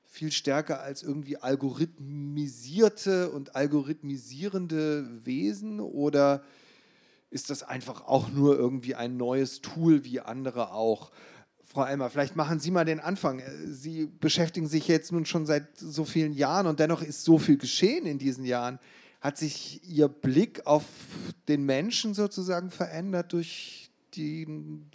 [0.04, 5.80] viel stärker als irgendwie algorithmisierte und algorithmisierende Wesen?
[5.80, 6.44] Oder
[7.30, 11.10] ist das einfach auch nur irgendwie ein neues Tool wie andere auch?
[11.76, 13.42] Frau Elmer, vielleicht machen Sie mal den Anfang.
[13.66, 17.58] Sie beschäftigen sich jetzt nun schon seit so vielen Jahren und dennoch ist so viel
[17.58, 18.78] geschehen in diesen Jahren.
[19.20, 20.84] Hat sich Ihr Blick auf
[21.48, 24.48] den Menschen sozusagen verändert durch die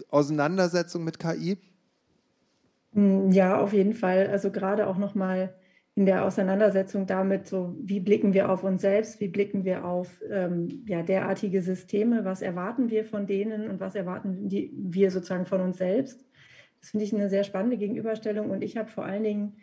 [0.10, 1.60] Auseinandersetzung mit KI?
[2.94, 4.26] Hm, ja, auf jeden Fall.
[4.32, 5.54] Also gerade auch nochmal
[5.94, 10.20] in der Auseinandersetzung damit, so wie blicken wir auf uns selbst, wie blicken wir auf
[10.32, 15.46] ähm, ja, derartige Systeme, was erwarten wir von denen und was erwarten die, wir sozusagen
[15.46, 16.26] von uns selbst.
[16.82, 19.54] Das finde ich eine sehr spannende Gegenüberstellung und ich habe vor allen Dingen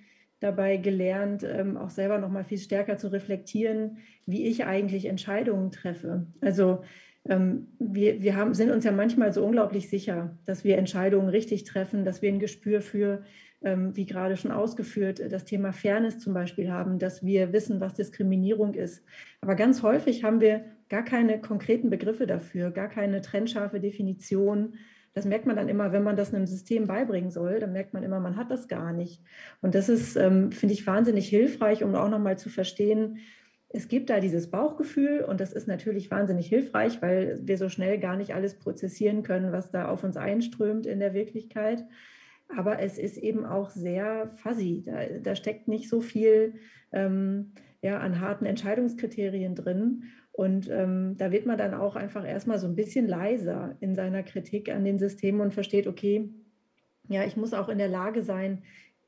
[0.40, 5.72] dabei gelernt, ähm, auch selber noch mal viel stärker zu reflektieren, wie ich eigentlich Entscheidungen
[5.72, 6.26] treffe.
[6.40, 6.82] Also
[7.28, 11.64] ähm, wir, wir haben, sind uns ja manchmal so unglaublich sicher, dass wir Entscheidungen richtig
[11.64, 13.22] treffen, dass wir ein Gespür für,
[13.62, 17.94] ähm, wie gerade schon ausgeführt, das Thema Fairness zum Beispiel haben, dass wir wissen, was
[17.94, 19.04] Diskriminierung ist.
[19.40, 24.74] Aber ganz häufig haben wir gar keine konkreten Begriffe dafür, gar keine trennscharfe Definition
[25.18, 28.04] das merkt man dann immer, wenn man das einem System beibringen soll, dann merkt man
[28.04, 29.20] immer, man hat das gar nicht.
[29.60, 33.18] Und das ist, ähm, finde ich, wahnsinnig hilfreich, um auch nochmal zu verstehen,
[33.70, 37.98] es gibt da dieses Bauchgefühl und das ist natürlich wahnsinnig hilfreich, weil wir so schnell
[37.98, 41.84] gar nicht alles prozessieren können, was da auf uns einströmt in der Wirklichkeit.
[42.56, 44.84] Aber es ist eben auch sehr fuzzy.
[44.86, 46.54] Da, da steckt nicht so viel
[46.92, 50.04] ähm, ja, an harten Entscheidungskriterien drin.
[50.32, 54.22] Und ähm, da wird man dann auch einfach erstmal so ein bisschen leiser in seiner
[54.22, 56.30] Kritik an den Systemen und versteht, okay,
[57.08, 58.62] ja, ich muss auch in der Lage sein,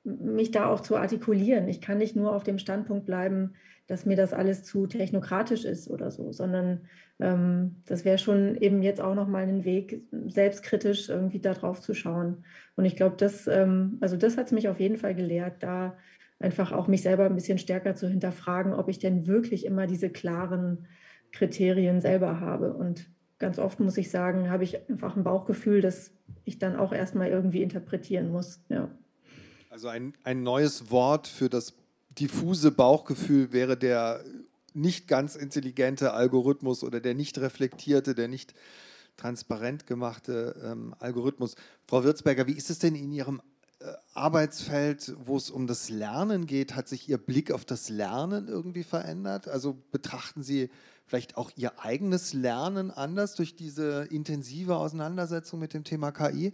[0.04, 1.68] mich da auch zu artikulieren.
[1.68, 3.52] Ich kann nicht nur auf dem Standpunkt bleiben,
[3.86, 6.82] dass mir das alles zu technokratisch ist oder so, sondern
[7.18, 11.92] ähm, das wäre schon eben jetzt auch nochmal ein Weg, selbstkritisch irgendwie da drauf zu
[11.92, 12.44] schauen.
[12.76, 15.98] Und ich glaube, das, ähm, also das hat es mich auf jeden Fall gelehrt, da
[16.40, 20.10] einfach auch mich selber ein bisschen stärker zu hinterfragen, ob ich denn wirklich immer diese
[20.10, 20.88] klaren
[21.32, 22.72] Kriterien selber habe.
[22.72, 23.08] Und
[23.38, 26.12] ganz oft muss ich sagen, habe ich einfach ein Bauchgefühl, das
[26.44, 28.60] ich dann auch erstmal irgendwie interpretieren muss.
[28.68, 28.90] Ja.
[29.68, 31.74] Also ein, ein neues Wort für das
[32.18, 34.24] diffuse Bauchgefühl wäre der
[34.72, 38.54] nicht ganz intelligente Algorithmus oder der nicht reflektierte, der nicht
[39.16, 41.54] transparent gemachte ähm, Algorithmus.
[41.86, 43.42] Frau Würzberger, wie ist es denn in Ihrem
[44.14, 46.74] Arbeitsfeld, wo es um das Lernen geht?
[46.74, 49.48] Hat sich Ihr Blick auf das Lernen irgendwie verändert?
[49.48, 50.70] Also betrachten Sie
[51.06, 56.52] vielleicht auch ihr eigenes Lernen anders durch diese intensive Auseinandersetzung mit dem Thema KI?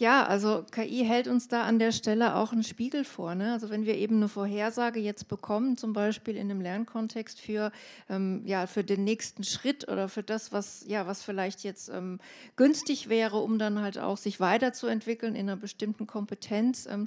[0.00, 3.34] Ja, also KI hält uns da an der Stelle auch einen Spiegel vor.
[3.34, 3.52] Ne?
[3.52, 7.70] Also wenn wir eben eine Vorhersage jetzt bekommen, zum Beispiel in einem Lernkontext für,
[8.08, 12.18] ähm, ja, für den nächsten Schritt oder für das, was, ja, was vielleicht jetzt ähm,
[12.56, 17.06] günstig wäre, um dann halt auch sich weiterzuentwickeln in einer bestimmten Kompetenz, ähm,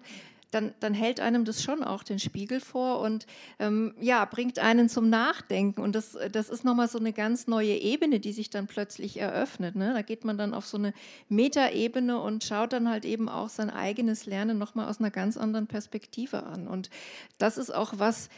[0.54, 3.26] dann, dann hält einem das schon auch den Spiegel vor und
[3.60, 5.82] ähm, ja, bringt einen zum Nachdenken.
[5.82, 9.76] Und das, das ist nochmal so eine ganz neue Ebene, die sich dann plötzlich eröffnet.
[9.76, 9.94] Ne?
[9.94, 10.94] Da geht man dann auf so eine
[11.30, 15.68] Metaebene und schaut dann halt eben auch sein eigenes Lernen nochmal aus einer ganz anderen
[15.68, 16.68] Perspektive an.
[16.68, 16.90] Und
[17.38, 18.30] das ist auch was,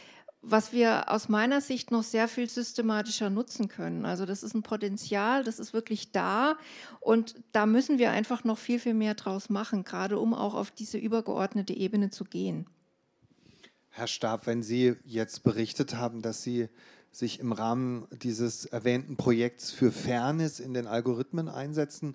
[0.48, 4.04] was wir aus meiner Sicht noch sehr viel systematischer nutzen können.
[4.04, 6.56] Also das ist ein Potenzial, das ist wirklich da
[7.00, 10.70] und da müssen wir einfach noch viel, viel mehr draus machen, gerade um auch auf
[10.70, 12.66] diese übergeordnete Ebene zu gehen.
[13.90, 16.68] Herr Stab, wenn Sie jetzt berichtet haben, dass Sie
[17.10, 22.14] sich im Rahmen dieses erwähnten Projekts für Fairness in den Algorithmen einsetzen,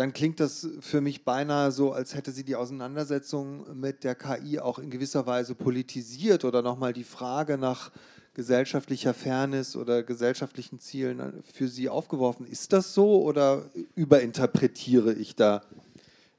[0.00, 4.58] dann klingt das für mich beinahe so, als hätte sie die Auseinandersetzung mit der KI
[4.58, 7.90] auch in gewisser Weise politisiert oder nochmal die Frage nach
[8.32, 12.46] gesellschaftlicher Fairness oder gesellschaftlichen Zielen für Sie aufgeworfen.
[12.46, 15.60] Ist das so oder überinterpretiere ich da?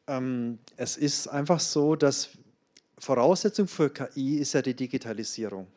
[0.07, 2.29] Ähm, es ist einfach so, dass
[2.97, 5.67] Voraussetzung für KI ist ja die Digitalisierung.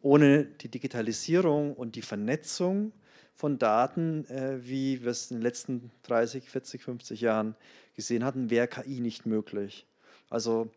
[0.00, 2.90] Ohne die Digitalisierung und die Vernetzung
[3.34, 7.54] von Daten, äh, wie wir es in den letzten 30, 40, 50 Jahren
[7.94, 9.86] gesehen hatten, wäre KI nicht möglich.
[10.30, 10.70] Also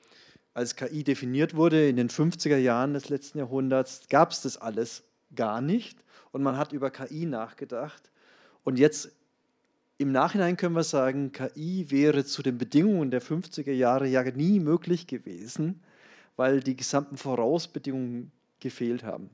[0.53, 5.03] als KI definiert wurde in den 50er Jahren des letzten Jahrhunderts, gab es das alles
[5.35, 5.99] gar nicht
[6.31, 8.09] und man hat über KI nachgedacht.
[8.63, 9.11] Und jetzt
[9.97, 14.59] im Nachhinein können wir sagen, KI wäre zu den Bedingungen der 50er Jahre ja nie
[14.59, 15.81] möglich gewesen,
[16.35, 19.29] weil die gesamten Vorausbedingungen gefehlt haben.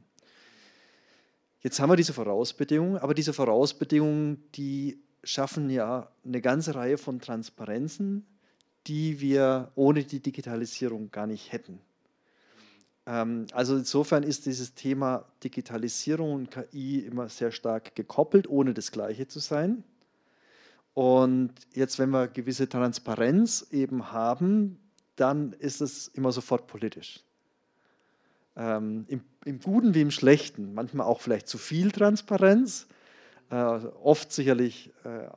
[1.61, 7.19] Jetzt haben wir diese Vorausbedingungen, aber diese Vorausbedingungen, die schaffen ja eine ganze Reihe von
[7.19, 8.25] Transparenzen,
[8.87, 11.79] die wir ohne die Digitalisierung gar nicht hätten.
[13.05, 18.91] Ähm, also insofern ist dieses Thema Digitalisierung und KI immer sehr stark gekoppelt, ohne das
[18.91, 19.83] Gleiche zu sein.
[20.93, 24.79] Und jetzt, wenn wir gewisse Transparenz eben haben,
[25.15, 27.23] dann ist es immer sofort politisch
[28.55, 32.87] ähm, im, im, Guten wie im Schlechten, manchmal auch vielleicht zu viel Transparenz,
[33.49, 35.27] äh, oft sicherlich äh,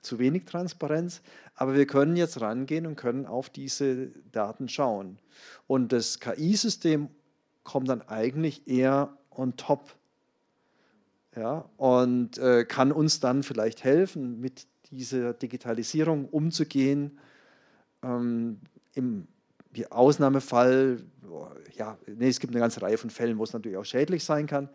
[0.00, 1.22] zu wenig Transparenz,
[1.54, 5.18] aber wir können jetzt rangehen und können auf diese Daten schauen.
[5.66, 7.08] Und das KI-System
[7.62, 9.94] kommt dann eigentlich eher on top
[11.36, 17.18] ja, und äh, kann uns dann vielleicht helfen, mit dieser Digitalisierung umzugehen.
[18.02, 18.60] Ähm,
[18.94, 19.26] Im
[19.90, 21.02] Ausnahmefall,
[21.74, 24.46] ja, nee, es gibt eine ganze Reihe von Fällen, wo es natürlich auch schädlich sein
[24.46, 24.68] kann.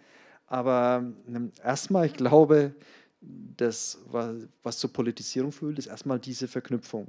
[0.47, 2.73] Aber ähm, erstmal, ich glaube,
[3.21, 3.99] das,
[4.63, 7.07] was zur Politisierung führt, ist erstmal diese Verknüpfung.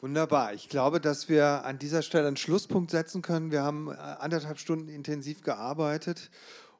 [0.00, 0.52] Wunderbar.
[0.52, 3.52] Ich glaube, dass wir an dieser Stelle einen Schlusspunkt setzen können.
[3.52, 6.30] Wir haben äh, anderthalb Stunden intensiv gearbeitet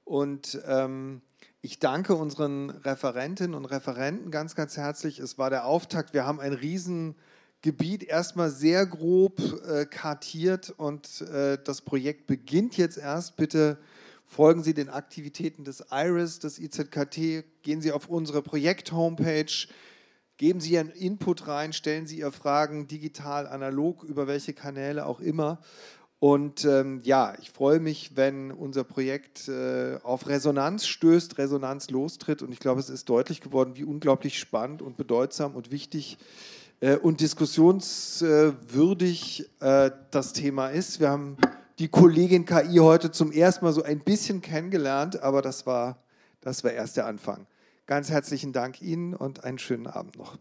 [0.05, 1.23] und ähm,
[1.61, 5.21] ich danke unseren Referentinnen und Referenten ganz, ganz herzlich.
[5.21, 6.13] Es war der Auftakt.
[6.13, 7.15] Wir haben ein riesen
[7.63, 13.37] Gebiet erstmal sehr grob äh, kartiert und äh, das Projekt beginnt jetzt erst.
[13.37, 13.79] Bitte
[14.27, 19.69] folgen Sie den Aktivitäten des IRIS, des IZKT, gehen Sie auf unsere Projekt-Homepage,
[20.39, 25.21] geben Sie Ihren Input rein, stellen Sie Ihre Fragen digital, analog, über welche Kanäle auch
[25.21, 25.61] immer.
[26.19, 32.43] Und ähm, ja, ich freue mich, wenn unser Projekt äh, auf Resonanz stößt, Resonanz lostritt.
[32.43, 36.19] Und ich glaube, es ist deutlich geworden, wie unglaublich spannend und bedeutsam und wichtig
[36.97, 40.99] und diskussionswürdig äh, das Thema ist.
[40.99, 41.37] Wir haben
[41.79, 46.03] die Kollegin KI heute zum ersten Mal so ein bisschen kennengelernt, aber das war,
[46.41, 47.47] das war erst der Anfang.
[47.87, 50.39] Ganz herzlichen Dank Ihnen und einen schönen Abend noch.